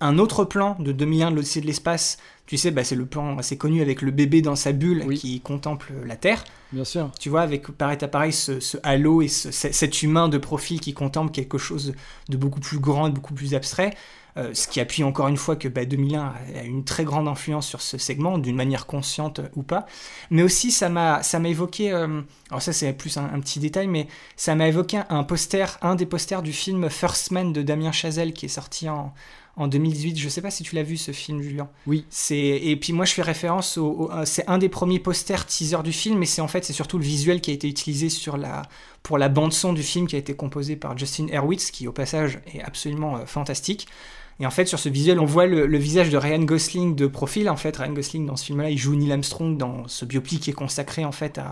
[0.00, 3.36] Un autre plan de 2001 de l'Odyssée de l'espace, tu sais, bah, c'est le plan
[3.38, 5.18] assez connu avec le bébé dans sa bulle Oui.
[5.18, 7.10] qui contemple la Terre Bien sûr.
[7.18, 10.38] tu vois, avec pareil à pareil ce, ce halo et ce- ce- cet humain de
[10.38, 11.94] profil qui contemple quelque chose
[12.28, 13.94] de beaucoup plus grand, de beaucoup plus abstrait,
[14.36, 17.26] euh, ce qui appuie encore une fois que bah, 2001 a a une très grande
[17.26, 19.86] influence sur ce segment, d'une manière consciente ou pas.
[20.30, 22.20] Mais aussi, ça m'a ça m'a évoqué, euh,
[22.50, 24.06] alors ça c'est plus un, un petit détail, mais
[24.36, 28.32] ça m'a évoqué un poster, un des posters du film First Man de Damien Chazelle
[28.32, 29.12] qui est sorti en,
[29.58, 30.16] en 2018.
[30.18, 31.68] Je sais pas si tu l'as vu ce film, Julien.
[31.86, 32.04] Oui.
[32.10, 35.44] C'est et puis moi je fais référence au, au- euh, c'est un des premiers posters
[35.46, 38.08] teaser du film, mais c'est en fait c'est surtout le visuel qui a été utilisé
[38.08, 38.62] sur la
[39.02, 41.92] pour la bande son du film qui a été composée par Justin Hurwitz, qui au
[41.92, 43.86] passage est absolument euh, fantastique.
[44.40, 47.08] Et en fait, sur ce visuel, on voit le, le visage de Ryan Gosling de
[47.08, 47.50] profil.
[47.50, 50.50] En fait, Ryan Gosling, dans ce film-là, il joue Neil Armstrong dans ce biopic qui
[50.50, 51.50] est consacré en fait à,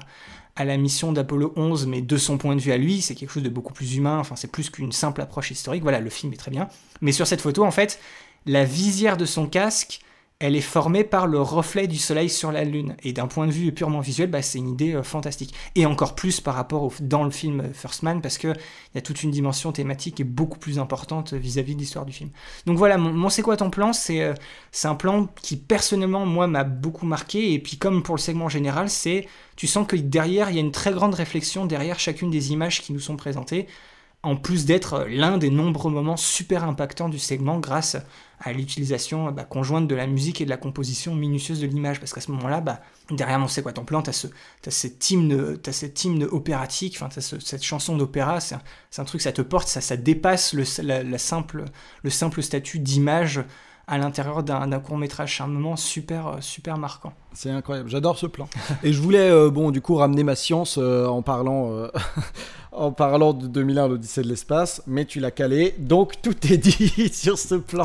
[0.56, 3.30] à la mission d'Apollo 11, mais de son point de vue à lui, c'est quelque
[3.30, 4.18] chose de beaucoup plus humain.
[4.18, 5.82] Enfin, c'est plus qu'une simple approche historique.
[5.82, 6.68] Voilà, le film est très bien.
[7.02, 8.00] Mais sur cette photo, en fait,
[8.46, 10.00] la visière de son casque,
[10.38, 12.96] elle est formée par le reflet du soleil sur la lune.
[13.02, 15.54] Et d'un point de vue purement visuel, bah, c'est une idée euh, fantastique.
[15.74, 18.54] Et encore plus par rapport au, dans le film euh, First Man, parce qu'il
[18.94, 22.04] y a toute une dimension thématique qui est beaucoup plus importante euh, vis-à-vis de l'histoire
[22.04, 22.30] du film.
[22.66, 23.94] Donc voilà, mon, C'est quoi ton plan?
[23.94, 24.34] C'est
[24.72, 27.54] c'est un plan qui personnellement, moi, m'a beaucoup marqué.
[27.54, 29.26] Et puis comme pour le segment général, c'est
[29.56, 32.82] tu sens que derrière, il y a une très grande réflexion derrière chacune des images
[32.82, 33.66] qui nous sont présentées
[34.26, 37.96] en plus d'être euh, l'un des nombreux moments super impactants du segment grâce
[38.40, 42.00] à l'utilisation bah, conjointe de la musique et de la composition minutieuse de l'image.
[42.00, 42.80] Parce qu'à ce moment-là, bah,
[43.10, 44.26] derrière mon C'est quoi ton plan, t'as ce,
[44.66, 48.56] as cet hymne, opératique, t'as ce- cette chanson d'opéra, c'est
[48.98, 50.64] un, truc, ça te porte, ça, dépasse le,
[51.18, 51.64] simple,
[52.02, 53.42] le simple statut d'image
[53.86, 55.36] à l'intérieur d'un d'un court-métrage.
[55.36, 57.14] C'est un moment super, euh, super marquant.
[57.36, 58.48] C'est incroyable, j'adore ce plan.
[58.82, 61.88] Et je voulais, euh, bon, du coup, ramener ma science euh, en parlant, euh,
[62.72, 67.10] en parlant de 2001, l'Odyssée de l'espace, mais tu l'as calé, donc tout est dit
[67.12, 67.84] sur ce plan.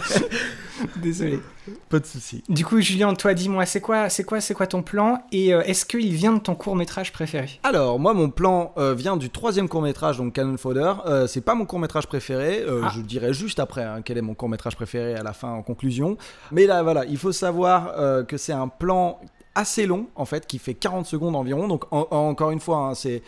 [0.96, 1.38] Désolé.
[1.90, 2.42] Pas de souci.
[2.48, 5.84] Du coup, Julien, toi, dis-moi, c'est quoi, c'est quoi, c'est quoi ton plan Et est-ce
[5.84, 7.60] qu'il vient de ton court métrage préféré?
[7.62, 10.94] Alors, moi, mon plan vient du troisième court métrage, donc Cannon Fodder.
[11.28, 12.64] C'est pas mon court métrage préféré.
[12.66, 12.90] Ah.
[12.96, 15.62] Je dirai juste après hein, quel est mon court métrage préféré à la fin, en
[15.62, 16.16] conclusion.
[16.50, 19.20] Mais là, voilà, il faut savoir que c'est un plan
[19.54, 21.68] assez long, en fait, qui fait 40 secondes environ.
[21.68, 23.22] Donc, en- en- encore une fois, hein, c'est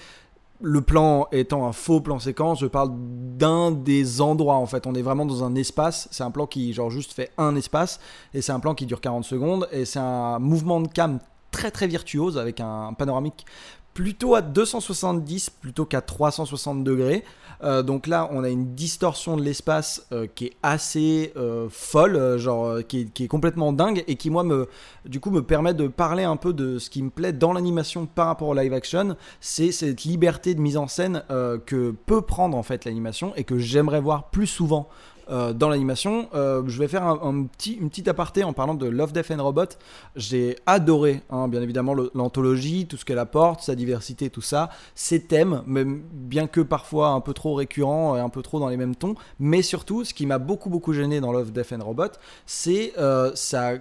[0.64, 4.86] le plan étant un faux plan séquence, je parle d'un des endroits en fait.
[4.86, 6.06] On est vraiment dans un espace.
[6.12, 7.98] C'est un plan qui, genre, juste fait un espace.
[8.32, 9.68] Et c'est un plan qui dure 40 secondes.
[9.72, 11.18] Et c'est un mouvement de cam
[11.50, 13.44] très très virtuose avec un panoramique
[13.92, 17.24] plutôt à 270 plutôt qu'à 360 degrés.
[17.62, 22.38] Euh, donc là, on a une distorsion de l'espace euh, qui est assez euh, folle,
[22.38, 24.68] genre qui, est, qui est complètement dingue et qui moi me,
[25.04, 28.06] du coup, me permet de parler un peu de ce qui me plaît dans l'animation
[28.06, 29.16] par rapport au live action.
[29.40, 31.22] C'est cette liberté de mise en scène
[31.66, 34.88] que peut prendre en fait l'animation et que j'aimerais voir plus souvent.
[35.30, 38.86] Euh, dans l'animation, Euh, je vais faire un, petit, une petite aparté en parlant de
[38.86, 39.76] Love, Death and Robot.
[40.16, 45.22] J'ai adoré, hein, bien évidemment, l'anthologie, tout ce qu'elle apporte, sa diversité, tout ça, ses
[45.24, 48.76] thèmes, même bien que parfois un peu trop récurrents et un peu trop dans les
[48.76, 49.14] mêmes tons.
[49.38, 52.12] Mais surtout, ce qui m'a beaucoup beaucoup gêné dans Love, Death and Robot,
[52.46, 53.74] c'est euh, sa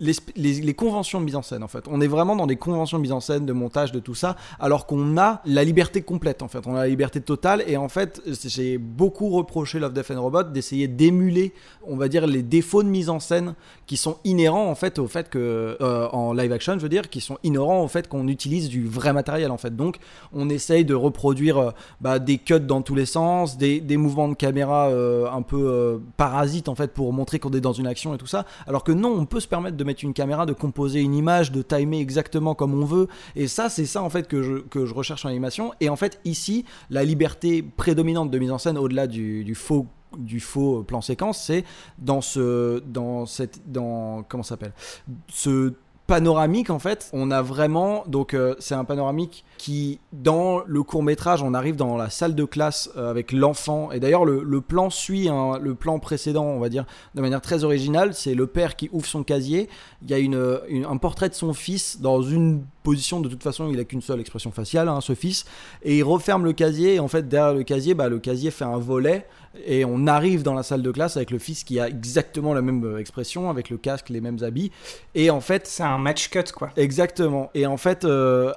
[0.00, 1.84] les, conventions de mise en scène en fait.
[1.88, 4.36] On est vraiment dans des conventions de mise en scène, de montage, de tout ça,
[4.58, 6.66] alors qu'on a la liberté complète en fait.
[6.66, 10.44] On a la liberté totale et en fait j'ai beaucoup reproché Love, Death and Robot
[10.44, 11.52] d'essayer d'émuler,
[11.86, 13.54] on va dire, les défauts de mise en scène
[13.86, 17.10] qui sont inhérents en fait au fait que euh, en live action, je veux dire,
[17.10, 19.76] qui sont inhérents au fait qu'on utilise du vrai matériel en fait.
[19.76, 19.98] Donc
[20.32, 21.70] on essaye de reproduire euh,
[22.00, 26.00] bah, des cuts dans tous les sens, des, des mouvements de caméra euh, un peu
[26.16, 28.46] parasites en fait pour montrer qu'on est dans une action et tout ça.
[28.66, 31.62] Alors que non, on peut se permettre de une caméra, de composer une image, de
[31.62, 33.08] timer exactement comme on veut.
[33.36, 35.72] Et ça, c'est ça en fait que je, que je recherche en animation.
[35.80, 39.86] Et en fait, ici, la liberté prédominante de mise en scène, au-delà du, du faux
[40.18, 41.64] du faux plan séquence, c'est
[41.98, 44.72] dans ce dans cette dans comment s'appelle?
[45.28, 45.74] Ce
[46.10, 51.02] panoramique en fait on a vraiment donc euh, c'est un panoramique qui dans le court
[51.02, 53.92] métrage on arrive dans la salle de classe euh, avec l'enfant.
[53.92, 57.62] Et d'ailleurs le, plan suit hein, le plan précédent on va dire de manière très
[57.62, 58.14] originale.
[58.14, 59.68] C'est le père qui ouvre son casier.
[60.02, 60.58] Il y a une-
[60.88, 63.20] un portrait de son fils dans une position.
[63.20, 65.44] De toute façon il a qu'une seule expression faciale hein, ce fils.
[65.82, 66.94] Et il referme le casier.
[66.94, 69.26] Et en fait derrière le casier bah, le casier fait un volet.
[69.66, 72.62] Et on arrive dans la salle de classe avec le fils qui a exactement la
[72.62, 74.70] même euh, expression avec le casque les mêmes habits.
[75.14, 76.70] Et en fait C'est un match cut, quoi.
[76.76, 77.50] Exactement.
[77.54, 78.52] Et en fait, euh,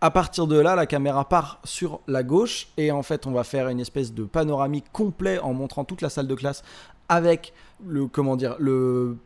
[0.00, 3.44] à partir de là, la caméra part sur la gauche et en fait, on va
[3.44, 6.62] faire une espèce de panoramique complet en montrant toute la salle de classe
[7.08, 7.52] avec
[7.86, 9.16] le comment dire le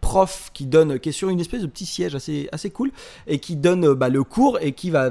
[0.00, 2.90] prof qui donne qui est sur une espèce de petit siège assez cool
[3.26, 5.10] et qui donne euh, bah, le cours et qui va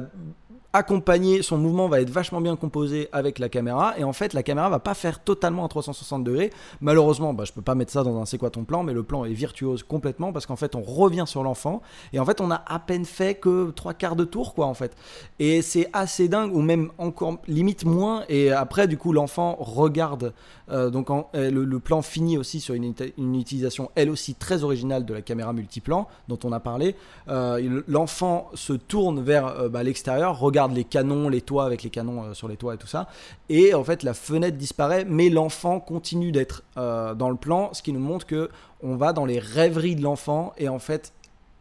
[0.77, 4.43] accompagner son mouvement va être vachement bien composé avec la caméra et en fait la
[4.43, 6.51] caméra va pas faire totalement à 360 degrés.
[6.81, 9.01] Malheureusement bah, je peux pas mettre ça dans un c'est quoi ton plan mais le
[9.01, 11.81] plan est virtuose complètement parce qu'en fait on revient sur l'enfant
[12.13, 14.75] et en fait on a à peine fait que trois quarts de tour quoi en
[14.75, 14.95] fait.
[15.39, 20.33] Et c'est assez dingue ou même encore limite moins et après du coup l'enfant regarde
[20.69, 24.63] euh, donc euh, le, plan finit aussi sur une, uti- une utilisation elle aussi très
[24.63, 26.95] originale de la caméra multiplan dont on a parlé.
[27.29, 32.23] Euh, l'enfant se tourne vers bah, l'extérieur regarde les canons les toits avec les canons
[32.23, 33.07] euh, sur les toits et tout ça.
[33.49, 37.81] Et en fait la fenêtre disparaît mais l'enfant continue d'être euh, dans le plan ce
[37.81, 38.49] qui nous montre que
[38.81, 41.13] on va dans les rêveries de l'enfant et en fait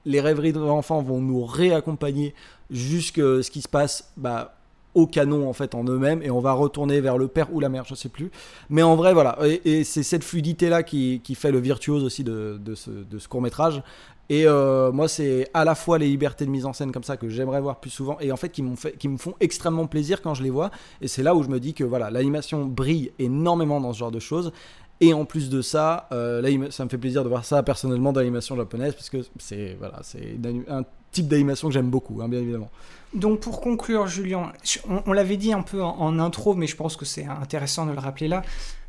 [0.04, 2.34] les rêveries de l'enfant vont nous réaccompagner
[2.70, 4.54] jusque ce qui se passe bah,
[4.94, 7.68] au canon en fait en eux-mêmes et on va retourner vers le père ou la
[7.68, 8.30] mère je sais plus.
[8.70, 9.38] Mais en vrai voilà.
[9.64, 13.82] Et, c'est cette fluidité là qui, fait le virtuose aussi de ce court métrage
[14.28, 17.16] et euh, moi c'est à la fois les libertés de mise en scène comme ça
[17.16, 20.22] que j'aimerais voir plus souvent et en fait qui fait qui me font extrêmement plaisir
[20.22, 20.70] quand je les vois
[21.00, 24.10] et c'est là où je me dis que voilà l'animation brille énormément dans ce genre
[24.10, 24.52] de choses
[25.00, 28.12] et en plus de ça, euh, là, ça me fait plaisir de voir ça personnellement
[28.12, 30.38] dans l'animation japonaise parce que c'est voilà, c'est
[30.68, 32.70] un type d'animation que j'aime beaucoup, hein, bien évidemment.
[33.12, 34.52] Donc pour conclure, Julien,
[35.06, 37.98] on, l'avait dit un peu en intro, mais je pense que c'est intéressant de le
[37.98, 38.42] rappeler là.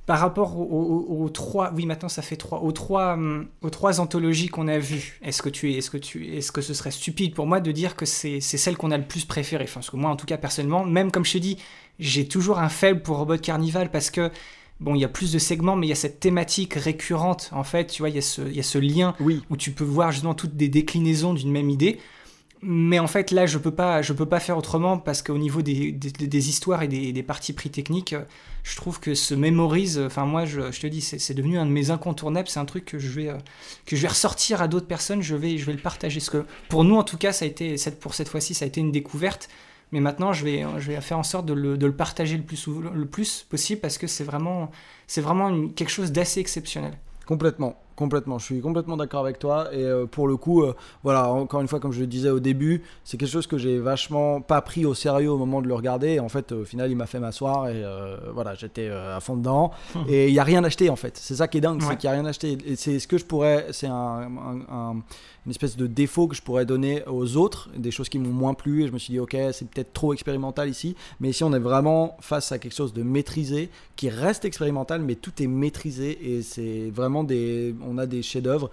[0.07, 3.69] Par rapport aux, aux- aux trois, oui maintenant ça fait trois, aux trois, hum, aux
[3.69, 5.19] trois anthologies qu'on a vues.
[5.21, 7.95] Est-ce que tu, est-ce que tu, est-ce que ce serait stupide pour moi de dire
[7.97, 9.65] que c'est, c'est celle qu'on a le plus préférée?
[9.65, 11.57] Enfin, parce que moi en tout cas personnellement, même comme je te dis,
[11.99, 14.31] j'ai toujours un faible pour Robot Carnival parce que
[14.79, 17.63] bon, il y a plus de segments, mais il y a cette thématique récurrente en
[17.65, 17.88] fait.
[17.88, 19.84] Tu vois, il y a ce, il y a ce lien Oui, où tu peux
[19.84, 21.99] voir justement toutes des déclinaisons d'une même idée.
[22.61, 25.61] Mais en fait, là, je peux pas, je peux pas faire autrement parce qu'au niveau
[25.61, 28.15] des, des, histoires et des, des parties pris techniques,
[28.63, 29.99] je trouve que se mémorise.
[29.99, 32.47] Enfin, moi, je, je te dis, c'est devenu un de mes incontournables.
[32.47, 33.31] C'est un truc que je vais,
[33.85, 35.21] que je vais ressortir à d'autres personnes.
[35.21, 36.19] Je vais, je vais le partager.
[36.19, 38.67] Parce que pour nous, en tout cas, ça a été, pour cette fois-ci, ça a
[38.67, 39.49] été une découverte.
[39.91, 42.43] mais maintenant je vais, je vais faire en sorte de le, de le partager le
[42.43, 44.71] plus, le plus possible parce que c'est vraiment,
[45.05, 46.97] c'est vraiment quelque chose d'assez exceptionnel.
[47.25, 48.38] Complètement, complètement.
[48.40, 49.68] Je suis complètement d'accord avec toi.
[49.74, 52.40] Et euh, pour le coup, euh, voilà, encore une fois, comme je le disais au
[52.40, 55.74] début, c'est quelque chose que j'ai vachement pas pris au sérieux au moment de le
[55.74, 56.11] regarder.
[56.14, 59.36] Et en fait, au final, il m'a fait m'asseoir et euh, voilà, j'étais à fond
[59.36, 59.72] dedans.
[60.07, 61.18] et il y a rien acheté en fait.
[61.18, 61.88] C'est ça qui est dingue, Ouais.
[61.90, 62.57] c'est qu'il y a rien acheté.
[62.65, 64.95] Et c'est ce que je pourrais, c'est un, un- un-
[65.45, 68.53] une espèce de défaut que je pourrais donner aux autres, des choses qui m'ont moins
[68.53, 68.84] plu.
[68.84, 70.95] Et je me suis dit, ok, c'est peut-être trop expérimental ici.
[71.22, 75.15] Mais ici, on est vraiment face à quelque chose de maîtrisé, qui reste expérimental, mais
[75.15, 76.36] tout est maîtrisé.
[76.36, 77.74] Et c'est vraiment des.
[77.88, 78.69] On a des chefs-d'œuvre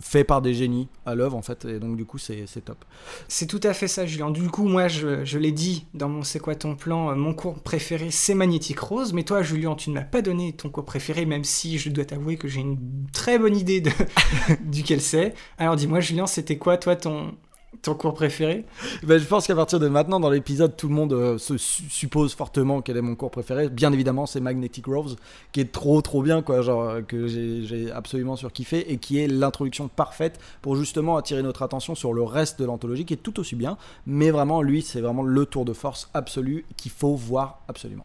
[0.00, 1.64] faits par des génies à l'œuvre, en fait.
[1.64, 2.84] Et donc, du coup, c'est top.
[3.28, 4.30] C'est tout à fait ça, Julien.
[4.30, 7.34] Du coup, moi, je, je l'ai dit dans mon C'est quoi ton plan, euh, mon
[7.34, 9.12] cours préféré, c'est Magnétique Rose.
[9.12, 12.04] Mais toi, Julien, tu ne m'as pas donné ton cours préféré, même si je dois
[12.04, 12.78] t'avouer que j'ai une
[13.12, 13.90] très bonne idée de,
[14.64, 15.34] duquel c'est.
[15.58, 17.34] Alors, dis-moi, Julien, c'était quoi, toi, ton,
[17.82, 18.64] ton cours préféré
[19.02, 21.84] Ben, je pense qu'à partir de maintenant, dans l'épisode, tout le monde euh, se su-
[21.88, 23.68] suppose fortement quel est mon cours préféré.
[23.68, 25.16] Bien évidemment, c'est Magnetic Rose,
[25.52, 29.26] qui est trop trop bien, quoi, genre euh, que j'ai absolument surkiffé et qui est
[29.26, 33.38] l'introduction parfaite pour justement attirer notre attention sur le reste de l'anthologie, qui est tout
[33.40, 33.76] aussi bien.
[34.06, 38.04] Mais vraiment, lui, c'est vraiment le tour de force absolu qu'il faut voir absolument.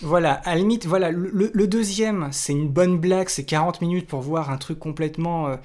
[0.00, 4.20] Voilà, à la limite, voilà, le, deuxième, c'est une bonne blague, c'est 40 minutes pour
[4.20, 5.56] voir un truc complètement, euh,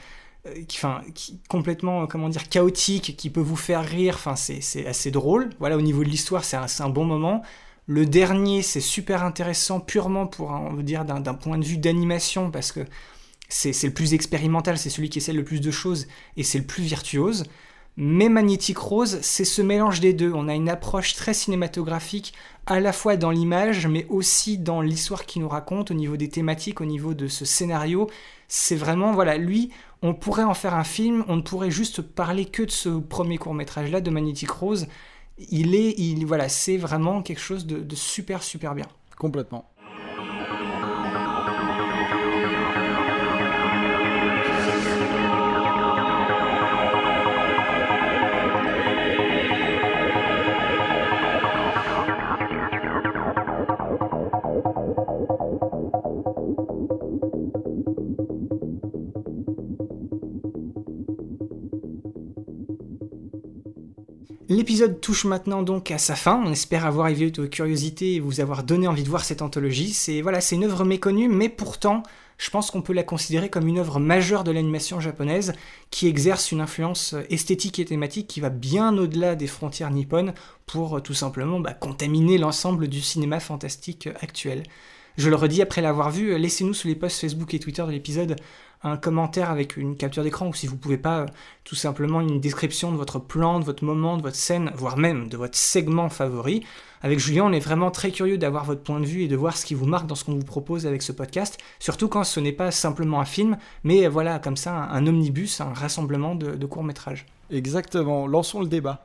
[0.67, 1.01] qui, enfin,
[1.49, 5.49] complètement, euh, comment dire, chaotique, qui peut vous faire rire, enfin, c'est assez drôle.
[5.59, 7.41] Voilà, au niveau de l'histoire, c'est un, un bon moment.
[7.85, 11.77] Le dernier, c'est super intéressant, purement pour, un- on veut dire, d'un point de vue
[11.77, 12.81] d'animation, parce que
[13.49, 16.07] c'est le plus expérimental, c'est celui qui essaie le plus de choses,
[16.37, 17.45] et c'est le plus virtuose.
[17.95, 20.31] Mais Magnétique Rose, c'est ce mélange des deux.
[20.33, 22.33] On a une approche très cinématographique,
[22.65, 26.29] à la fois dans l'image, mais aussi dans l'histoire qu'il nous raconte, au niveau des
[26.29, 28.09] thématiques, au niveau de ce scénario.
[28.47, 29.71] C'est vraiment, voilà, lui,
[30.03, 33.37] on pourrait en faire un film, on ne pourrait juste parler que de ce premier
[33.37, 34.87] court-métrage-là, de Magnétique Rose.
[35.37, 38.85] Il est, il, voilà, c'est vraiment quelque chose de, de super, super bien.
[39.17, 39.71] Complètement.
[64.49, 66.41] L'épisode touche maintenant donc à sa fin.
[66.45, 69.93] On espère avoir éveillé votre curiosité et vous avoir donné envie de voir cette anthologie.
[69.93, 72.03] C'est voilà, c'est une œuvre méconnue, mais pourtant,
[72.37, 75.53] je pense qu'on peut la considérer comme une œuvre majeure de l'animation japonaise
[75.91, 80.33] qui exerce une influence esthétique et thématique qui va bien au-delà des frontières nippones
[80.65, 84.63] pour euh, tout simplement bah, contaminer l'ensemble du cinéma fantastique actuel.
[85.17, 87.91] Je le redis après l'avoir vu, euh, laissez-nous sous les posts Facebook et Twitter de
[87.91, 88.35] l'épisode
[88.83, 91.25] un commentaire avec une capture d'écran ou si vous pouvez pas, euh,
[91.63, 95.29] tout simplement une description de votre plan, de votre moment, de votre scène, voire même
[95.29, 96.63] de votre segment favori.
[97.01, 99.57] Avec Julien, on est vraiment très curieux d'avoir votre point de vue et de voir
[99.57, 102.39] ce qui vous marque dans ce qu'on vous propose avec ce podcast, surtout quand ce
[102.39, 106.65] n'est pas simplement un film, mais voilà, comme ça, un, omnibus, un rassemblement de, de
[106.65, 107.25] courts-métrages.
[107.51, 109.03] Exactement, lançons le débat.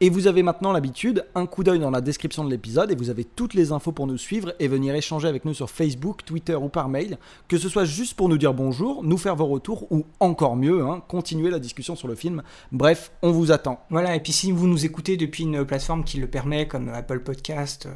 [0.00, 3.10] Et vous avez maintenant l'habitude, un coup d'œil dans la description de l'épisode et vous
[3.10, 6.56] avez toutes les infos pour nous suivre et venir échanger avec nous sur Facebook, Twitter
[6.56, 7.16] ou par mail,
[7.46, 10.82] que ce soit juste pour nous dire bonjour, nous faire vos retours ou encore mieux,
[10.82, 12.42] hein, continuer la discussion sur le film.
[12.72, 13.80] Bref, on vous attend.
[13.88, 17.20] Voilà, et puis si vous nous écoutez depuis une plateforme qui le permet, comme Apple
[17.20, 17.88] Podcast,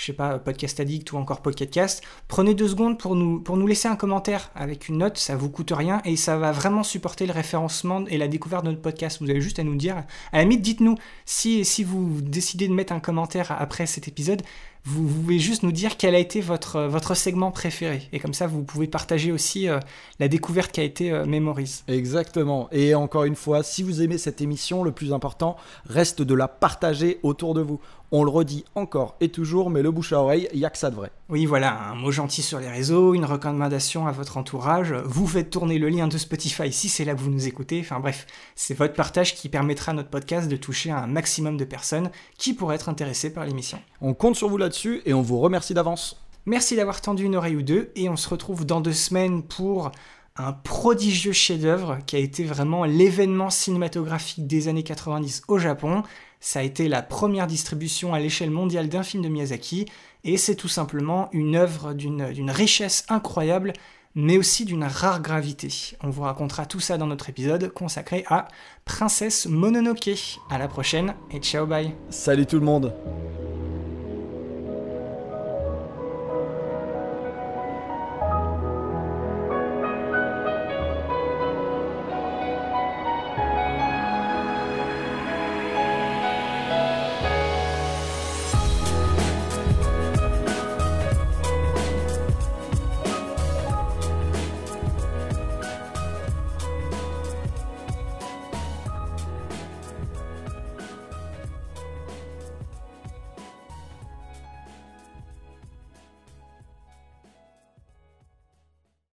[0.00, 3.58] je sais pas, Podcast Addict ou encore Pocket Cast, prenez deux secondes pour nous, pour
[3.58, 6.82] nous laisser un commentaire avec une note, ça vous coûte rien et ça va vraiment
[6.82, 9.18] supporter le référencement et la découverte de notre podcast.
[9.20, 9.98] Vous avez juste à nous dire,
[10.32, 10.96] à la limite, dites-nous
[11.26, 14.40] si, si vous décidez de mettre un commentaire après cet épisode,
[14.84, 18.08] vous, vous pouvez juste nous dire quel a été votre, votre segment préféré.
[18.12, 19.78] Et comme ça, vous pouvez partager aussi euh,
[20.18, 21.82] la découverte qui a été euh, Memories.
[21.88, 22.68] Exactement.
[22.72, 26.48] Et encore une fois, si vous aimez cette émission, le plus important reste de la
[26.48, 27.80] partager autour de vous.
[28.12, 30.78] On le redit encore et toujours, mais le bouche à oreille, il y a que
[30.78, 31.12] ça de vrai.
[31.28, 35.50] Oui, voilà, un mot gentil sur les réseaux, une recommandation à votre entourage, vous faites
[35.50, 38.26] tourner le lien de Spotify si c'est là que vous nous écoutez, enfin bref,
[38.56, 42.52] c'est votre partage qui permettra à notre podcast de toucher un maximum de personnes qui
[42.52, 43.78] pourraient être intéressées par l'émission.
[44.00, 46.16] On compte sur vous là-dessus et on vous remercie d'avance.
[46.46, 49.90] Merci d'avoir tendu une oreille ou deux, et on se retrouve dans deux semaines pour
[50.36, 56.04] un prodigieux chef-d'œuvre qui a été vraiment l'événement cinématographique des années 90 au Japon.
[56.38, 59.86] Ça a été la première distribution à l'échelle mondiale d'un film de Miyazaki,
[60.22, 63.72] et c'est tout simplement une œuvre d'une d'une richesse incroyable,
[64.14, 65.68] mais aussi d'une rare gravité.
[66.00, 68.46] On vous racontera tout ça dans notre épisode consacré à
[68.84, 70.38] Princesse Mononoke.
[70.48, 72.94] À la prochaine, et ciao bye Salut tout le monde.